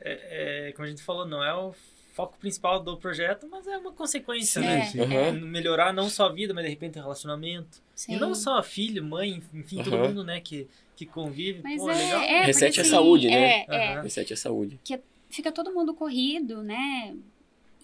é, 0.00 0.68
é, 0.68 0.72
como 0.72 0.86
a 0.86 0.90
gente 0.90 1.02
falou, 1.02 1.26
não 1.26 1.42
é 1.42 1.54
o 1.54 1.74
foco 2.12 2.36
principal 2.38 2.78
do 2.80 2.96
projeto, 2.96 3.48
mas 3.50 3.66
é 3.66 3.76
uma 3.76 3.90
consequência, 3.92 4.60
Sim, 4.60 4.68
né? 4.68 4.92
Aham. 5.02 5.40
Melhorar 5.40 5.92
não 5.92 6.08
só 6.08 6.26
a 6.26 6.32
vida, 6.32 6.52
mas 6.52 6.64
de 6.64 6.70
repente 6.70 6.98
o 6.98 7.02
relacionamento. 7.02 7.82
Sim. 7.94 8.14
E 8.14 8.20
não 8.20 8.34
só 8.34 8.62
filho, 8.62 9.02
mãe, 9.02 9.42
enfim, 9.52 9.82
todo 9.82 9.96
Aham. 9.96 10.08
mundo, 10.08 10.24
né, 10.24 10.40
que, 10.40 10.68
que 10.94 11.06
convive. 11.06 11.60
Mas 11.62 11.80
Pô, 11.80 11.90
é, 11.90 11.94
legal. 11.94 12.20
é, 12.20 12.26
porque, 12.26 12.46
Reset 12.46 12.78
é 12.78 12.82
assim, 12.82 12.90
saúde, 12.90 13.26
né? 13.28 13.64
É, 13.68 13.96
é. 13.96 14.06
É 14.06 14.36
saúde. 14.36 14.78
Fica 15.30 15.50
todo 15.50 15.72
mundo 15.72 15.94
corrido, 15.94 16.62
né? 16.62 17.16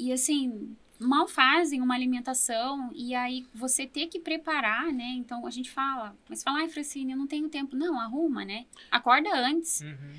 E 0.01 0.13
assim, 0.13 0.75
mal 0.99 1.29
fazem 1.29 1.81
uma 1.83 1.95
alimentação 1.95 2.91
e 2.95 3.15
aí 3.15 3.47
você 3.55 3.87
ter 3.87 4.07
que 4.07 4.19
preparar, 4.19 4.91
né? 4.93 5.13
Então 5.17 5.47
a 5.47 5.51
gente 5.51 5.71
fala, 5.71 6.17
mas 6.29 6.43
fala, 6.43 6.61
ai, 6.61 6.69
Francine, 6.71 7.13
eu 7.13 7.19
não 7.19 7.27
tenho 7.27 7.49
tempo. 7.51 7.77
Não, 7.77 8.01
arruma, 8.01 8.45
né? 8.45 8.65
Acorda 8.91 9.29
antes. 9.35 9.83
Uhum. 9.83 10.15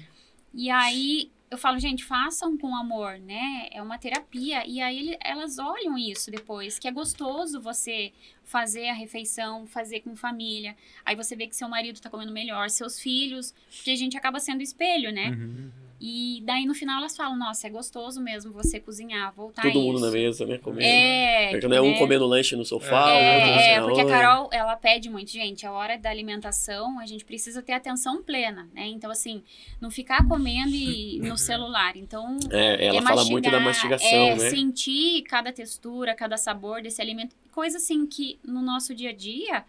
E 0.53 0.69
aí 0.69 1.31
eu 1.49 1.57
falo, 1.57 1.79
gente, 1.79 2.03
façam 2.05 2.57
com 2.57 2.75
amor, 2.75 3.19
né? 3.19 3.67
É 3.71 3.81
uma 3.81 3.97
terapia. 3.97 4.65
E 4.65 4.79
aí 4.81 4.97
ele- 4.99 5.17
elas 5.19 5.57
olham 5.59 5.97
isso 5.97 6.29
depois, 6.31 6.79
que 6.79 6.87
é 6.87 6.91
gostoso 6.91 7.59
você 7.59 8.13
fazer 8.45 8.87
a 8.89 8.93
refeição, 8.93 9.65
fazer 9.67 10.01
com 10.01 10.15
família. 10.15 10.77
Aí 11.05 11.15
você 11.15 11.35
vê 11.35 11.47
que 11.47 11.55
seu 11.55 11.67
marido 11.67 11.99
tá 11.99 12.09
comendo 12.09 12.31
melhor, 12.31 12.69
seus 12.69 12.99
filhos, 12.99 13.53
porque 13.75 13.91
a 13.91 13.95
gente 13.95 14.15
acaba 14.15 14.39
sendo 14.39 14.61
espelho, 14.61 15.11
né? 15.11 15.29
Uhum. 15.31 15.71
E 16.03 16.41
daí 16.43 16.65
no 16.65 16.73
final 16.73 16.97
elas 16.97 17.15
falam, 17.15 17.37
nossa, 17.37 17.67
é 17.67 17.69
gostoso 17.69 18.19
mesmo 18.19 18.51
você 18.51 18.79
cozinhar, 18.79 19.31
voltar 19.35 19.61
Todo 19.61 19.79
mundo 19.79 19.97
isso. 19.97 20.05
na 20.07 20.11
mesa, 20.11 20.45
né? 20.47 20.57
Comendo. 20.57 20.83
É, 20.83 21.51
Porque 21.51 21.67
não 21.67 21.77
é 21.77 21.81
um 21.81 21.91
né? 21.91 21.97
comendo 21.99 22.25
lanche 22.25 22.55
no 22.55 22.65
sofá, 22.65 23.11
É, 23.11 23.73
é, 23.73 23.79
na 23.79 23.85
porque 23.85 24.01
a 24.01 24.03
onde. 24.05 24.11
Carol, 24.11 24.49
ela 24.51 24.75
pede 24.75 25.11
muito, 25.11 25.29
gente, 25.29 25.63
a 25.63 25.71
hora 25.71 25.99
da 25.99 26.09
alimentação, 26.09 26.99
a 26.99 27.05
gente 27.05 27.23
precisa 27.23 27.61
ter 27.61 27.73
atenção 27.73 28.23
plena, 28.23 28.67
né? 28.73 28.87
Então, 28.87 29.11
assim, 29.11 29.43
não 29.79 29.91
ficar 29.91 30.27
comendo 30.27 30.73
e 30.73 31.19
no 31.21 31.37
celular. 31.37 31.95
Então, 31.95 32.35
É, 32.49 32.87
ela 32.87 32.97
é 32.97 33.01
fala 33.03 33.23
muito 33.25 33.51
da 33.51 33.59
mastigação, 33.59 34.09
é, 34.09 34.35
né? 34.35 34.49
sentir 34.49 35.21
cada 35.21 35.53
textura, 35.53 36.15
cada 36.15 36.35
sabor 36.35 36.81
desse 36.81 36.99
alimento. 36.99 37.35
Coisa 37.51 37.77
assim 37.77 38.07
que 38.07 38.39
no 38.43 38.63
nosso 38.63 38.95
dia 38.95 39.11
a 39.11 39.13
dia 39.13 39.63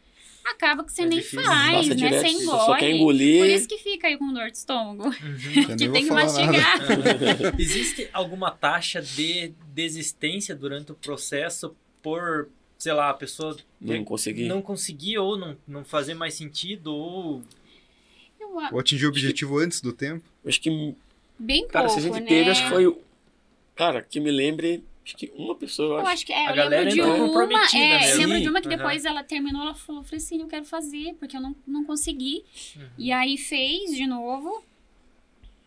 acaba 0.45 0.85
que 0.85 0.93
você 0.93 1.03
É 1.03 1.07
nem 1.07 1.19
difícil. 1.19 1.43
faz, 1.45 1.77
Passa 1.77 1.89
né? 1.91 1.95
direto, 1.95 2.21
Você 2.21 2.29
engole. 2.29 2.59
só 2.59 2.77
quer 2.77 2.91
engolir. 2.91 3.39
Por 3.41 3.49
isso 3.51 3.69
que 3.69 3.79
fica 3.79 4.07
aí 4.09 4.17
com 4.19 4.33
dor 4.33 4.51
de 4.51 4.57
estômago. 4.59 5.05
Uhum. 5.09 5.13
Que 5.77 5.89
tem 5.89 6.05
que 6.05 6.11
mastigar. 6.11 6.79
nada. 6.81 7.55
Existe 7.59 8.09
alguma 8.13 8.51
taxa 8.51 9.01
de 9.01 9.53
desistência 9.75 10.55
durante 10.55 10.93
o 10.93 10.95
processo 10.95 11.75
por, 12.03 12.49
sei 12.79 12.93
lá, 12.93 13.11
a 13.11 13.15
pessoa 13.15 13.57
Não 13.81 14.05
consegui. 14.05 14.47
não 14.47 14.61
conseguir 14.63 15.19
ou 15.19 15.37
não, 15.39 15.57
não 15.67 15.85
fazer 15.85 16.15
mais 16.15 16.35
sentido 16.35 16.95
ou 16.95 17.43
Ou 18.73 18.79
atingir 18.81 19.07
o 19.07 19.09
objetivo 19.09 19.59
antes 19.59 19.81
do 19.81 19.93
tempo. 19.93 20.25
Acho 20.45 20.61
que, 20.61 20.95
Bem 21.39 21.67
cara, 21.69 21.87
pouco, 21.87 22.01
se 22.01 22.07
a 22.07 22.11
gente 22.13 22.23
né? 22.23 22.29
teve, 22.29 22.51
acho 22.51 22.63
que 22.65 22.69
foi. 22.71 22.87
o- 22.87 23.01
Cara, 23.75 24.03
que 24.03 24.21
me 24.21 24.31
lembre, 24.31 24.85
acho 25.05 25.17
que 25.17 25.33
uma 25.37 25.55
pessoa, 25.57 25.97
eu 25.97 26.01
Eu 26.01 26.07
acho. 26.07 26.25
que 26.27 26.33
é, 26.33 26.47
A 26.47 26.51
eu 26.51 26.57
galera 26.57 26.83
lembro 26.91 26.95
de 26.95 27.01
uma, 27.03 27.27
comprometida 27.27 27.83
é, 27.83 27.99
mesmo. 28.01 28.19
lembro 28.21 28.41
de 28.41 28.49
uma 28.49 28.61
que 28.61 28.69
aham. 28.69 28.77
depois 28.77 29.05
ela 29.05 29.25
terminou, 29.25 29.63
ela 29.63 29.75
falou, 29.75 30.03
Francine, 30.05 30.43
eu 30.43 30.49
quero 30.49 30.65
fazer, 30.65 31.15
porque 31.15 31.37
eu 31.37 31.41
não, 31.41 31.57
não 31.67 31.85
consegui. 31.85 32.45
Uhum. 32.77 32.89
E 32.99 33.11
aí 33.13 33.37
fez 33.37 33.95
de 33.95 34.07
novo 34.07 34.65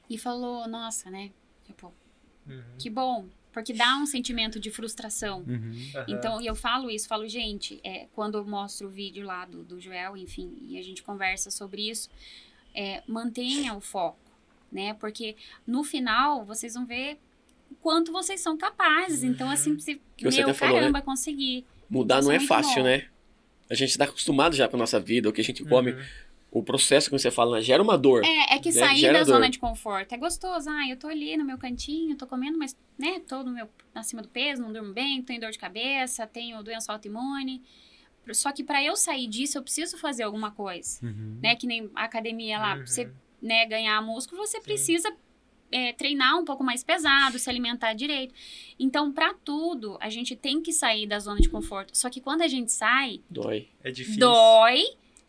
e 0.10 0.18
falou, 0.18 0.68
nossa, 0.68 1.10
né? 1.10 1.32
Tipo, 1.66 1.94
Uhum. 2.48 2.62
que 2.78 2.92
bom, 2.92 3.26
porque 3.52 3.74
dá 3.74 3.98
um 3.98 4.06
sentimento 4.06 4.60
de 4.60 4.70
frustração. 4.70 5.40
Uhum. 5.48 5.74
Então, 6.08 6.40
eu 6.42 6.54
falo 6.56 6.92
isso, 6.92 7.08
falo, 7.08 7.28
gente, 7.28 7.80
é, 7.84 8.06
quando 8.14 8.38
eu 8.38 8.46
mostro 8.46 8.88
o 8.88 8.90
vídeo 8.92 9.26
lá 9.26 9.46
do, 9.46 9.64
do 9.64 9.80
Joel, 9.82 10.16
enfim, 10.16 10.56
e 10.62 10.78
a 10.78 10.84
gente 10.84 11.02
conversa 11.02 11.50
sobre 11.50 11.90
isso, 11.90 12.08
é, 12.76 13.02
mantenha 13.08 13.74
o 13.74 13.82
foco, 13.82 14.20
né? 14.72 14.94
Porque 14.94 15.36
no 15.66 15.84
final, 15.84 16.46
vocês 16.46 16.76
vão 16.76 16.86
ver 16.86 17.18
o 17.72 17.76
quanto 17.76 18.12
vocês 18.12 18.40
são 18.42 18.58
capazes. 18.58 19.24
Então, 19.24 19.50
assim, 19.50 19.78
você, 19.78 20.00
Que 20.18 20.26
você 20.26 20.44
meu, 20.44 20.54
falou, 20.54 20.76
né? 20.76 20.82
caramba, 20.82 21.02
consegui. 21.02 21.66
Mudar 21.90 22.22
não 22.24 22.32
é 22.32 22.40
fácil, 22.40 22.78
bom. 22.78 22.84
né? 22.90 23.06
A 23.70 23.76
gente 23.76 23.98
tá 23.98 24.06
acostumado 24.06 24.56
já 24.56 24.68
com 24.68 24.76
a 24.76 24.80
nossa 24.80 25.00
vida, 25.00 25.28
o 25.30 25.34
que 25.34 25.42
a 25.42 25.44
gente 25.44 25.64
come. 25.64 25.92
Uhum. 25.92 26.04
O 26.52 26.64
processo 26.64 27.10
que 27.10 27.18
você 27.20 27.30
fala, 27.30 27.58
né, 27.58 27.62
gera 27.64 27.84
uma 27.84 27.98
dor. 27.98 28.24
É, 28.24 28.56
é 28.56 28.60
que 28.60 28.70
Né? 28.70 28.80
sair 28.80 28.98
Gera 29.00 29.20
da 29.20 29.26
dor. 29.26 29.34
zona 29.34 29.50
de 29.50 29.60
conforto 29.60 30.14
é 30.14 30.18
gostoso. 30.18 30.70
Ah, 30.70 30.88
eu 30.90 30.96
tô 30.98 31.08
ali 31.08 31.36
no 31.36 31.44
meu 31.44 31.58
cantinho, 31.58 32.16
tô 32.16 32.26
comendo, 32.26 32.58
mas, 32.58 32.78
né, 32.98 33.20
tô 33.28 33.44
no 33.44 33.52
meu, 33.52 33.70
acima 33.94 34.22
do 34.22 34.30
peso, 34.30 34.62
não 34.62 34.72
durmo 34.72 34.94
bem, 34.94 35.22
tenho 35.22 35.42
dor 35.42 35.52
de 35.52 35.60
cabeça, 35.60 36.26
tenho 36.26 36.64
doença 36.64 36.94
autoimune. 36.94 37.62
Só 38.32 38.52
que 38.54 38.64
para 38.64 38.82
eu 38.84 38.96
sair 38.96 39.28
disso, 39.28 39.58
eu 39.58 39.62
preciso 39.64 39.98
fazer 39.98 40.24
alguma 40.24 40.50
coisa, 40.50 40.98
Uhum. 41.06 41.40
né? 41.44 41.56
Que 41.56 41.68
nem 41.68 41.90
a 41.94 42.06
academia 42.06 42.58
lá, 42.58 42.72
Uhum. 42.72 42.78
pra 42.78 42.88
você 42.88 43.12
né, 43.42 43.66
ganhar 43.68 44.02
músculo, 44.02 44.46
você 44.48 44.60
precisa 44.62 45.14
é, 45.76 45.92
treinar 45.94 46.38
um 46.40 46.46
pouco 46.46 46.64
mais 46.64 46.84
pesado, 46.84 47.38
se 47.38 47.50
alimentar 47.50 47.94
direito. 47.94 48.34
Então, 48.80 49.12
para 49.12 49.34
tudo, 49.34 49.98
a 50.00 50.10
gente 50.10 50.36
tem 50.36 50.62
que 50.62 50.72
sair 50.72 51.06
da 51.06 51.20
zona 51.20 51.40
de 51.42 51.50
conforto. 51.50 51.98
Só 51.98 52.10
que 52.10 52.22
quando 52.22 52.42
a 52.44 52.48
gente 52.48 52.72
sai, 52.72 53.22
Dói. 53.30 53.68
É 53.84 53.92
difícil. 53.92 54.20
dói, 54.22 54.84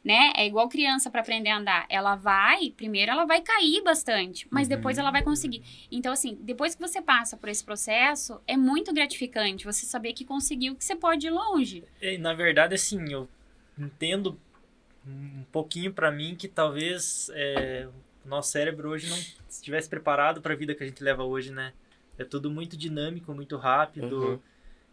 né? 0.04 0.32
É 0.36 0.46
igual 0.46 0.68
criança 0.68 1.10
para 1.10 1.20
aprender 1.20 1.50
a 1.50 1.58
andar. 1.58 1.84
Ela 1.88 2.14
vai, 2.14 2.70
primeiro 2.70 3.10
ela 3.10 3.24
vai 3.24 3.40
cair 3.40 3.82
bastante, 3.82 4.46
mas 4.50 4.68
Uhum. 4.68 4.76
depois 4.76 4.98
ela 4.98 5.10
vai 5.10 5.22
conseguir. 5.22 5.62
Então, 5.90 6.12
assim, 6.12 6.38
depois 6.42 6.76
que 6.76 6.80
você 6.80 7.02
passa 7.02 7.36
por 7.36 7.48
esse 7.48 7.64
processo, 7.64 8.40
é 8.46 8.56
muito 8.56 8.92
gratificante 8.94 9.64
você 9.64 9.84
saber 9.84 10.12
que 10.12 10.24
conseguiu, 10.24 10.76
que 10.76 10.84
você 10.84 10.94
pode 10.94 11.26
ir 11.26 11.30
longe. 11.30 11.82
E, 12.00 12.18
na 12.18 12.34
verdade, 12.34 12.72
assim, 12.74 13.04
eu 13.12 13.28
entendo 13.76 14.38
um 15.04 15.44
pouquinho 15.52 15.92
pra 15.92 16.10
mim 16.12 16.34
que 16.36 16.46
talvez 16.48 17.30
é, 17.34 17.88
nosso 18.28 18.50
cérebro 18.50 18.90
hoje 18.90 19.08
não 19.08 19.18
estivesse 19.48 19.88
preparado 19.88 20.40
para 20.40 20.52
a 20.52 20.56
vida 20.56 20.74
que 20.74 20.82
a 20.82 20.86
gente 20.86 21.02
leva 21.02 21.24
hoje, 21.24 21.50
né? 21.52 21.72
É 22.18 22.24
tudo 22.24 22.50
muito 22.50 22.76
dinâmico, 22.76 23.34
muito 23.34 23.56
rápido. 23.56 24.18
Uhum. 24.32 24.38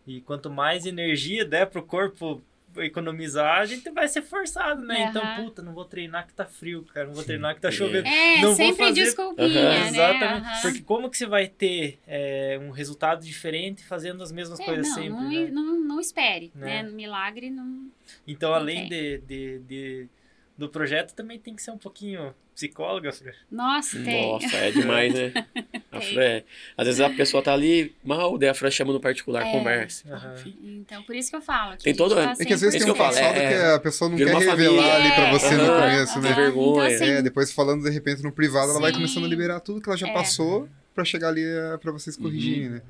E 0.06 0.22
quanto 0.22 0.50
mais 0.50 0.86
energia 0.86 1.46
der 1.46 1.68
pro 1.68 1.82
corpo 1.84 2.42
economizar, 2.76 3.60
a 3.62 3.66
gente 3.66 3.90
vai 3.92 4.08
ser 4.08 4.22
forçado, 4.24 4.82
né? 4.84 5.04
Aham. 5.04 5.10
Então, 5.10 5.46
puta, 5.46 5.62
não 5.62 5.74
vou 5.74 5.86
treinar 5.86 6.26
que 6.28 6.34
tá 6.34 6.44
frio, 6.44 6.84
cara. 6.94 7.08
Não 7.08 7.14
vou 7.14 7.24
treinar 7.24 7.54
que 7.56 7.62
tá 7.62 7.70
chovendo. 7.72 8.08
É, 8.08 8.38
Não 8.42 8.48
vou 8.50 8.56
sempre 8.56 8.86
fazer- 8.88 9.04
desculpinha, 9.04 9.48
Aham. 9.48 9.70
né? 9.80 9.88
Exatamente. 9.90 10.48
Aham. 10.48 10.62
Porque 10.62 10.82
como 10.82 11.10
que 11.10 11.18
você 11.18 11.26
vai 11.28 11.48
ter 11.48 12.00
é, 12.08 12.60
um 12.62 12.72
resultado 12.72 13.24
diferente 13.24 13.84
fazendo 13.86 14.22
as 14.24 14.32
mesmas 14.32 14.60
É, 14.60 14.66
coisas 14.66 14.88
não, 14.88 14.96
sempre, 14.96 15.10
não, 15.12 15.30
né? 15.30 15.50
não, 15.52 15.80
não 15.82 16.00
espere, 16.00 16.52
Né? 16.56 16.82
né? 16.84 16.90
Milagre 16.90 17.50
não. 17.52 17.88
Então, 18.28 18.54
além 18.54 18.90
de, 18.90 19.20
de, 19.20 19.60
de- 19.60 20.10
do 20.58 20.70
projeto, 20.70 21.14
também 21.16 21.40
tem 21.40 21.56
que 21.56 21.62
ser 21.64 21.72
um 21.72 21.78
pouquinho 21.78 22.34
psicóloga, 22.54 23.12
Fran. 23.12 23.32
Nossa, 23.52 24.00
tem. 24.04 24.32
Nossa, 24.32 24.56
é 24.58 24.72
demais, 24.72 25.12
né? 25.14 25.34
A. 25.92 26.00
Fran, 26.00 26.22
é- 26.22 26.44
às 26.78 26.86
vezes 26.86 27.02
a 27.02 27.10
pessoa 27.10 27.42
tá 27.42 27.52
ali 27.54 27.96
mal, 28.04 28.38
daí 28.38 28.50
a 28.50 28.54
Fran 28.54 28.70
chama 28.70 28.94
no 28.94 29.00
particular, 29.00 29.46
É. 29.48 29.52
conversa. 29.52 30.14
Aham. 30.14 30.36
Então, 30.64 31.02
por 31.04 31.16
isso 31.16 31.32
que 31.32 31.36
eu 31.36 31.42
falo. 31.42 31.76
Que 31.78 31.84
Tem 31.86 31.96
todo- 31.96 32.14
tá 32.16 32.36
É 32.40 32.46
que 32.46 32.54
às 32.54 32.62
vezes 32.62 32.76
tem 32.76 32.82
um 32.84 32.86
que 32.86 32.92
eu 32.92 32.96
falo, 32.96 33.16
passado 33.16 33.36
é- 33.38 33.48
que 33.50 33.56
a 33.76 33.80
pessoa 33.80 34.10
não 34.10 34.18
vira 34.18 34.32
quer 34.32 34.40
revelar 34.40 34.84
família. 34.84 34.94
ali 34.96 35.12
pra 35.16 35.32
você 35.32 35.56
no 35.56 35.64
Aham. 35.64 35.82
começo, 35.82 36.20
né? 36.22 36.28
Tem 36.28 36.36
vergonha. 36.36 36.70
Então, 36.72 36.96
assim, 36.96 37.14
É, 37.14 37.22
depois 37.24 37.52
falando 37.52 37.84
de 37.84 37.90
repente 37.90 38.22
no 38.22 38.32
privado, 38.32 38.72
ela 38.72 38.80
vai 38.80 38.92
começando 38.94 39.26
a 39.26 39.28
liberar 39.28 39.60
tudo 39.60 39.82
que 39.82 39.90
ela 39.90 39.98
já 39.98 40.08
É. 40.08 40.14
passou 40.14 40.70
pra 40.94 41.04
chegar 41.04 41.30
ali 41.30 41.44
eh, 41.44 41.78
pra 41.78 41.92
vocês 41.92 42.16
corrigirem, 42.16 42.70
né? 42.70 42.82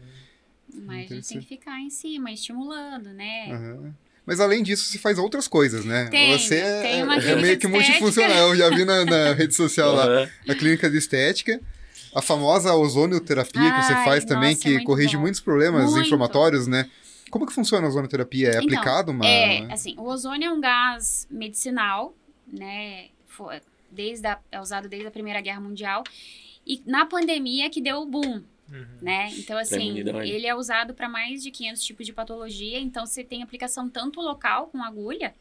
Mas 0.85 1.11
a 1.11 1.15
gente 1.15 1.27
tem 1.29 1.39
que 1.39 1.47
ficar 1.47 1.79
em 1.79 1.89
cima, 1.89 2.31
estimulando, 2.31 3.13
né? 3.13 3.47
Aham. 3.51 3.95
Mas 4.25 4.39
além 4.39 4.63
disso, 4.63 4.85
você 4.85 4.97
faz 4.97 5.17
outras 5.17 5.47
coisas, 5.47 5.83
né? 5.83 6.07
Tem, 6.09 6.37
você 6.37 6.55
é, 6.55 6.81
tem 6.81 7.03
uma 7.03 7.17
é 7.17 7.19
clínica 7.19 7.41
meio 7.41 7.57
que 7.59 7.67
multifuncional. 7.67 8.49
Eu 8.49 8.55
já 8.55 8.69
vi 8.69 8.85
na, 8.85 9.03
na 9.03 9.33
rede 9.35 9.53
social 9.53 9.93
lá, 9.93 10.05
Aham. 10.05 10.29
a 10.47 10.55
clínica 10.55 10.89
de 10.89 10.97
estética. 10.97 11.59
A 12.15 12.21
famosa 12.21 12.73
ozonioterapia 12.75 13.71
que 13.71 13.81
você 13.83 13.93
Ai, 13.93 14.05
faz 14.05 14.23
também, 14.23 14.51
nossa, 14.51 14.61
que 14.61 14.69
muito 14.73 14.85
corrige 14.85 15.15
bom. 15.15 15.21
muitos 15.23 15.39
problemas 15.41 15.91
Muito. 15.91 16.05
inflamatórios, 16.05 16.67
né? 16.67 16.87
Como 17.31 17.47
que 17.47 17.51
funciona 17.51 17.87
a 17.87 17.89
ozonioterapia? 17.89 18.49
É 18.49 18.51
Então, 18.51 18.63
aplicado 18.65 19.11
uma... 19.11 19.25
É, 19.25 19.73
assim, 19.73 19.95
o 19.97 20.03
ozônio 20.03 20.47
é 20.47 20.53
um 20.53 20.61
gás 20.61 21.27
medicinal, 21.31 22.15
né? 22.47 23.07
Desde 23.91 24.27
a, 24.27 24.37
é 24.51 24.61
usado 24.61 24.87
desde 24.87 25.07
a 25.07 25.11
Primeira 25.11 25.41
Guerra 25.41 25.59
Mundial. 25.59 26.03
E 26.65 26.83
na 26.85 27.05
pandemia 27.07 27.69
que 27.71 27.81
deu 27.81 27.97
o 27.97 28.05
boom, 28.05 28.43
Uhum. 28.71 28.85
né? 29.01 29.29
Então, 29.37 29.57
assim, 29.57 29.91
ele 30.29 30.47
é 30.47 30.55
usado 30.55 30.93
para 30.93 31.09
mais 31.09 31.43
de 31.43 31.51
500 31.51 31.83
tipos 31.83 32.05
de 32.05 32.13
patologia. 32.13 32.79
Então, 32.79 33.05
você 33.05 33.23
tem 33.23 33.43
aplicação 33.43 33.89
tanto 33.89 34.21
local 34.21 34.67
com 34.67 34.81
agulha 34.83 35.35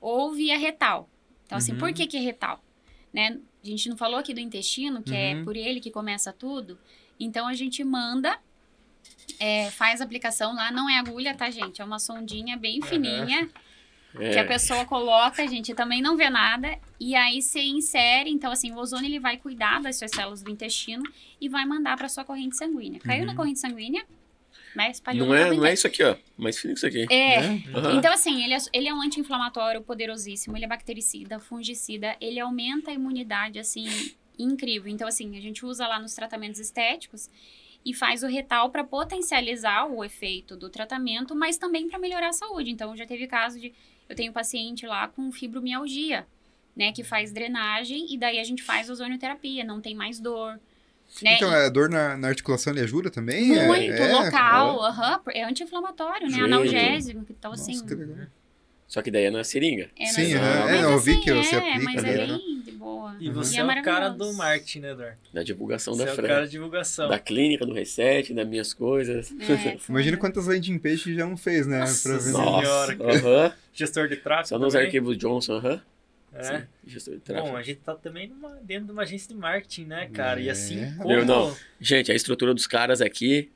ou 0.00 0.32
via 0.32 0.58
retal. 0.58 1.08
Então, 1.46 1.56
assim, 1.58 1.72
Uhum. 1.72 1.78
por 1.78 1.92
que 1.92 2.06
que 2.06 2.16
é 2.16 2.20
retal? 2.20 2.62
Né? 3.12 3.38
A 3.62 3.66
gente 3.66 3.88
não 3.88 3.96
falou 3.96 4.18
aqui 4.18 4.34
do 4.34 4.40
intestino, 4.40 5.02
que 5.02 5.14
é 5.14 5.34
Uhum. 5.34 5.44
por 5.44 5.56
ele 5.56 5.80
que 5.80 5.90
começa 5.90 6.32
tudo. 6.32 6.78
Então, 7.18 7.46
a 7.46 7.54
gente 7.54 7.82
manda, 7.84 8.38
é, 9.38 9.70
faz 9.70 10.00
a 10.00 10.04
aplicação 10.04 10.54
lá. 10.54 10.70
Não 10.70 10.90
é 10.90 10.98
agulha, 10.98 11.34
tá, 11.34 11.48
gente? 11.50 11.80
É 11.80 11.84
uma 11.84 11.98
sondinha 11.98 12.56
bem 12.56 12.80
Aham. 12.82 12.88
Fininha 14.16 14.32
que 14.32 14.38
a 14.38 14.42
É. 14.42 14.44
pessoa 14.44 14.84
coloca, 14.84 15.42
a 15.42 15.46
gente 15.46 15.74
também 15.74 16.00
não 16.02 16.16
vê 16.16 16.28
nada, 16.30 16.78
e 16.98 17.14
aí 17.14 17.40
você 17.42 17.60
insere, 17.62 18.30
então 18.30 18.50
assim, 18.50 18.72
o 18.72 18.76
ozônio 18.76 19.06
ele 19.06 19.20
vai 19.20 19.36
cuidar 19.36 19.80
das 19.80 19.96
suas 19.98 20.10
células 20.10 20.42
do 20.42 20.50
intestino 20.50 21.02
e 21.40 21.48
vai 21.48 21.64
mandar 21.64 21.96
para 21.96 22.08
sua 22.08 22.24
corrente 22.24 22.56
sanguínea. 22.56 23.00
Caiu 23.00 23.20
Uhum. 23.20 23.26
na 23.26 23.34
corrente 23.34 23.58
sanguínea, 23.58 24.04
né, 24.74 24.90
espalhou 24.90 25.26
Não 25.28 25.34
é, 25.34 25.54
não 25.54 25.64
é 25.64 25.72
isso 25.72 25.86
aqui, 25.86 26.02
ó. 26.02 26.16
Mais 26.36 26.58
fino 26.58 26.74
que 26.74 26.78
isso 26.78 26.86
aqui. 26.86 27.06
É, 27.12 27.40
né? 27.40 27.62
Aham. 27.74 27.96
então 27.98 28.12
assim, 28.12 28.42
ele 28.44 28.54
é, 28.54 28.58
ele 28.72 28.88
é 28.88 28.94
um 28.94 29.00
anti-inflamatório 29.00 29.80
poderosíssimo, 29.82 30.56
ele 30.56 30.64
é 30.64 30.68
bactericida, 30.68 31.38
fungicida, 31.38 32.16
ele 32.20 32.38
aumenta 32.40 32.90
a 32.90 32.94
imunidade, 32.94 33.58
assim, 33.58 33.86
incrível. 34.38 34.90
Então 34.92 35.08
assim, 35.08 35.36
a 35.36 35.40
gente 35.40 35.64
usa 35.64 35.86
lá 35.86 35.98
nos 35.98 36.14
tratamentos 36.14 36.60
estéticos 36.60 37.30
e 37.84 37.94
faz 37.94 38.22
o 38.22 38.26
retal 38.26 38.68
para 38.70 38.82
potencializar 38.84 39.86
o 39.86 40.04
efeito 40.04 40.56
do 40.56 40.68
tratamento, 40.68 41.34
mas 41.34 41.56
também 41.56 41.88
para 41.88 41.98
melhorar 41.98 42.28
a 42.28 42.32
saúde. 42.32 42.70
Então 42.70 42.96
já 42.96 43.06
teve 43.06 43.26
caso 43.26 43.58
de 43.60 43.72
eu 44.08 44.16
tenho 44.16 44.30
um 44.30 44.34
paciente 44.34 44.86
lá 44.86 45.08
com 45.08 45.30
fibromialgia, 45.32 46.26
né, 46.76 46.92
que 46.92 47.02
faz 47.02 47.32
drenagem 47.32 48.12
e 48.12 48.18
daí 48.18 48.38
a 48.38 48.44
gente 48.44 48.62
faz 48.62 48.90
ozonioterapia, 48.90 49.64
não 49.64 49.80
tem 49.80 49.94
mais 49.94 50.20
dor, 50.20 50.60
né? 51.22 51.34
Então, 51.36 51.52
é 51.52 51.70
dor 51.70 51.88
na, 51.88 52.16
na 52.16 52.28
articulação 52.28 52.72
ele 52.72 52.82
ajuda 52.82 53.10
também? 53.10 53.56
É- 53.56 53.66
Muito 53.66 54.02
é, 54.02 54.12
local, 54.12 54.82
aham, 54.82 55.20
é 55.28 55.44
anti-inflamatório, 55.44 56.28
né? 56.28 56.38
Analgésico, 56.38 57.24
então 57.30 57.52
Nossa, 57.52 57.62
assim. 57.62 57.86
que 57.86 57.94
legal. 57.94 58.26
Só 58.86 59.02
que 59.02 59.10
daí 59.10 59.24
é 59.24 59.30
na 59.30 59.42
seringa. 59.42 59.90
É, 59.98 60.06
Sim, 60.06 60.34
mas 60.34 60.70
É, 60.70 60.84
eu 60.84 60.98
vi 60.98 61.12
assim, 61.12 61.20
que 61.22 61.34
você 61.34 61.56
é, 61.56 61.58
aplica 61.58 61.84
Mas 61.84 62.04
é 62.04 62.26
bem 62.26 62.55
boa. 63.12 63.16
E 63.20 63.28
Uhum. 63.28 63.34
você 63.34 63.56
E 63.56 63.58
é, 63.58 63.64
o 63.64 63.82
cara 63.82 64.08
do 64.08 64.32
marketing, 64.34 64.80
né, 64.80 64.90
Eduardo? 64.92 65.16
Da 65.32 65.42
divulgação 65.42 65.94
Você 65.94 66.04
da 66.04 66.10
é 66.10 66.12
o 66.12 66.16
Fran. 66.16 66.28
cara 66.28 66.44
de 66.44 66.50
divulgação. 66.50 67.08
Da 67.08 67.18
clínica, 67.18 67.64
do 67.66 67.72
reset, 67.72 68.32
das 68.34 68.46
minhas 68.48 68.72
coisas. 68.74 69.32
É, 69.32 69.76
Imagina 69.88 70.16
quantas 70.16 70.46
landing 70.46 70.78
pages 70.78 71.16
já 71.16 71.26
não 71.26 71.36
fez, 71.36 71.66
né? 71.66 71.80
Nossa 71.80 72.08
pra. 72.18 72.30
Nossa, 72.32 72.92
aham. 73.02 73.52
Gestor 73.72 74.08
de 74.08 74.16
tráfego 74.16 74.48
Só 74.48 74.58
nos 74.58 74.72
também? 74.72 74.86
arquivos 74.86 75.16
Johnson, 75.18 75.54
aham. 75.56 75.80
É. 76.34 76.42
Sim, 76.42 76.62
gestor 76.86 77.14
de 77.14 77.20
tráfego. 77.20 77.48
Bom, 77.48 77.56
a 77.56 77.62
gente 77.62 77.80
tá 77.80 77.94
também 77.94 78.28
numa- 78.28 78.56
dentro 78.62 78.86
de 78.86 78.92
uma 78.92 79.02
agência 79.02 79.28
de 79.28 79.34
marketing, 79.34 79.84
né, 79.86 80.08
cara? 80.12 80.38
E 80.40 80.48
É. 80.48 80.50
assim 80.50 80.94
como... 80.96 81.08
Meu, 81.08 81.24
não. 81.24 81.56
Gente, 81.80 82.12
a 82.12 82.14
estrutura 82.14 82.52
dos 82.52 82.66
caras 82.66 83.00
aqui, 83.00 83.50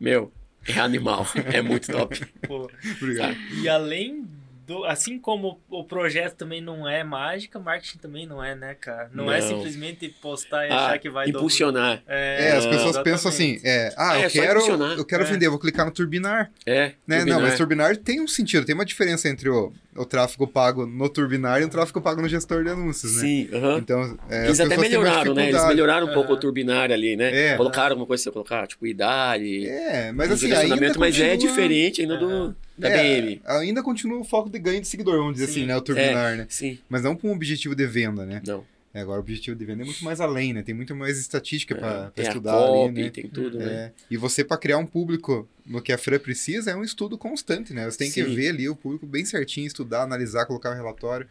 meu, 0.00 0.32
é 0.66 0.78
animal. 0.80 1.24
é 1.52 1.60
muito 1.62 1.92
top. 1.92 2.24
pô, 2.48 2.68
Obrigado. 3.00 3.36
E 3.62 3.68
além 3.68 4.26
do. 4.66 4.84
Assim 4.84 5.18
como 5.18 5.60
o 5.68 5.84
projeto 5.84 6.34
também 6.36 6.60
não 6.60 6.88
é 6.88 7.02
mágica, 7.04 7.58
marketing 7.58 7.98
também 7.98 8.26
não 8.26 8.42
é, 8.42 8.54
né, 8.54 8.74
cara? 8.74 9.10
Não, 9.12 9.30
é 9.32 9.40
Não. 9.40 9.48
simplesmente 9.48 10.08
postar 10.20 10.66
e 10.66 10.70
Ah, 10.70 10.86
achar 10.86 10.98
que 10.98 11.10
vai 11.10 11.30
dar- 11.30 11.38
impulsionar. 11.38 12.02
É, 12.06 12.52
as 12.52 12.64
pessoas 12.66 12.82
exatamente. 12.90 13.04
pensam 13.12 13.28
assim, 13.30 13.60
é, 13.64 13.92
ah, 13.96 14.18
É, 14.18 14.24
eu 14.26 14.30
só 14.30 14.40
quero, 14.40 14.52
impulsionar. 14.60 14.98
eu 14.98 15.04
quero 15.04 15.22
É. 15.24 15.26
vender, 15.26 15.48
vou 15.48 15.58
clicar 15.58 15.84
no 15.86 15.92
Turbinar, 15.92 16.50
É, 16.66 16.92
né? 17.06 17.18
turbinar. 17.18 17.26
Não, 17.38 17.40
mas 17.46 17.56
Turbinar 17.56 17.96
tem 17.96 18.20
um 18.20 18.28
sentido, 18.28 18.64
tem 18.64 18.74
uma 18.74 18.84
diferença 18.84 19.28
entre 19.28 19.48
o, 19.48 19.72
o 19.96 20.04
tráfego 20.04 20.46
pago 20.46 20.86
no 20.86 21.08
Turbinar 21.08 21.60
e 21.60 21.64
o 21.64 21.68
tráfego 21.68 22.00
pago 22.00 22.20
no 22.22 22.28
gestor 22.28 22.64
de 22.64 22.70
anúncios, 22.70 23.14
né? 23.16 23.20
Sim, 23.20 23.48
aham. 23.52 23.78
Então, 23.78 24.18
é, 24.30 24.46
Eles 24.46 24.60
até 24.60 24.74
uma 24.74 24.82
melhoraram, 24.82 25.34
né? 25.34 25.48
Eles 25.48 25.66
melhoraram 25.66 26.06
um 26.08 26.14
pouco 26.14 26.32
o 26.32 26.36
turbinário 26.36 26.94
ali, 26.94 27.16
né? 27.16 27.52
É. 27.52 27.56
Colocaram 27.56 27.90
alguma 27.90 28.06
coisa 28.06 28.30
colocar, 28.32 28.66
tipo, 28.66 28.86
idade, 28.86 29.66
É, 29.68 30.10
mas 30.12 30.30
assim, 30.30 30.52
ainda 30.52 30.76
mas 30.98 31.18
é 31.20 31.28
continua- 31.28 31.36
diferente 31.36 32.00
ainda 32.00 32.16
do, 32.16 32.54
da 32.76 32.88
É, 32.88 33.20
BM. 33.20 33.40
Ainda 33.44 33.82
continua 33.82 34.18
o 34.18 34.24
foco 34.24 34.50
de 34.50 34.58
ganho 34.58 34.80
de 34.80 34.88
seguidor, 34.88 35.18
vamos 35.18 35.34
dizer 35.34 35.46
Sim. 35.46 35.52
assim, 35.52 35.66
né? 35.66 35.76
O 35.76 35.80
Turbinar, 35.80 36.36
né? 36.36 36.46
Sim, 36.48 36.78
Mas 36.88 37.02
não 37.02 37.16
com 37.16 37.28
um 37.28 37.32
objetivo 37.32 37.74
de 37.74 37.86
venda, 37.86 38.24
né? 38.26 38.42
não. 38.46 38.64
É, 38.96 39.00
agora 39.00 39.18
o 39.18 39.22
objetivo 39.22 39.56
de 39.56 39.64
venda 39.64 39.82
é 39.82 39.84
muito 39.84 40.04
mais 40.04 40.20
além, 40.20 40.52
né? 40.52 40.62
Tem 40.62 40.72
muito 40.72 40.94
mais 40.94 41.18
estatística 41.18 41.74
pra, 41.74 42.02
pra 42.02 42.10
tem 42.12 42.24
a 42.26 42.28
estudar 42.28 42.52
copy, 42.52 42.78
ali, 42.78 43.02
né? 43.02 43.10
tem 43.10 43.28
tudo, 43.28 43.58
né? 43.58 43.66
É, 43.66 43.92
e 44.08 44.16
você, 44.16 44.44
para 44.44 44.56
criar 44.56 44.78
um 44.78 44.86
público 44.86 45.48
no 45.66 45.82
que 45.82 45.92
a 45.92 45.98
Fran 45.98 46.20
precisa, 46.20 46.70
é 46.70 46.76
um 46.76 46.84
estudo 46.84 47.18
constante, 47.18 47.74
né? 47.74 47.90
Você 47.90 47.98
tem 47.98 48.08
que 48.08 48.24
Sim. 48.24 48.32
ver 48.36 48.50
ali 48.50 48.68
o 48.68 48.76
público 48.76 49.04
bem 49.04 49.24
certinho, 49.24 49.66
estudar, 49.66 50.02
analisar, 50.04 50.46
colocar 50.46 50.70
um 50.70 50.76
relatório, 50.76 51.26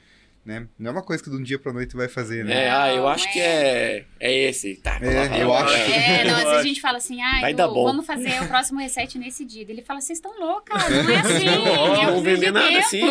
né? 0.46 0.68
Não 0.78 0.90
é 0.90 0.94
uma 0.94 1.02
coisa 1.04 1.24
que 1.24 1.30
de 1.30 1.36
um 1.36 1.42
dia 1.44 1.58
pra 1.58 1.72
noite 1.72 1.96
vai 1.96 2.08
fazer, 2.08 2.44
né? 2.44 2.66
É, 2.66 2.70
ah, 2.70 2.90
eu 2.92 2.98
Não, 3.04 3.08
acho 3.08 3.32
que 3.32 3.40
é, 3.40 4.06
é 4.20 4.34
esse. 4.50 4.76
Tá, 4.76 4.98
É, 5.02 5.28
coloca 5.28 5.30
lá. 5.30 5.38
eu 5.40 5.54
acho. 5.54 5.74
É, 5.76 6.24
não, 6.26 6.30
Eu 6.32 6.36
às 6.38 6.44
vezes 6.44 6.60
a 6.60 6.64
gente 6.64 6.82
fala 6.82 6.98
assim, 6.98 7.22
ah, 7.22 7.40
Vai 7.42 7.54
dar 7.54 7.68
bom. 7.68 7.84
vamos 7.84 8.06
fazer 8.06 8.42
o 8.44 8.48
próximo 8.48 8.80
reset 8.80 9.18
nesse 9.18 9.46
dia. 9.46 9.66
Ele 9.68 9.82
fala, 9.82 10.02
vocês 10.02 10.18
estão 10.18 10.38
loucas, 10.40 10.82
não 10.90 11.10
é 11.10 11.16
assim. 11.20 11.46
Não, 11.46 11.56
eu 11.66 11.86
não 11.86 11.96
preciso 11.96 12.22
vender 12.24 12.46
de 12.48 12.52
nada 12.52 12.68
tempo." 12.68 12.80
assim. 12.80 13.02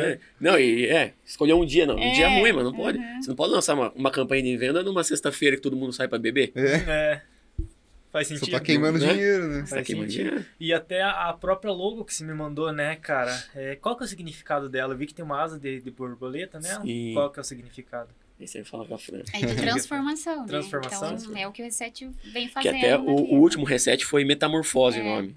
É. 0.00 0.18
Não, 0.40 0.58
e 0.58 0.86
é, 0.86 1.12
escolher 1.24 1.52
um 1.54 1.64
dia, 1.66 1.84
não. 1.86 1.96
Um 1.96 2.00
É, 2.02 2.12
dia 2.12 2.28
ruim, 2.28 2.52
mas 2.52 2.64
não 2.64 2.72
pode. 2.72 2.98
uhum. 2.98 3.22
Você 3.22 3.28
não 3.28 3.36
pode 3.36 3.52
lançar 3.52 3.74
uma, 3.74 3.92
uma 3.92 4.10
campanha 4.10 4.42
de 4.42 4.56
venda 4.56 4.82
numa 4.82 5.04
sexta-feira 5.04 5.56
que 5.56 5.62
todo 5.62 5.76
mundo 5.76 5.92
sai 5.92 6.08
pra 6.08 6.18
beber. 6.18 6.52
É, 6.56 7.20
Faz 8.12 8.26
só 8.28 8.34
sentido. 8.34 8.50
tá 8.54 8.60
queimando 8.60 8.98
né? 8.98 9.12
dinheiro, 9.12 9.46
né? 9.48 9.54
Você 9.60 9.70
tá 9.70 9.76
Faz 9.76 9.86
queimando 9.86 10.10
sentido. 10.10 10.26
dinheiro. 10.30 10.46
E 10.58 10.72
até 10.72 11.02
a 11.02 11.32
própria 11.32 11.70
logo 11.72 12.04
que 12.04 12.12
você 12.12 12.24
me 12.24 12.34
mandou, 12.34 12.72
né, 12.72 12.96
cara? 12.96 13.32
É, 13.54 13.76
qual 13.76 13.96
que 13.96 14.02
é 14.02 14.06
o 14.06 14.08
significado 14.08 14.68
dela? 14.68 14.94
Eu 14.94 14.98
vi 14.98 15.06
que 15.06 15.14
tem 15.14 15.24
uma 15.24 15.40
asa 15.40 15.58
de, 15.58 15.80
de 15.80 15.90
borboleta 15.90 16.58
nela. 16.58 16.82
Sim. 16.82 17.12
Qual 17.14 17.30
que 17.30 17.38
é 17.38 17.42
o 17.42 17.44
significado? 17.44 18.08
Aí 18.40 18.48
você 18.48 18.64
fala 18.64 18.84
com 18.86 18.94
a 18.94 18.98
Fran. 18.98 19.22
É 19.32 19.46
de 19.46 19.54
transformação, 19.62 20.40
né? 20.42 20.46
Transformação. 20.48 21.14
Então, 21.14 21.36
é 21.36 21.46
o 21.46 21.52
que 21.52 21.62
o 21.62 21.64
reset 21.64 22.10
vem 22.32 22.48
Que 22.48 22.52
fazendo. 22.54 22.76
até 22.76 22.90
na 22.96 22.98
o, 22.98 23.34
o 23.34 23.38
último 23.40 23.64
reset 23.64 24.04
foi 24.04 24.24
Metamorfose 24.24 24.98
É. 24.98 25.02
o 25.02 25.04
nome. 25.04 25.36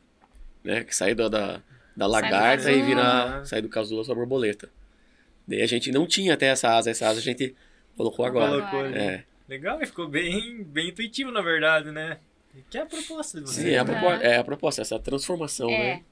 Né? 0.64 0.84
Que 0.84 0.96
saiu 0.96 1.14
da, 1.16 1.28
da, 1.28 1.62
da 1.96 2.08
lagarta 2.08 2.72
e 2.72 2.82
virar. 2.82 3.46
Sai 3.46 3.62
do 3.62 3.70
casulo 3.70 4.04
sua 4.04 4.16
borboleta. 4.16 4.70
Daí 5.48 5.62
a 5.62 5.68
gente 5.68 5.92
não 5.92 6.08
tinha 6.08 6.34
até 6.34 6.48
essa 6.48 6.70
asa, 6.76 6.90
essa 6.90 7.08
asa 7.08 7.20
a 7.20 7.24
gente 7.24 7.54
colocou 7.98 8.26
agora. 8.26 8.50
Colocou 8.50 8.80
ali. 8.80 8.98
É. 8.98 9.24
Legal, 9.50 9.82
e 9.82 9.86
ficou 9.86 10.08
bem, 10.08 10.64
bem 10.64 10.88
intuitivo, 10.90 11.30
na 11.30 11.42
verdade, 11.42 11.92
né? 11.92 12.18
Que 12.70 12.78
é 12.78 12.82
a 12.82 12.86
proposta 12.86 13.40
de 13.42 13.48
você. 13.48 13.62
Sim, 13.62 13.70
é 13.70 13.78
a, 13.80 13.84
né? 13.84 13.92
propo- 14.00 14.24
é 14.24 14.38
a 14.38 14.44
proposta, 14.44 14.82
essa 14.82 15.00
transformação, 15.00 15.70
É. 15.70 15.96
né? 15.98 16.04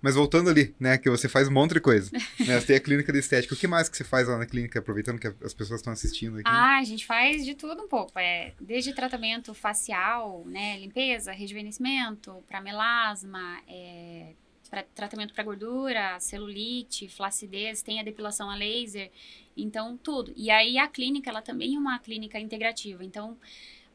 Mas 0.00 0.14
voltando 0.14 0.48
ali, 0.48 0.72
né? 0.78 0.96
Que 0.96 1.10
você 1.10 1.28
faz 1.28 1.48
um 1.48 1.52
monte 1.52 1.74
de 1.74 1.80
coisa. 1.80 2.08
né? 2.12 2.60
Você 2.60 2.66
tem 2.68 2.76
a 2.76 2.80
clínica 2.80 3.12
de 3.12 3.18
estética. 3.18 3.52
O 3.52 3.56
que 3.56 3.66
mais 3.66 3.88
que 3.88 3.96
você 3.96 4.04
faz 4.04 4.28
lá 4.28 4.38
na 4.38 4.46
clínica, 4.46 4.78
aproveitando 4.78 5.18
que 5.18 5.26
as 5.26 5.52
pessoas 5.52 5.80
estão 5.80 5.92
assistindo 5.92 6.34
aqui? 6.36 6.44
Ah, 6.46 6.78
a 6.78 6.84
gente 6.84 7.04
faz 7.04 7.44
de 7.44 7.54
tudo 7.56 7.82
um 7.82 7.88
pouco. 7.88 8.16
É, 8.16 8.52
desde 8.60 8.92
tratamento 8.94 9.52
facial, 9.54 10.44
né, 10.46 10.78
limpeza, 10.78 11.32
rejuvenescimento, 11.32 12.44
para 12.46 12.60
melasma, 12.60 13.60
é, 13.66 14.34
pra, 14.70 14.84
tratamento 14.94 15.34
para 15.34 15.42
gordura, 15.42 16.20
celulite, 16.20 17.08
flacidez, 17.08 17.82
tem 17.82 17.98
a 17.98 18.04
depilação 18.04 18.48
a 18.48 18.54
laser, 18.54 19.10
então 19.56 19.96
tudo. 20.00 20.32
E 20.36 20.48
aí 20.48 20.78
a 20.78 20.86
clínica, 20.86 21.28
ela 21.28 21.42
também 21.42 21.74
é 21.74 21.78
uma 21.78 21.98
clínica 21.98 22.38
integrativa. 22.38 23.04
Então, 23.04 23.36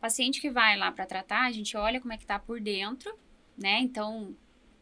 paciente 0.04 0.42
que 0.42 0.50
vai 0.50 0.76
lá 0.78 0.92
para 0.92 1.06
tratar, 1.06 1.46
a 1.46 1.52
gente 1.52 1.78
olha 1.78 2.02
como 2.02 2.12
é 2.12 2.18
que 2.18 2.26
tá 2.26 2.38
por 2.38 2.60
dentro, 2.60 3.10
né? 3.58 3.80
Então, 3.80 4.36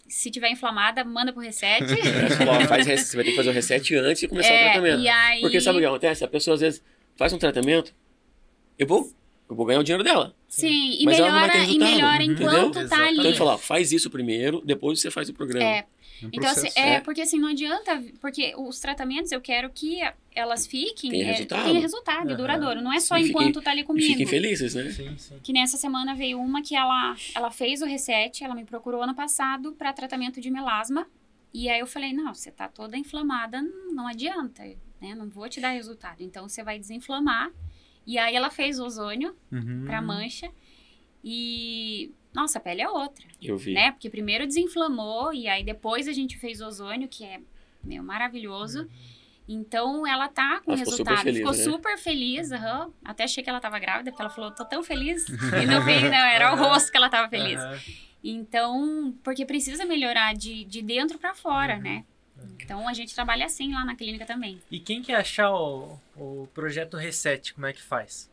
se 0.08 0.32
tiver 0.32 0.50
inflamada, 0.50 1.04
manda 1.04 1.32
pro 1.32 1.44
reset. 1.44 1.86
Faz 2.68 2.88
você 2.88 3.16
vai 3.16 3.24
ter 3.26 3.30
que 3.32 3.38
fazer 3.38 3.50
o 3.52 3.54
reset 3.54 3.96
antes 3.98 4.22
de 4.22 4.28
começar 4.28 4.50
o 4.50 4.56
É, 4.56 4.64
tratamento. 4.72 5.00
e 5.04 5.08
aí... 5.08 5.42
Porque 5.42 5.62
sabe 5.62 5.78
o 5.78 5.82
que 5.82 5.86
acontece? 5.86 6.24
A 6.24 6.28
pessoa 6.28 6.56
às 6.56 6.62
vezes 6.62 6.84
faz 7.16 7.32
um 7.34 7.38
tratamento, 7.38 7.94
eu 8.80 8.88
vou, 8.88 9.12
eu 9.48 9.56
vou 9.56 9.64
ganhar 9.64 9.80
o 9.80 9.84
dinheiro 9.84 10.04
dela. 10.04 10.36
Sim, 10.48 10.98
e 11.00 11.06
Mas 11.06 11.20
ela 11.20 11.30
não 11.32 11.40
vai 11.40 11.48
melhora, 11.50 11.72
e 11.72 11.78
melhora 11.78 12.24
entendeu? 12.24 12.48
enquanto 12.48 12.74
tá 12.74 12.82
Exatamente. 12.82 13.20
ali. 13.20 13.28
Então 13.30 13.34
fala, 13.46 13.58
faz 13.60 13.92
isso 13.92 14.10
primeiro, 14.10 14.60
depois 14.66 15.00
você 15.00 15.12
faz 15.12 15.30
o 15.30 15.34
programa. 15.36 15.64
É 15.70 15.86
um 16.26 16.30
Então, 16.34 16.50
assim, 16.50 16.68
é, 16.76 16.96
É. 16.96 17.00
porque 17.02 17.22
assim, 17.22 17.40
não 17.40 17.50
adianta, 17.50 18.04
porque 18.20 18.54
os 18.58 18.80
tratamentos 18.80 19.32
eu 19.32 19.42
quero 19.42 19.70
que 19.70 20.00
elas 20.34 20.66
fiquem, 20.68 21.12
Tenha 21.12 21.24
é, 21.26 21.32
resultado. 21.32 21.64
tenha 21.66 21.80
resultado, 21.80 22.28
Aham. 22.30 22.38
duradouro. 22.38 22.82
Não 22.82 22.92
é 22.94 23.00
só 23.00 23.18
E 23.18 23.24
fiquem- 23.26 23.32
enquanto 23.42 23.62
tá 23.62 23.72
ali 23.72 23.82
E 23.82 23.84
comigo. 23.84 24.08
fiquem 24.08 24.26
felizes, 24.26 24.76
né? 24.76 24.90
Sim, 24.92 25.18
sim. 25.18 25.40
Que 25.44 25.52
nessa 25.54 25.78
semana 25.78 26.16
veio 26.16 26.40
uma 26.40 26.62
que 26.62 26.76
ela, 26.76 27.16
ela 27.36 27.52
fez 27.52 27.82
o 27.82 27.86
reset, 27.86 28.44
ela 28.44 28.56
me 28.56 28.64
procurou 28.66 29.02
ano 29.04 29.14
passado 29.16 29.74
para 29.74 29.92
tratamento 29.94 30.40
de 30.40 30.50
melasma. 30.50 31.08
E 31.54 31.68
aí 31.70 31.80
eu 31.80 31.88
falei, 31.88 32.14
não, 32.14 32.34
você 32.34 32.50
tá 32.50 32.68
toda 32.70 32.98
inflamada, 32.98 33.62
não 33.92 34.08
adianta, 34.08 34.64
né? 35.02 35.14
Não 35.16 35.28
vou 35.30 35.50
te 35.50 35.60
dar 35.60 35.72
resultado. 35.72 36.22
Então 36.22 36.48
você 36.48 36.64
vai 36.64 36.80
desinflamar. 36.80 37.52
E 38.08 38.18
aí 38.18 38.36
ela 38.36 38.50
fez 38.50 38.80
ozônio 38.80 39.36
Uhum. 39.52 39.84
pra 39.86 40.02
mancha. 40.02 40.50
E 41.24 42.12
nossa, 42.34 42.58
a 42.58 42.62
pele 42.62 42.82
é 42.82 42.90
outra 42.90 43.26
Eu 43.42 43.58
vi. 43.58 43.74
né? 43.74 43.92
Porque 43.92 44.10
primeiro 44.10 44.46
desinflamou 44.48 45.34
e 45.34 45.48
aí 45.48 45.64
depois 45.64 46.08
a 46.08 46.14
gente 46.14 46.38
fez 46.38 46.62
ozônio, 46.62 47.08
que 47.08 47.24
é 47.26 47.40
meu 47.84 48.02
maravilhoso. 48.04 48.88
Então 49.50 50.08
ela 50.08 50.28
tá 50.30 50.62
com 50.64 50.72
Ela 50.72 50.78
ficou 50.80 50.94
super 50.94 51.10
resultado. 51.12 51.24
feliz, 51.24 51.38
ficou 51.40 51.52
né? 51.54 51.64
super 51.64 51.98
feliz, 51.98 52.52
aham. 52.52 52.92
Até 53.04 53.24
achei 53.26 53.44
que 53.44 53.50
ela 53.50 53.60
tava 53.60 53.80
grávida, 53.80 54.12
porque 54.12 54.22
ela 54.22 54.30
falou, 54.32 54.52
tô 54.52 54.64
tão 54.64 54.82
feliz. 54.84 55.26
E 55.62 55.66
não 55.66 55.84
veio, 55.84 56.04
não, 56.10 56.18
era 56.18 56.54
o 56.54 56.58
rosto 56.58 56.90
que 56.92 56.98
ela 56.98 57.10
tava 57.10 57.28
feliz. 57.30 57.60
Então, 58.24 59.14
porque 59.24 59.46
precisa 59.46 59.84
melhorar 59.86 60.34
de, 60.34 60.64
de 60.66 60.82
dentro 60.82 61.18
pra 61.18 61.34
fora, 61.34 61.76
Uhum. 61.76 61.82
né? 61.82 62.06
Então 62.64 62.88
a 62.88 62.94
gente 62.94 63.14
trabalha 63.14 63.46
assim 63.46 63.72
lá 63.74 63.84
na 63.86 63.96
clínica 63.96 64.26
também. 64.26 64.60
E 64.72 64.80
quem 64.80 65.02
quer 65.04 65.16
achar 65.16 65.52
o, 65.54 66.00
o 66.16 66.48
projeto 66.54 66.98
Reset, 66.98 67.54
como 67.54 67.68
é 67.68 67.74
que 67.74 67.82
faz? 67.82 68.31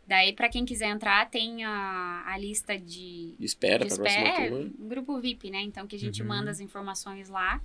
Daí, 0.06 0.34
pra 0.34 0.50
quem 0.50 0.66
quiser 0.66 0.90
entrar, 0.90 1.30
tem 1.30 1.64
a, 1.64 2.24
a 2.28 2.38
lista 2.38 2.78
de, 2.78 3.36
Espera 3.40 3.86
de 3.86 3.90
para 3.90 3.96
a 3.96 4.00
próxima 4.02 4.28
espera, 4.28 4.50
turma. 4.50 4.70
grupo 4.80 5.18
VIP, 5.20 5.50
né? 5.50 5.62
Então 5.62 5.88
que 5.88 5.96
a 5.96 6.00
gente 6.00 6.22
Uhum. 6.22 6.28
manda 6.28 6.52
as 6.52 6.60
informações 6.60 7.30
lá 7.30 7.62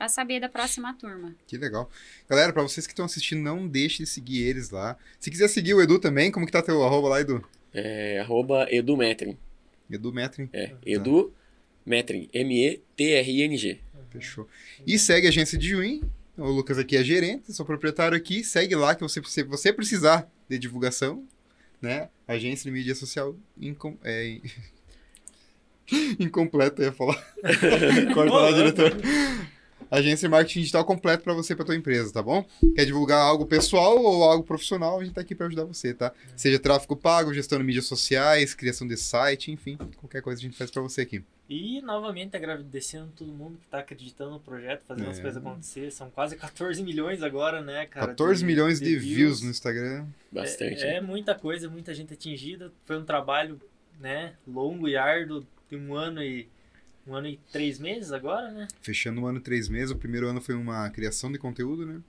pra 0.00 0.08
saber 0.08 0.40
da 0.40 0.48
próxima 0.48 0.94
turma. 0.94 1.36
Que 1.46 1.58
legal. 1.58 1.90
Galera, 2.26 2.54
pra 2.54 2.62
vocês 2.62 2.86
que 2.86 2.92
estão 2.94 3.04
assistindo, 3.04 3.42
não 3.42 3.68
deixe 3.68 3.98
de 4.02 4.08
seguir 4.08 4.40
eles 4.44 4.70
lá. 4.70 4.96
Se 5.18 5.30
quiser 5.30 5.46
seguir 5.46 5.74
o 5.74 5.82
Edu 5.82 5.98
também, 5.98 6.32
como 6.32 6.46
que 6.46 6.52
tá 6.52 6.62
teu 6.62 6.82
arroba 6.82 7.10
lá, 7.10 7.20
Edu? 7.20 7.46
É, 7.74 8.18
arroba 8.18 8.66
edumetrin. 8.70 9.36
Edu 9.90 10.10
Metrin. 10.10 10.48
É, 10.54 10.72
Edu 10.86 11.34
Metrin. 11.84 12.30
M-E-T-R-I-N-G. 12.32 13.78
Fechou. 14.08 14.48
E 14.86 14.98
segue 14.98 15.26
a 15.26 15.28
agência 15.28 15.58
de 15.58 15.68
Juim. 15.68 16.00
O 16.34 16.46
Lucas 16.46 16.78
aqui 16.78 16.96
é 16.96 17.04
gerente, 17.04 17.52
sou 17.52 17.66
proprietário 17.66 18.16
aqui. 18.16 18.42
Segue 18.42 18.74
lá 18.74 18.94
que 18.94 19.02
você, 19.02 19.22
se 19.22 19.42
você 19.42 19.70
precisar 19.70 20.26
de 20.48 20.58
divulgação, 20.58 21.28
né? 21.78 22.08
Agência 22.26 22.64
de 22.64 22.70
mídia 22.70 22.94
social 22.94 23.36
incom, 23.60 23.98
é, 24.02 24.40
incompleta, 26.18 26.80
eu 26.80 26.86
ia 26.86 26.92
falar. 26.92 27.22
Corta 28.14 28.32
lá, 28.32 28.50
diretor. 28.52 28.96
Agência 29.90 30.28
de 30.28 30.30
marketing 30.30 30.60
digital 30.60 30.84
completo 30.84 31.22
para 31.24 31.34
você, 31.34 31.54
para 31.54 31.64
tua 31.64 31.76
empresa, 31.76 32.12
tá 32.12 32.22
bom? 32.22 32.44
Quer 32.74 32.84
divulgar 32.86 33.20
algo 33.20 33.46
pessoal 33.46 33.98
ou 34.02 34.24
algo 34.24 34.44
profissional, 34.44 35.00
a 35.00 35.04
gente 35.04 35.14
tá 35.14 35.20
aqui 35.20 35.34
para 35.34 35.46
ajudar 35.46 35.64
você, 35.64 35.92
tá? 35.94 36.12
Seja 36.36 36.58
tráfego 36.58 36.96
pago, 36.96 37.34
gestão 37.34 37.58
de 37.58 37.64
mídias 37.64 37.86
sociais, 37.86 38.54
criação 38.54 38.86
de 38.86 38.96
site, 38.96 39.50
enfim, 39.50 39.76
qualquer 39.96 40.22
coisa 40.22 40.40
a 40.40 40.42
gente 40.42 40.56
faz 40.56 40.70
para 40.70 40.82
você 40.82 41.00
aqui. 41.02 41.24
E 41.48 41.82
novamente 41.82 42.36
agradecendo 42.36 43.10
todo 43.16 43.32
mundo 43.32 43.58
que 43.58 43.66
tá 43.66 43.80
acreditando 43.80 44.30
no 44.30 44.38
projeto, 44.40 44.84
fazendo 44.86 45.10
as 45.10 45.18
É. 45.18 45.22
coisas 45.22 45.36
acontecer. 45.44 45.90
São 45.90 46.08
quase 46.08 46.36
14 46.36 46.80
milhões 46.80 47.24
agora, 47.24 47.60
né, 47.60 47.86
cara? 47.86 48.06
14 48.08 48.44
milhões 48.44 48.78
de 48.78 48.96
views 48.96 49.42
no 49.42 49.50
Instagram. 49.50 50.06
Bastante. 50.30 50.80
É, 50.84 50.98
é 50.98 51.00
muita 51.00 51.34
coisa, 51.34 51.68
muita 51.68 51.92
gente 51.92 52.14
atingida. 52.14 52.72
Foi 52.84 52.96
um 52.96 53.04
trabalho, 53.04 53.60
né, 53.98 54.34
longo 54.46 54.86
e 54.86 54.96
árduo, 54.96 55.44
de 55.68 55.76
um 55.76 55.92
ano 55.94 56.22
e 56.22 56.48
um 57.06 57.14
ano 57.14 57.28
e 57.28 57.38
três 57.52 57.78
meses 57.78 58.12
agora, 58.12 58.50
né? 58.50 58.68
Fechando 58.82 59.20
um 59.20 59.26
ano 59.26 59.38
e 59.38 59.42
três 59.42 59.68
meses. 59.68 59.90
O 59.90 59.96
primeiro 59.96 60.28
ano 60.28 60.40
foi 60.40 60.54
uma 60.54 60.88
criação 60.90 61.30
de 61.32 61.38
conteúdo, 61.38 61.84
né? 61.86 62.00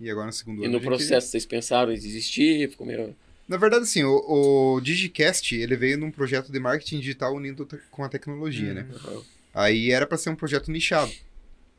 E 0.00 0.10
agora 0.10 0.26
no 0.26 0.32
segundo 0.32 0.62
E 0.62 0.64
ano. 0.64 0.72
no 0.72 0.78
a 0.78 0.80
gente- 0.80 0.88
processo 0.88 1.28
vocês 1.28 1.46
pensaram 1.46 1.90
em 1.92 1.94
desistir? 1.98 2.68
Ficou 2.70 2.86
meio... 2.86 3.14
Na 3.48 3.56
verdade, 3.56 3.84
assim, 3.84 4.02
o, 4.02 4.74
o 4.74 4.80
Digicast, 4.80 5.54
ele 5.54 5.76
veio 5.76 5.96
num 5.96 6.10
projeto 6.10 6.50
de 6.50 6.58
marketing 6.58 6.98
digital 6.98 7.32
unido 7.34 7.66
com 7.90 8.02
a 8.02 8.08
tecnologia, 8.08 8.74
né? 8.74 8.88
Uhum. 9.04 9.22
Aí 9.54 9.90
era 9.92 10.04
pra 10.06 10.18
ser 10.18 10.30
um 10.30 10.34
projeto 10.36 10.70
nichado. 10.70 11.12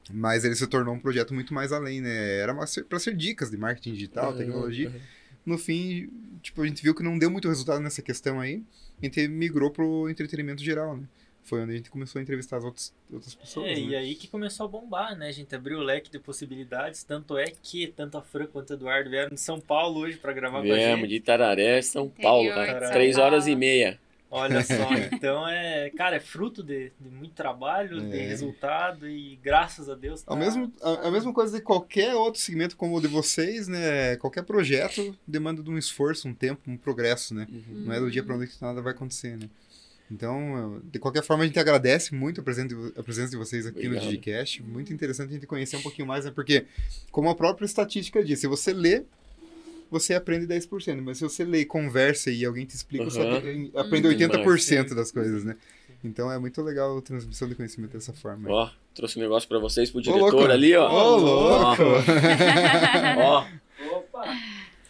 Mas 0.09 0.45
ele 0.45 0.55
se 0.55 0.65
tornou 0.67 0.95
um 0.95 0.99
projeto 0.99 1.33
muito 1.33 1.53
mais 1.53 1.73
além, 1.73 1.99
né? 1.99 2.37
Era 2.39 2.55
pra 2.87 2.99
ser 2.99 3.13
dicas 3.15 3.51
de 3.51 3.57
marketing 3.57 3.93
digital, 3.93 4.31
Uhum, 4.31 4.37
tecnologia. 4.37 4.89
uhum. 4.89 4.99
No 5.45 5.57
fim, 5.57 6.09
tipo, 6.41 6.61
a 6.61 6.67
gente 6.67 6.81
viu 6.81 6.95
que 6.95 7.03
não 7.03 7.17
deu 7.19 7.29
muito 7.29 7.49
resultado 7.49 7.81
nessa 7.81 8.01
questão 8.01 8.39
aí. 8.39 8.63
A 9.01 9.05
gente 9.05 9.27
migrou 9.27 9.69
pro 9.69 10.09
entretenimento 10.09 10.63
geral, 10.63 10.95
né? 10.97 11.03
Foi 11.47 11.61
onde 11.61 11.71
a 11.71 11.77
gente 11.77 11.89
começou 11.89 12.19
a 12.19 12.21
entrevistar 12.21 12.57
as 12.57 12.65
outras, 12.65 12.93
outras 13.11 13.33
pessoas. 13.33 13.67
É, 13.67 13.73
né? 13.75 13.79
e 13.79 13.95
aí 13.95 14.15
que 14.15 14.27
começou 14.27 14.65
a 14.65 14.69
bombar, 14.69 15.15
né? 15.17 15.29
A 15.29 15.31
gente 15.31 15.55
abriu 15.55 15.77
o 15.79 15.81
leque 15.81 16.11
de 16.11 16.19
possibilidades. 16.19 17.03
Tanto 17.03 17.37
é 17.37 17.45
que 17.63 17.87
tanto 17.87 18.17
a 18.17 18.21
Fran 18.21 18.47
quanto 18.47 18.71
o 18.71 18.73
Eduardo 18.73 19.09
vieram 19.09 19.29
de 19.33 19.39
São 19.39 19.57
Paulo 19.57 20.01
hoje 20.01 20.17
pra 20.17 20.33
gravar 20.33 20.57
com 20.61 20.71
a 20.71 20.75
Viemos 20.75 20.99
gente. 20.99 21.09
de 21.09 21.15
Itararé, 21.15 21.81
São 21.81 22.09
Paulo, 22.09 22.49
cara. 22.53 22.87
de 22.87 22.91
Três 22.91 23.17
horas 23.17 23.47
e 23.47 23.55
meia. 23.55 23.97
Olha 24.29 24.61
só, 24.61 24.73
então 25.13 25.47
é, 25.47 25.89
cara, 25.91 26.17
é 26.17 26.19
fruto 26.19 26.61
de, 26.61 26.91
de 26.99 27.09
muito 27.09 27.33
trabalho, 27.33 28.01
de 28.01 28.17
É. 28.19 28.27
resultado 28.27 29.07
e 29.07 29.37
graças 29.41 29.87
a 29.87 29.95
Deus. 29.95 30.21
Ao 30.27 30.35
tá- 30.35 30.43
mesmo, 30.43 30.69
a, 30.81 31.07
a 31.07 31.11
mesma 31.11 31.31
coisa 31.31 31.57
de 31.57 31.63
qualquer 31.63 32.13
outro 32.13 32.41
segmento 32.41 32.75
como 32.75 32.97
o 32.97 32.99
de 33.01 33.07
vocês, 33.07 33.69
né? 33.69 34.17
Qualquer 34.17 34.43
projeto 34.43 35.17
demanda 35.25 35.63
de 35.63 35.69
um 35.69 35.77
esforço, 35.77 36.27
um 36.27 36.33
tempo, 36.33 36.61
um 36.69 36.75
progresso, 36.75 37.33
né? 37.33 37.47
Uhum. 37.49 37.63
Não 37.85 37.93
é 37.93 38.01
do 38.01 38.11
dia 38.11 38.21
para 38.21 38.35
noite 38.35 38.57
que 38.57 38.61
nada 38.61 38.81
vai 38.81 38.91
acontecer, 38.91 39.37
né? 39.37 39.47
Então, 40.09 40.81
de 40.85 40.99
qualquer 40.99 41.21
forma, 41.23 41.43
a 41.43 41.47
gente 41.47 41.59
agradece 41.59 42.15
muito 42.15 42.39
a 42.39 42.43
presença 42.43 42.69
de, 42.69 42.99
a 42.99 43.03
presença 43.03 43.29
de 43.31 43.37
vocês 43.37 43.65
aqui 43.65 43.79
Obrigado. 43.79 44.03
no 44.05 44.09
Digicast. 44.09 44.63
Muito 44.63 44.93
interessante 44.93 45.31
a 45.31 45.33
gente 45.33 45.45
conhecer 45.45 45.75
um 45.77 45.81
pouquinho 45.81 46.07
mais, 46.07 46.23
né? 46.23 46.31
Porque, 46.33 46.65
como 47.11 47.29
a 47.29 47.35
própria 47.35 47.65
estatística 47.65 48.23
diz, 48.23 48.39
se 48.39 48.47
você 48.47 48.71
lê, 48.71 49.03
você 49.91 50.13
aprende 50.13 50.47
10%. 50.47 51.01
Mas 51.01 51.17
se 51.17 51.23
você 51.23 51.43
lê 51.43 51.59
e 51.61 51.65
conversa 51.65 52.31
e 52.31 52.45
alguém 52.45 52.65
te 52.65 52.73
explica, 52.75 53.03
você 53.03 53.19
Aham. 53.19 53.37
aprende- 53.37 53.71
aprende 53.75 54.07
Uhum. 54.07 54.13
80% 54.13 54.95
das 54.95 55.11
coisas, 55.11 55.43
né? 55.43 55.55
Então 56.03 56.31
é 56.31 56.37
muito 56.39 56.61
legal 56.61 56.97
a 56.97 57.01
transmissão 57.01 57.49
de 57.49 57.55
conhecimento 57.55 57.91
dessa 57.91 58.13
forma. 58.13 58.49
Ó, 58.49 58.69
trouxe 58.95 59.17
um 59.19 59.21
negócio 59.21 59.49
pra 59.49 59.59
vocês, 59.59 59.89
pro 59.89 59.99
Ô, 59.99 60.01
diretor 60.03 60.31
louco. 60.31 60.51
ali, 60.51 60.73
ó. 60.75 60.89
Ô, 60.89 61.17
louco! 61.17 61.83
Ó, 63.17 63.45
Opa! 63.97 64.23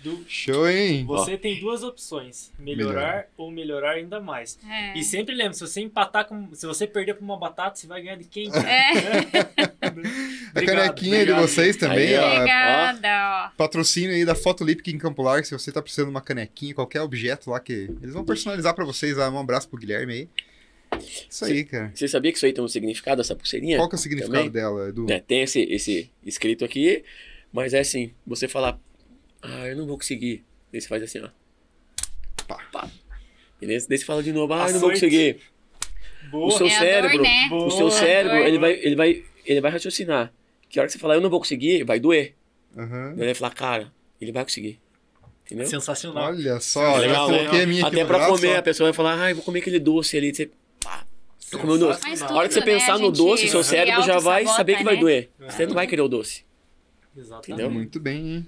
Du- 0.03 0.23
Show, 0.27 0.69
hein? 0.69 1.03
Você 1.05 1.37
tem 1.37 1.59
duas 1.59 1.83
opções: 1.83 2.51
melhorar, 2.59 2.93
Melhorar. 2.93 3.27
ou 3.35 3.49
melhorar 3.51 3.91
ainda 3.93 4.19
mais. 4.19 4.57
É. 4.69 4.97
E 4.97 5.03
sempre 5.03 5.33
lembre, 5.33 5.55
se 5.55 5.61
você 5.61 5.81
empatar 5.81 6.25
com. 6.25 6.53
Se 6.53 6.65
você 6.67 6.85
perder 6.85 7.15
pra 7.15 7.23
uma 7.25 7.37
batata, 7.37 7.75
você 7.75 7.87
vai 7.87 8.01
ganhar 8.01 8.15
de 8.17 8.25
quem? 8.25 8.49
É. 8.49 9.67
A 10.55 10.61
canequinha 10.65 11.25
de 11.25 11.33
vocês 11.33 11.75
também, 11.75 12.09
Aí, 12.09 12.17
ó. 12.17 12.33
Obrigada, 12.35 13.07
ó. 13.53 13.57
Patrocínio 13.57 14.11
aí 14.15 14.25
da 14.25 14.35
Fotolip 14.35 14.81
em 14.91 14.97
Campo 14.97 15.21
Largo, 15.21 15.45
se 15.45 15.53
você 15.53 15.71
tá 15.71 15.81
precisando 15.81 16.07
de 16.07 16.11
uma 16.11 16.21
canequinha, 16.21 16.73
qualquer 16.73 17.01
objeto 17.01 17.49
lá 17.49 17.59
que 17.59 17.89
eles 18.01 18.13
vão 18.13 18.23
personalizar 18.25 18.73
pra 18.73 18.85
vocês. 18.85 19.17
lá. 19.17 19.29
Um 19.29 19.39
abraço 19.39 19.67
pro 19.69 19.79
Guilherme 19.79 20.13
aí. 20.13 20.29
Isso 21.29 21.43
aí, 21.45 21.63
cara. 21.65 21.91
você 21.93 22.07
sabia 22.07 22.31
que 22.31 22.37
isso 22.37 22.45
aí 22.45 22.53
tem 22.53 22.63
um 22.63 22.67
significado, 22.67 23.19
essa 23.21 23.35
pulseirinha? 23.35 23.77
Qual 23.77 23.89
que 23.89 23.95
é 23.95 23.97
o 23.97 24.01
significado 24.01 24.35
Também? 24.37 24.49
dela, 24.51 24.87
Edu? 24.89 25.05
né, 25.05 25.19
tem 25.19 25.41
esse, 25.41 25.61
esse 25.63 26.09
escrito 26.25 26.63
aqui, 26.63 27.03
mas 27.51 27.73
é 27.73 27.79
assim, 27.79 28.13
você 28.25 28.47
falar, 28.47 28.79
ah, 29.47 29.67
eu 29.67 29.75
não 29.77 29.85
vou 29.85 29.97
conseguir. 29.97 30.43
Daí 30.71 30.81
você 30.81 30.87
faz 30.87 31.01
assim, 31.03 31.19
ó. 31.19 31.29
Pá. 32.47 32.57
Pá. 32.71 32.89
Beleza? 33.59 33.87
Daí 33.89 33.97
você 33.97 34.05
fala 34.05 34.21
de 34.21 34.31
novo, 34.31 34.53
ah, 34.53 34.67
eu 34.67 34.73
não 34.73 34.79
vou 34.79 34.89
conseguir. 34.91 35.39
Boa. 36.29 36.47
O 36.47 36.51
seu 36.51 36.67
É 36.67 36.69
cérebro, 36.69 37.17
dor, 37.17 37.21
né? 37.23 37.47
Boa. 37.49 37.65
o 37.67 37.71
seu 37.71 37.89
cérebro, 37.91 38.37
ele 38.37 38.59
vai, 38.59 38.71
ele 38.73 38.95
vai, 38.95 39.23
ele 39.45 39.61
vai 39.61 39.71
raciocinar. 39.71 40.31
Que 40.69 40.79
a 40.79 40.81
hora 40.81 40.87
que 40.87 40.93
você 40.93 40.99
falar, 40.99 41.15
eu 41.15 41.21
não 41.21 41.29
vou 41.29 41.39
conseguir, 41.39 41.83
vai 41.83 41.99
doer. 41.99 42.35
Aham. 42.77 43.09
Daí 43.11 43.19
ele 43.19 43.25
vai 43.25 43.33
falar, 43.33 43.53
cara, 43.53 43.91
ele 44.19 44.31
vai 44.31 44.43
conseguir. 44.43 44.79
Entendeu? 45.45 45.65
Sensacional. 45.65 46.25
Olha 46.25 46.59
só, 46.59 46.97
Legal, 46.97 47.27
coloquei 47.27 47.59
né? 47.59 47.63
a 47.63 47.67
minha 47.67 47.87
aqui 47.87 47.95
Até 47.95 48.05
pra 48.05 48.17
braço, 48.17 48.33
comer, 48.33 48.55
ó. 48.55 48.59
a 48.59 48.61
pessoa 48.61 48.87
vai 48.89 48.93
falar, 48.93 49.23
ah, 49.23 49.29
eu 49.31 49.35
vou 49.35 49.45
comer 49.45 49.59
aquele 49.59 49.79
doce 49.79 50.17
ali. 50.17 50.35
Você, 50.35 50.51
pá, 50.83 51.05
eu 51.51 51.59
comi 51.59 51.73
o 51.73 51.77
doce. 51.77 52.01
Mas 52.03 52.21
A 52.21 52.33
hora 52.35 52.47
que 52.49 52.53
você 52.53 52.59
né? 52.59 52.65
pensar 52.65 52.99
no 52.99 53.09
doce, 53.09 53.47
seu 53.47 53.63
se 53.63 53.69
cérebro 53.69 54.03
já 54.03 54.19
vai 54.19 54.45
saber 54.45 54.75
que 54.77 54.83
vai 54.83 54.95
né? 54.95 54.99
doer. 54.99 55.29
Uhum. 55.39 55.49
Você 55.49 55.65
não 55.65 55.73
vai 55.73 55.87
querer 55.87 56.01
o 56.01 56.09
doce. 56.09 56.43
Exatamente. 57.15 57.51
Entendeu? 57.51 57.71
Muito 57.71 57.97
bem, 57.99 58.17
hein? 58.27 58.45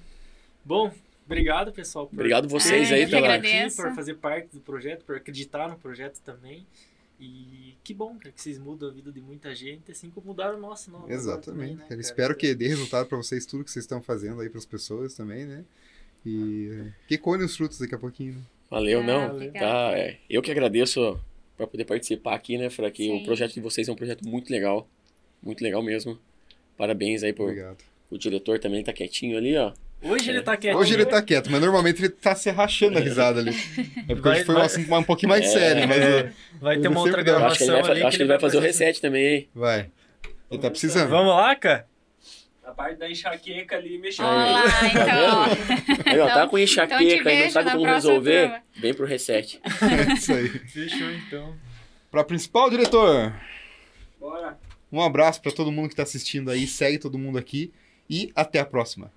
Bom, 0.63 0.91
obrigado, 1.25 1.71
pessoal. 1.71 2.07
por- 2.07 2.15
Obrigado 2.15 2.47
vocês 2.47 2.91
Ai, 2.91 3.03
aí 3.03 3.09
pela. 3.09 3.27
agradeço. 3.27 3.77
por 3.81 3.93
fazer 3.95 4.15
parte 4.15 4.49
do 4.53 4.59
projeto, 4.61 5.03
por 5.05 5.15
acreditar 5.15 5.67
no 5.69 5.77
projeto 5.77 6.19
também. 6.21 6.65
E 7.19 7.75
que 7.83 7.93
bom, 7.93 8.15
cara, 8.17 8.31
que 8.31 8.41
vocês 8.41 8.57
mudam 8.57 8.89
a 8.89 8.93
vida 8.93 9.11
de 9.11 9.19
muita 9.19 9.53
gente, 9.53 9.91
assim 9.91 10.09
como 10.09 10.27
mudaram 10.27 10.57
o 10.57 10.61
nosso. 10.61 10.89
Não, 10.89 11.09
Exatamente. 11.09 11.45
Também, 11.71 11.75
né, 11.75 11.85
cara. 11.89 11.99
Espero 11.99 12.35
que 12.35 12.55
dê 12.55 12.67
resultado 12.69 13.07
pra 13.07 13.17
vocês 13.17 13.45
tudo 13.45 13.63
que 13.65 13.71
vocês 13.71 13.83
estão 13.83 14.01
fazendo 14.01 14.39
aí 14.39 14.49
pras 14.49 14.65
pessoas 14.65 15.13
também, 15.15 15.45
né? 15.45 15.65
E 16.25 16.83
que 17.07 17.17
colhem 17.17 17.45
os 17.45 17.55
frutos 17.57 17.77
daqui 17.79 17.93
a 17.95 17.97
pouquinho. 17.97 18.35
né? 18.35 18.41
Valeu, 18.69 19.01
Ah, 19.01 19.03
não. 19.03 19.51
Tá, 19.51 19.91
é. 19.97 20.17
Eu 20.29 20.41
que 20.41 20.51
agradeço 20.51 21.19
por 21.57 21.67
poder 21.67 21.83
participar 21.85 22.35
aqui, 22.35 22.57
né, 22.57 22.69
Fra? 22.69 22.89
Que 22.91 23.09
o 23.11 23.17
Sim. 23.19 23.25
projeto 23.25 23.53
de 23.53 23.59
vocês 23.61 23.87
é 23.89 23.91
um 23.91 23.95
projeto 23.95 24.25
muito 24.27 24.49
legal. 24.49 24.87
Muito 25.43 25.61
legal 25.61 25.81
mesmo. 25.83 26.17
Parabéns 26.77 27.21
aí 27.23 27.33
por 27.33 27.43
Obrigado. 27.49 27.83
o 28.09 28.17
diretor 28.17 28.59
também 28.59 28.81
tá 28.83 28.93
quietinho 28.93 29.37
ali, 29.37 29.57
ó. 29.57 29.73
Hoje 30.01 30.29
ele 30.29 30.41
tá 30.41 30.55
quieto. 30.55 30.77
Hoje 30.77 30.93
ele 30.93 31.05
tá 31.05 31.21
quieto, 31.21 31.51
mas 31.51 31.59
normalmente 31.59 31.99
ele 32.01 32.09
tá 32.09 32.33
se 32.33 32.49
rachando 32.49 32.97
a 32.97 33.01
risada 33.01 33.39
ali. 33.41 33.51
É 34.07 34.15
porque 34.15 34.21
Vai- 34.21 34.35
hoje 34.37 34.45
foi 34.45 34.55
um 34.55 34.57
vai- 34.59 34.65
assunto 34.67 34.95
um 34.95 35.03
pouquinho 35.03 35.29
mais 35.29 35.45
É. 35.45 35.47
sério, 35.49 35.87
mas 35.87 35.97
É, 35.97 36.31
vai 36.61 36.79
ter 36.79 36.87
uma 36.87 36.99
outra. 37.01 37.21
Eu 37.21 37.37
acho 37.45 37.57
que 37.57 37.63
ele 37.63 37.69
gravação 37.71 37.81
vai, 37.81 37.91
ali. 37.91 38.03
acho 38.03 38.17
que 38.17 38.23
ele 38.23 38.29
vai 38.29 38.39
fazer 38.39 38.57
o 38.57 38.61
fazer- 38.61 38.67
reset 38.71 39.01
também, 39.01 39.25
hein? 39.27 39.49
vai. 39.53 39.89
Ele 40.49 40.61
tá 40.61 40.69
precisando. 40.71 41.09
Vamos 41.09 41.35
lá, 41.35 41.55
cara? 41.55 41.85
A 42.63 42.71
parte 42.71 42.97
da 42.97 43.09
enxaqueca 43.09 43.75
ali 43.75 43.97
mexeu. 43.97 44.23
Lá, 44.25 44.63
então. 44.87 45.43
Aí, 46.05 46.19
ó, 46.19 46.25
tá 46.27 46.31
Então- 46.33 46.47
com 46.49 46.57
enxaqueca 46.57 47.03
então 47.03 47.31
te 47.31 47.37
e 47.39 47.43
não 47.43 47.49
sabe 47.51 47.71
como 47.71 47.85
resolver, 47.85 48.47
prova. 48.47 48.63
vem 48.79 48.93
pro 48.93 49.05
reset. 49.05 49.59
É 50.09 50.13
isso 50.13 50.31
aí. 50.33 50.47
Fechou 50.49 51.11
então. 51.11 51.55
Pra 52.11 52.23
principal 52.23 52.69
diretor, 52.69 53.33
Bora. 54.19 54.57
um 54.91 55.01
abraço 55.01 55.41
pra 55.41 55.51
todo 55.51 55.71
mundo 55.71 55.89
que 55.89 55.95
tá 55.95 56.03
assistindo 56.03 56.49
aí, 56.49 56.65
segue 56.67 56.97
todo 56.99 57.17
mundo 57.19 57.37
aqui 57.37 57.71
e 58.09 58.31
até 58.35 58.59
a 58.59 58.65
próxima. 58.65 59.11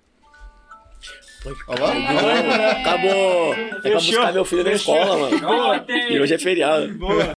Olha 1.67 1.81
lá. 1.81 2.71
Acabou! 2.71 3.53
É 3.53 3.79
pra 3.81 3.93
buscar 3.95 4.33
meu 4.33 4.45
filho 4.45 4.63
na 4.63 4.71
escola, 4.71 5.17
mano. 5.17 5.85
E 6.09 6.19
hoje 6.19 6.33
é 6.33 6.39
feriado. 6.39 6.87
Boa. 6.93 7.23